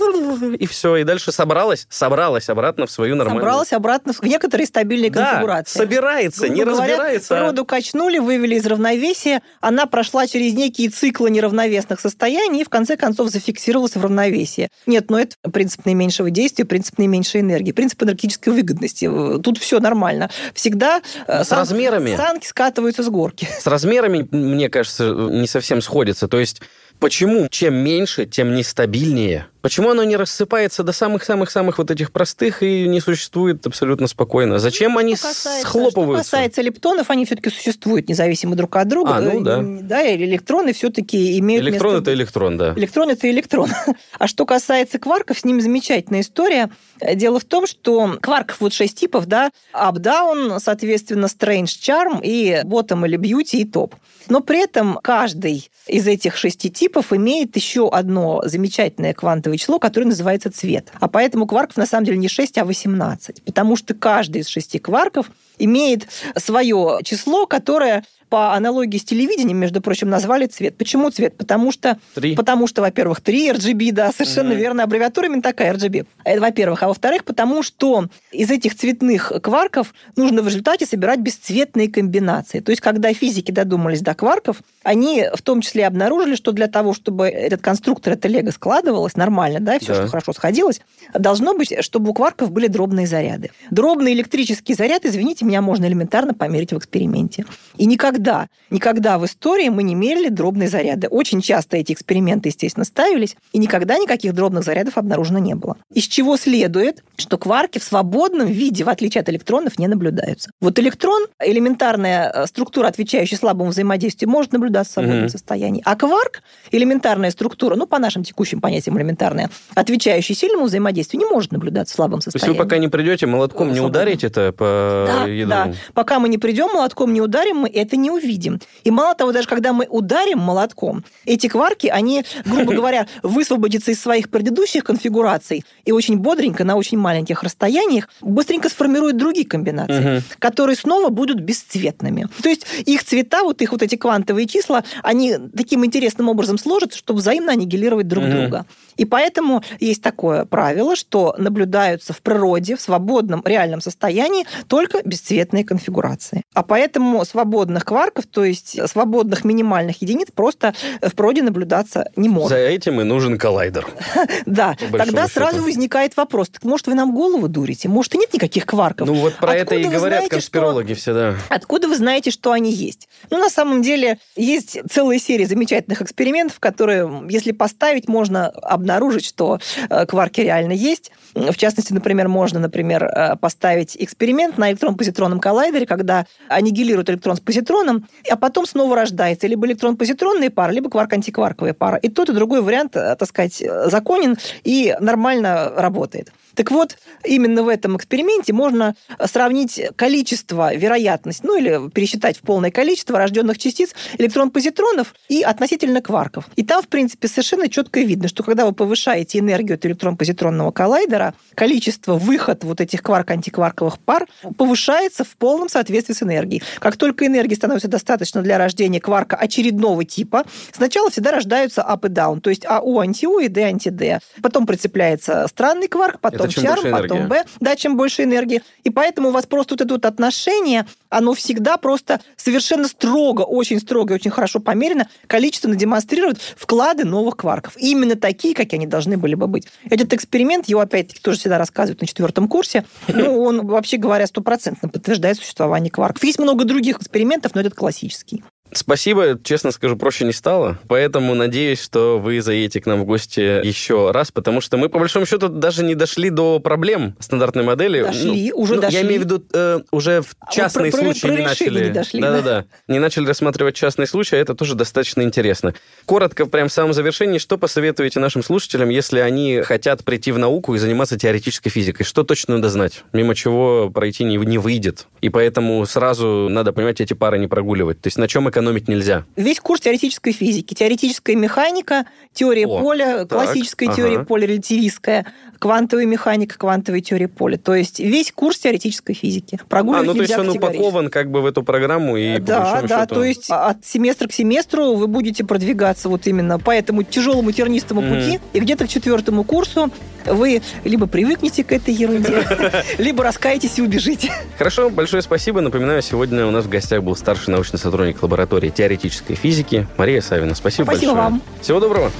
и 0.55 0.65
все, 0.65 0.97
и 0.97 1.03
дальше 1.03 1.31
собралось, 1.31 1.87
собралось 1.89 2.49
обратно 2.49 2.85
в 2.85 2.91
свою 2.91 3.15
нормальную... 3.15 3.43
Собралось 3.43 3.73
обратно 3.73 4.13
в 4.13 4.23
некоторые 4.23 4.67
стабильные 4.67 5.11
да, 5.11 5.31
конфигурации. 5.31 5.77
собирается, 5.79 6.47
Грубо 6.47 6.55
не 6.55 6.63
говоря, 6.63 6.93
разбирается. 6.93 7.35
Природу 7.35 7.65
качнули, 7.65 8.19
вывели 8.19 8.55
из 8.55 8.65
равновесия, 8.65 9.41
она 9.59 9.85
прошла 9.85 10.27
через 10.27 10.53
некие 10.53 10.89
циклы 10.89 11.29
неравновесных 11.29 11.99
состояний 11.99 12.61
и 12.61 12.63
в 12.63 12.69
конце 12.69 12.95
концов 12.95 13.29
зафиксировалась 13.29 13.95
в 13.95 14.01
равновесии. 14.01 14.69
Нет, 14.85 15.09
но 15.09 15.17
ну 15.17 15.23
это 15.23 15.35
принцип 15.51 15.85
наименьшего 15.85 16.31
действия, 16.31 16.65
принцип 16.65 16.97
наименьшей 16.97 17.41
энергии, 17.41 17.71
принцип 17.71 18.01
энергетической 18.03 18.49
выгодности. 18.49 19.09
Тут 19.41 19.57
все 19.57 19.79
нормально. 19.79 20.29
Всегда 20.53 21.01
э, 21.27 21.43
с 21.43 21.49
сан... 21.49 21.59
размерами... 21.59 22.15
санки 22.15 22.47
скатываются 22.47 23.03
с 23.03 23.09
горки. 23.09 23.47
С 23.59 23.67
размерами, 23.67 24.27
мне 24.31 24.69
кажется, 24.69 25.11
не 25.11 25.47
совсем 25.47 25.81
сходится. 25.81 26.27
То 26.27 26.39
есть 26.39 26.61
Почему 27.01 27.47
чем 27.49 27.73
меньше, 27.73 28.27
тем 28.27 28.53
нестабильнее? 28.53 29.47
Почему 29.61 29.91
оно 29.91 30.03
не 30.03 30.15
рассыпается 30.15 30.83
до 30.83 30.91
самых-самых-самых 30.91 31.77
вот 31.77 31.91
этих 31.91 32.11
простых 32.11 32.63
и 32.63 32.87
не 32.87 32.99
существует 32.99 33.65
абсолютно 33.67 34.07
спокойно? 34.07 34.59
Зачем 34.59 34.97
они 34.97 35.15
что 35.15 35.27
касается, 35.27 35.67
схлопываются? 35.67 36.27
Что 36.27 36.37
касается 36.37 36.61
лептонов, 36.61 37.09
они 37.09 37.25
все-таки 37.25 37.49
существуют 37.49 38.09
независимо 38.09 38.55
друг 38.55 38.75
от 38.75 38.87
друга. 38.87 39.15
А, 39.15 39.21
ну 39.21 39.41
да. 39.41 39.61
Да, 39.61 40.01
и 40.01 40.17
электроны 40.17 40.73
все-таки 40.73 41.37
имеют 41.39 41.65
Электрон 41.65 41.93
место... 41.93 42.11
это 42.11 42.13
электрон, 42.13 42.57
да. 42.57 42.73
Электрон 42.75 43.09
это 43.09 43.29
электрон. 43.29 43.69
А 44.19 44.27
что 44.27 44.45
касается 44.45 44.99
кварков, 44.99 45.39
с 45.39 45.45
ними 45.45 45.61
замечательная 45.61 46.21
история. 46.21 46.69
Дело 47.15 47.39
в 47.39 47.43
том, 47.43 47.65
что 47.65 48.17
кварков 48.21 48.57
вот 48.59 48.73
шесть 48.73 48.99
типов, 48.99 49.25
да, 49.25 49.51
up-down, 49.73 50.59
соответственно, 50.59 51.25
strange 51.25 51.65
charm 51.65 52.19
и 52.21 52.61
bottom 52.63 53.05
или 53.07 53.17
beauty 53.17 53.57
и 53.57 53.65
top. 53.65 53.93
Но 54.29 54.41
при 54.41 54.63
этом 54.63 54.99
каждый 55.01 55.69
из 55.87 56.07
этих 56.07 56.37
шести 56.37 56.69
типов 56.69 57.11
имеет 57.11 57.55
еще 57.55 57.89
одно 57.89 58.41
замечательное 58.45 59.13
квантовое 59.13 59.50
квантовое 59.51 59.57
число, 59.57 59.79
которое 59.79 60.07
называется 60.07 60.51
цвет. 60.51 60.91
А 60.99 61.07
поэтому 61.07 61.45
кварков 61.45 61.77
на 61.77 61.85
самом 61.85 62.05
деле 62.05 62.17
не 62.17 62.27
6, 62.27 62.57
а 62.57 62.65
18. 62.65 63.43
Потому 63.43 63.75
что 63.75 63.93
каждый 63.93 64.41
из 64.41 64.47
шести 64.47 64.79
кварков 64.79 65.31
имеет 65.57 66.07
свое 66.37 66.99
число, 67.03 67.45
которое 67.45 68.03
по 68.31 68.53
аналогии 68.53 68.97
с 68.97 69.03
телевидением, 69.03 69.57
между 69.57 69.81
прочим, 69.81 70.09
назвали 70.09 70.45
цвет. 70.45 70.77
Почему 70.77 71.09
цвет? 71.09 71.35
Потому 71.37 71.73
что, 71.73 71.97
Три. 72.15 72.33
потому 72.33 72.65
что 72.65 72.81
во-первых, 72.81 73.19
3 73.19 73.49
RGB, 73.51 73.91
да, 73.91 74.13
совершенно 74.13 74.51
Мгм. 74.51 74.57
верно, 74.57 74.83
аббревиатура 74.83 75.27
именно 75.27 75.41
такая 75.41 75.73
RGB. 75.73 76.05
Это 76.23 76.39
во-первых. 76.39 76.81
А 76.81 76.87
во-вторых, 76.87 77.25
потому 77.25 77.61
что 77.61 78.05
из 78.31 78.49
этих 78.49 78.73
цветных 78.75 79.33
кварков 79.43 79.93
нужно 80.15 80.41
в 80.43 80.47
результате 80.47 80.85
собирать 80.85 81.19
бесцветные 81.19 81.91
комбинации. 81.91 82.61
То 82.61 82.69
есть, 82.69 82.81
когда 82.81 83.13
физики 83.13 83.51
додумались 83.51 83.99
до 83.99 84.13
кварков, 84.15 84.63
они 84.83 85.25
в 85.35 85.41
том 85.41 85.59
числе 85.59 85.85
обнаружили, 85.85 86.35
что 86.35 86.53
для 86.53 86.67
того, 86.67 86.93
чтобы 86.93 87.27
этот 87.27 87.61
конструктор, 87.61 88.13
это 88.13 88.29
лего 88.29 88.49
складывалось 88.51 89.17
нормально, 89.17 89.59
да, 89.59 89.77
все, 89.77 89.87
Да. 89.89 89.95
что 89.95 90.07
хорошо 90.07 90.31
сходилось, 90.31 90.79
должно 91.13 91.53
быть, 91.53 91.73
чтобы 91.81 92.11
у 92.11 92.13
кварков 92.13 92.49
были 92.49 92.67
дробные 92.67 93.07
заряды. 93.07 93.51
Дробный 93.71 94.13
электрический 94.13 94.73
заряд, 94.73 95.03
извините 95.05 95.43
меня, 95.43 95.61
можно 95.61 95.83
элементарно 95.83 96.33
померить 96.33 96.71
в 96.71 96.77
эксперименте. 96.77 97.43
И 97.75 97.85
никогда, 97.85 98.20
никогда 98.69 99.17
в 99.17 99.25
истории 99.25 99.69
мы 99.69 99.83
не 99.83 99.95
мерили 99.95 100.29
дробные 100.29 100.69
заряды. 100.69 101.07
Очень 101.07 101.41
часто 101.41 101.77
эти 101.77 101.91
эксперименты, 101.93 102.49
естественно, 102.49 102.83
ставились, 102.85 103.35
и 103.53 103.57
никогда 103.59 103.97
никаких 103.97 104.33
дробных 104.33 104.63
зарядов 104.63 104.97
обнаружено 104.97 105.39
не 105.39 105.55
было. 105.55 105.77
Из 105.93 106.03
чего 106.03 106.37
следует, 106.37 107.03
что 107.17 107.37
кварки 107.37 107.79
в 107.79 107.83
свободном 107.83 108.47
виде, 108.47 108.83
в 108.83 108.89
отличие 108.89 109.21
от 109.21 109.29
электронов, 109.29 109.79
не 109.79 109.87
наблюдаются. 109.87 110.51
Вот 110.61 110.77
электрон, 110.79 111.25
элементарная 111.39 112.31
э, 112.33 112.47
структура, 112.47 112.87
отвечающая 112.87 113.37
слабому 113.37 113.71
взаимодействию, 113.71 114.29
может 114.29 114.51
наблюдаться 114.53 114.91
в 114.91 114.93
свободном 114.93 115.19
Мгм. 115.21 115.29
состоянии. 115.29 115.81
А 115.85 115.95
кварк, 115.95 116.41
элементарная 116.71 117.31
структура, 117.31 117.75
ну, 117.75 117.85
по 117.87 117.99
нашим 117.99 118.23
текущим 118.23 118.61
понятиям 118.61 118.97
элементарная, 118.97 119.49
отвечающая 119.75 120.35
сильному 120.35 120.65
взаимодействию, 120.65 121.19
не 121.23 121.29
может 121.29 121.51
наблюдаться 121.51 121.93
в 121.93 121.95
слабом 121.95 122.19
То 122.19 122.27
есть 122.27 122.33
состоянии. 122.33 122.57
вы 122.57 122.63
пока 122.63 122.77
не 122.77 122.87
придете, 122.87 123.25
молотком 123.25 123.69
не 123.69 123.75
Свободно. 123.75 123.99
ударите 124.01 124.27
это 124.27 124.51
по 124.51 125.05
Да, 125.07 125.25
ядру? 125.27 125.49
да. 125.49 125.73
Пока 125.93 126.19
мы 126.19 126.29
не 126.29 126.37
придем, 126.37 126.67
молотком 126.73 127.13
не 127.13 127.21
ударим, 127.21 127.57
мы 127.57 127.69
это 127.69 127.95
не 127.97 128.10
увидим. 128.11 128.59
И 128.83 128.91
мало 128.91 129.15
того, 129.15 129.31
даже 129.31 129.47
когда 129.47 129.73
мы 129.73 129.87
ударим 129.89 130.39
молотком, 130.39 131.03
эти 131.25 131.47
кварки, 131.47 131.87
они, 131.87 132.23
грубо 132.45 132.73
говоря, 132.73 133.07
высвободятся 133.23 133.91
из 133.91 134.01
своих 134.01 134.29
предыдущих 134.29 134.83
конфигураций 134.83 135.63
и 135.85 135.91
очень 135.91 136.17
бодренько 136.17 136.63
на 136.63 136.75
очень 136.75 136.97
маленьких 136.97 137.43
расстояниях 137.43 138.09
быстренько 138.21 138.69
сформируют 138.69 139.17
другие 139.17 139.45
комбинации, 139.47 140.15
Мгм. 140.15 140.23
которые 140.39 140.75
снова 140.75 141.09
будут 141.09 141.39
бесцветными. 141.41 142.27
То 142.43 142.49
есть 142.49 142.65
их 142.85 143.03
цвета, 143.03 143.43
вот 143.43 143.61
их 143.61 143.71
вот 143.71 143.81
эти 143.81 143.95
квантовые 143.95 144.47
числа, 144.47 144.83
они 145.03 145.35
таким 145.55 145.85
интересным 145.85 146.29
образом 146.29 146.57
сложатся, 146.57 146.97
чтобы 146.97 147.19
взаимно 147.19 147.51
аннигилировать 147.53 148.07
друг 148.07 148.25
Мгм. 148.25 148.31
друга. 148.31 148.65
И 148.97 149.05
поэтому 149.05 149.63
есть 149.79 150.01
такое 150.01 150.45
правило, 150.45 150.95
что 150.95 151.33
наблюдаются 151.37 152.13
в 152.13 152.21
природе, 152.21 152.75
в 152.75 152.81
свободном 152.81 153.41
реальном 153.45 153.81
состоянии 153.81 154.45
только 154.67 155.01
бесцветные 155.03 155.63
конфигурации. 155.65 156.43
А 156.53 156.63
поэтому 156.63 157.23
свободных 157.25 157.85
кварков, 157.85 158.00
то 158.09 158.43
есть 158.43 158.79
свободных 158.89 159.43
минимальных 159.43 160.01
единиц, 160.01 160.27
просто 160.33 160.73
в 161.01 161.13
природе 161.13 161.43
наблюдаться 161.43 162.09
не 162.15 162.29
За 162.29 162.33
может. 162.33 162.57
этим 162.57 163.01
и 163.01 163.03
нужен 163.03 163.37
коллайдер. 163.37 163.87
Да, 164.45 164.75
тогда 164.91 165.27
сразу 165.27 165.61
возникает 165.61 166.17
вопрос, 166.17 166.49
так 166.49 166.63
может 166.63 166.87
вы 166.87 166.95
нам 166.95 167.13
голову 167.13 167.47
дурите? 167.47 167.89
Может 167.89 168.15
и 168.15 168.17
нет 168.17 168.33
никаких 168.33 168.65
кварков? 168.65 169.07
Ну 169.07 169.13
вот 169.13 169.35
про 169.35 169.55
это 169.55 169.75
и 169.75 169.83
говорят 169.83 170.29
конспирологи 170.29 170.93
все, 170.93 171.13
да. 171.13 171.35
Откуда 171.49 171.87
вы 171.87 171.95
знаете, 171.95 172.31
что 172.31 172.51
они 172.51 172.71
есть? 172.71 173.07
Ну, 173.29 173.37
на 173.37 173.49
самом 173.49 173.81
деле, 173.81 174.19
есть 174.35 174.79
целая 174.89 175.19
серия 175.19 175.45
замечательных 175.45 176.01
экспериментов, 176.01 176.59
которые, 176.59 177.27
если 177.29 177.51
поставить, 177.51 178.07
можно 178.07 178.47
обнаружить, 178.47 179.25
что 179.25 179.59
э, 179.89 180.05
кварки 180.05 180.41
реально 180.41 180.73
есть. 180.73 181.11
В 181.33 181.55
частности, 181.55 181.93
например, 181.93 182.27
можно, 182.27 182.59
например, 182.59 183.03
э, 183.03 183.35
поставить 183.35 183.95
эксперимент 183.99 184.57
на 184.57 184.71
электрон-позитронном 184.71 185.39
коллайдере, 185.39 185.85
когда 185.85 186.25
аннигилируют 186.47 187.09
электрон 187.09 187.35
с 187.35 187.39
позитроном, 187.39 187.90
а 188.29 188.35
потом 188.35 188.65
снова 188.65 188.95
рождается 188.95 189.47
либо 189.47 189.67
электрон-позитронная 189.67 190.49
пара, 190.49 190.71
либо 190.71 190.89
кварк-антикварковая 190.89 191.73
пара. 191.73 191.97
И 191.97 192.09
тот, 192.09 192.29
и 192.29 192.33
другой 192.33 192.61
вариант, 192.61 192.95
э, 192.95 193.15
так 193.15 193.27
сказать, 193.27 193.61
э, 193.61 193.89
законен 193.89 194.37
и 194.63 194.95
нормально 194.99 195.71
работает. 195.75 196.31
Так 196.55 196.71
вот, 196.71 196.97
именно 197.23 197.63
в 197.63 197.67
этом 197.67 197.97
эксперименте 197.97 198.53
можно 198.53 198.95
сравнить 199.25 199.81
количество, 199.95 200.73
вероятность, 200.75 201.43
ну 201.43 201.57
или 201.57 201.89
пересчитать 201.89 202.37
в 202.37 202.41
полное 202.41 202.71
количество 202.71 203.17
рожденных 203.17 203.57
частиц 203.57 203.93
электрон-позитронов 204.17 205.13
и 205.29 205.41
относительно 205.41 206.01
кварков. 206.01 206.45
И 206.55 206.63
там, 206.63 206.81
в 206.81 206.87
принципе, 206.87 207.27
совершенно 207.27 207.69
четко 207.69 208.01
видно, 208.01 208.27
что 208.27 208.43
когда 208.43 208.65
вы 208.65 208.73
повышаете 208.73 209.39
энергию 209.39 209.75
от 209.75 209.85
электрон-позитронного 209.85 210.71
коллайдера, 210.71 211.33
количество 211.55 212.15
выход 212.15 212.63
вот 212.63 212.81
этих 212.81 213.01
кварк-антикварковых 213.01 213.99
пар 213.99 214.27
повышается 214.57 215.23
в 215.23 215.35
полном 215.37 215.69
соответствии 215.69 216.13
с 216.13 216.23
энергией. 216.23 216.63
Как 216.79 216.97
только 216.97 217.25
энергии 217.25 217.55
становится 217.55 217.87
достаточно 217.87 218.41
для 218.41 218.57
рождения 218.57 218.99
кварка 218.99 219.35
очередного 219.35 220.03
типа, 220.03 220.45
сначала 220.71 221.09
всегда 221.09 221.31
рождаются 221.31 221.81
up 221.81 222.05
и 222.05 222.09
down, 222.09 222.41
то 222.41 222.49
есть 222.49 222.65
АУ 222.65 222.99
анти-У 222.99 223.39
и 223.39 223.47
Д 223.47 223.63
анти-Д. 223.63 224.19
Потом 224.41 224.65
прицепляется 224.65 225.47
странный 225.47 225.87
кварк, 225.87 226.19
потом 226.19 226.40
чем 226.47 226.63
чарм, 226.63 226.81
больше 226.81 226.91
потом 226.91 227.17
энергии. 227.17 227.29
Б, 227.29 227.45
да, 227.59 227.75
чем 227.75 227.97
больше 227.97 228.23
энергии. 228.23 228.63
И 228.83 228.89
поэтому 228.89 229.29
у 229.29 229.31
вас 229.31 229.45
просто 229.45 229.73
вот 229.73 229.81
это 229.81 229.93
вот 229.93 230.05
отношение, 230.05 230.85
оно 231.09 231.33
всегда 231.33 231.77
просто 231.77 232.21
совершенно 232.35 232.87
строго, 232.87 233.41
очень 233.41 233.79
строго 233.79 234.13
и 234.13 234.15
очень 234.15 234.31
хорошо 234.31 234.59
померено, 234.59 235.07
количественно 235.27 235.75
демонстрирует 235.75 236.39
вклады 236.55 237.05
новых 237.05 237.37
кварков. 237.37 237.73
Именно 237.77 238.15
такие, 238.15 238.53
какие 238.53 238.77
они 238.77 238.87
должны 238.87 239.17
были 239.17 239.35
бы 239.35 239.47
быть. 239.47 239.67
Этот 239.89 240.13
эксперимент, 240.13 240.67
его 240.67 240.81
опять-таки 240.81 241.21
тоже 241.21 241.39
всегда 241.39 241.57
рассказывают 241.57 242.01
на 242.01 242.07
четвертом 242.07 242.47
курсе, 242.47 242.85
ну, 243.07 243.41
он, 243.43 243.67
вообще 243.67 243.97
говоря, 243.97 244.27
стопроцентно 244.27 244.89
подтверждает 244.89 245.37
существование 245.37 245.91
кварков. 245.91 246.23
Есть 246.23 246.39
много 246.39 246.65
других 246.65 246.97
экспериментов, 246.97 247.55
но 247.55 247.61
этот 247.61 247.75
классический. 247.75 248.43
Спасибо, 248.73 249.37
честно 249.43 249.71
скажу, 249.71 249.97
проще 249.97 250.23
не 250.25 250.31
стало. 250.31 250.79
Поэтому 250.87 251.35
надеюсь, 251.35 251.81
что 251.81 252.19
вы 252.19 252.41
заедете 252.41 252.79
к 252.79 252.85
нам 252.85 253.01
в 253.01 253.05
гости 253.05 253.65
еще 253.65 254.11
раз, 254.11 254.31
потому 254.31 254.61
что 254.61 254.77
мы, 254.77 254.87
по 254.87 254.97
большому 254.97 255.25
счету, 255.25 255.49
даже 255.49 255.83
не 255.83 255.93
дошли 255.93 256.29
до 256.29 256.59
проблем 256.59 257.15
стандартной 257.19 257.63
модели. 257.63 258.01
Дошли, 258.01 258.53
уже 258.53 258.75
ну, 258.75 258.81
дошли. 258.81 258.97
Я 258.99 259.03
имею 259.05 259.21
в 259.21 259.23
виду, 259.25 259.43
э, 259.53 259.79
уже 259.91 260.21
в 260.21 260.35
А 260.39 260.45
вот 260.45 260.53
частные 260.55 260.91
про- 260.91 260.97
про- 260.99 261.05
случаи 261.05 261.21
про 261.21 261.29
не 261.31 261.37
решение 261.37 261.49
начали. 261.49 261.87
не 261.87 261.93
дошли, 261.93 262.21
Да-да-да. 262.21 262.65
Не 262.87 262.99
начали 262.99 263.27
рассматривать 263.27 263.75
частные 263.75 264.07
случаи, 264.07 264.35
а 264.35 264.39
это 264.39 264.55
тоже 264.55 264.75
достаточно 264.75 265.21
интересно. 265.21 265.73
Коротко, 266.05 266.45
прям 266.45 266.69
в 266.69 266.73
самом 266.73 266.93
завершении, 266.93 267.39
что 267.39 267.57
посоветуете 267.57 268.19
нашим 268.21 268.41
слушателям, 268.41 268.87
если 268.87 269.19
они 269.19 269.61
хотят 269.63 270.05
прийти 270.05 270.31
в 270.31 270.39
науку 270.39 270.75
и 270.75 270.77
заниматься 270.77 271.19
теоретической 271.19 271.71
физикой? 271.71 272.05
Что 272.05 272.23
точно 272.23 272.55
надо 272.55 272.69
знать? 272.69 273.03
Мимо 273.11 273.35
чего 273.35 273.89
пройти 273.89 274.23
не, 274.23 274.37
не 274.37 274.57
выйдет. 274.57 275.07
И 275.19 275.27
поэтому 275.29 275.85
сразу 275.85 276.47
надо, 276.49 276.71
понимать, 276.71 277.01
эти 277.01 277.13
пары 277.13 277.37
не 277.37 277.47
прогуливать. 277.47 277.99
То 277.99 278.07
есть 278.07 278.17
на 278.17 278.29
чем 278.29 278.49
экономить 278.49 278.60
нельзя? 278.61 279.25
Весь 279.35 279.59
курс 279.59 279.81
теоретической 279.81 280.33
физики, 280.33 280.73
теоретическая 280.73 281.35
механика, 281.35 282.05
теория 282.33 282.65
О, 282.67 282.79
поля, 282.79 283.25
так, 283.25 283.29
классическая 283.29 283.87
ага. 283.87 283.95
теория 283.97 284.19
поля 284.23 284.47
релятивистская, 284.47 285.25
квантовая 285.59 286.05
механика, 286.05 286.57
квантовая 286.57 287.01
теория 287.01 287.27
поля. 287.27 287.57
То 287.57 287.75
есть 287.75 287.99
весь 287.99 288.31
курс 288.31 288.59
теоретической 288.59 289.13
физики. 289.15 289.59
А, 289.61 289.65
Прогуливать 289.65 290.07
ну 290.07 290.13
то 290.13 290.21
есть 290.21 290.37
он 290.37 290.49
упакован 290.49 291.09
как 291.09 291.29
бы 291.29 291.41
в 291.41 291.45
эту 291.45 291.63
программу 291.63 292.17
и 292.17 292.39
Да, 292.39 292.81
да, 292.87 293.01
счету- 293.01 293.15
то 293.15 293.23
есть 293.23 293.49
от 293.49 293.85
семестра 293.85 294.27
к 294.27 294.33
семестру 294.33 294.95
вы 294.95 295.07
будете 295.07 295.43
продвигаться 295.43 296.09
вот 296.09 296.27
именно 296.27 296.59
по 296.59 296.71
этому 296.71 297.03
тяжелому 297.03 297.51
тернистому 297.51 298.01
Мгм. 298.01 298.15
пути, 298.15 298.39
и 298.53 298.59
где-то 298.59 298.85
к 298.85 298.89
четвертому 298.89 299.43
курсу 299.43 299.91
вы 300.25 300.61
либо 300.83 301.07
привыкнете 301.07 301.63
к 301.63 301.71
этой 301.71 301.93
ерунде, 301.93 302.43
либо 302.97 303.23
раскаетесь 303.23 303.79
и 303.79 303.81
убежите. 303.81 304.31
Хорошо, 304.57 304.89
большое 304.89 305.21
спасибо. 305.21 305.61
Напоминаю, 305.61 306.01
сегодня 306.01 306.45
у 306.45 306.51
нас 306.51 306.65
в 306.65 306.69
гостях 306.69 307.03
был 307.03 307.15
старший 307.15 307.51
научный 307.51 307.77
сотрудник 307.79 308.21
лаборатории 308.21 308.50
теоретической 308.59 309.35
физики 309.35 309.87
Мария 309.97 310.21
Савина. 310.21 310.55
Спасибо, 310.55 310.85
Спасибо 310.85 311.13
большое. 311.13 311.31
вам. 311.31 311.41
Всего 311.61 311.79
доброго. 311.79 312.11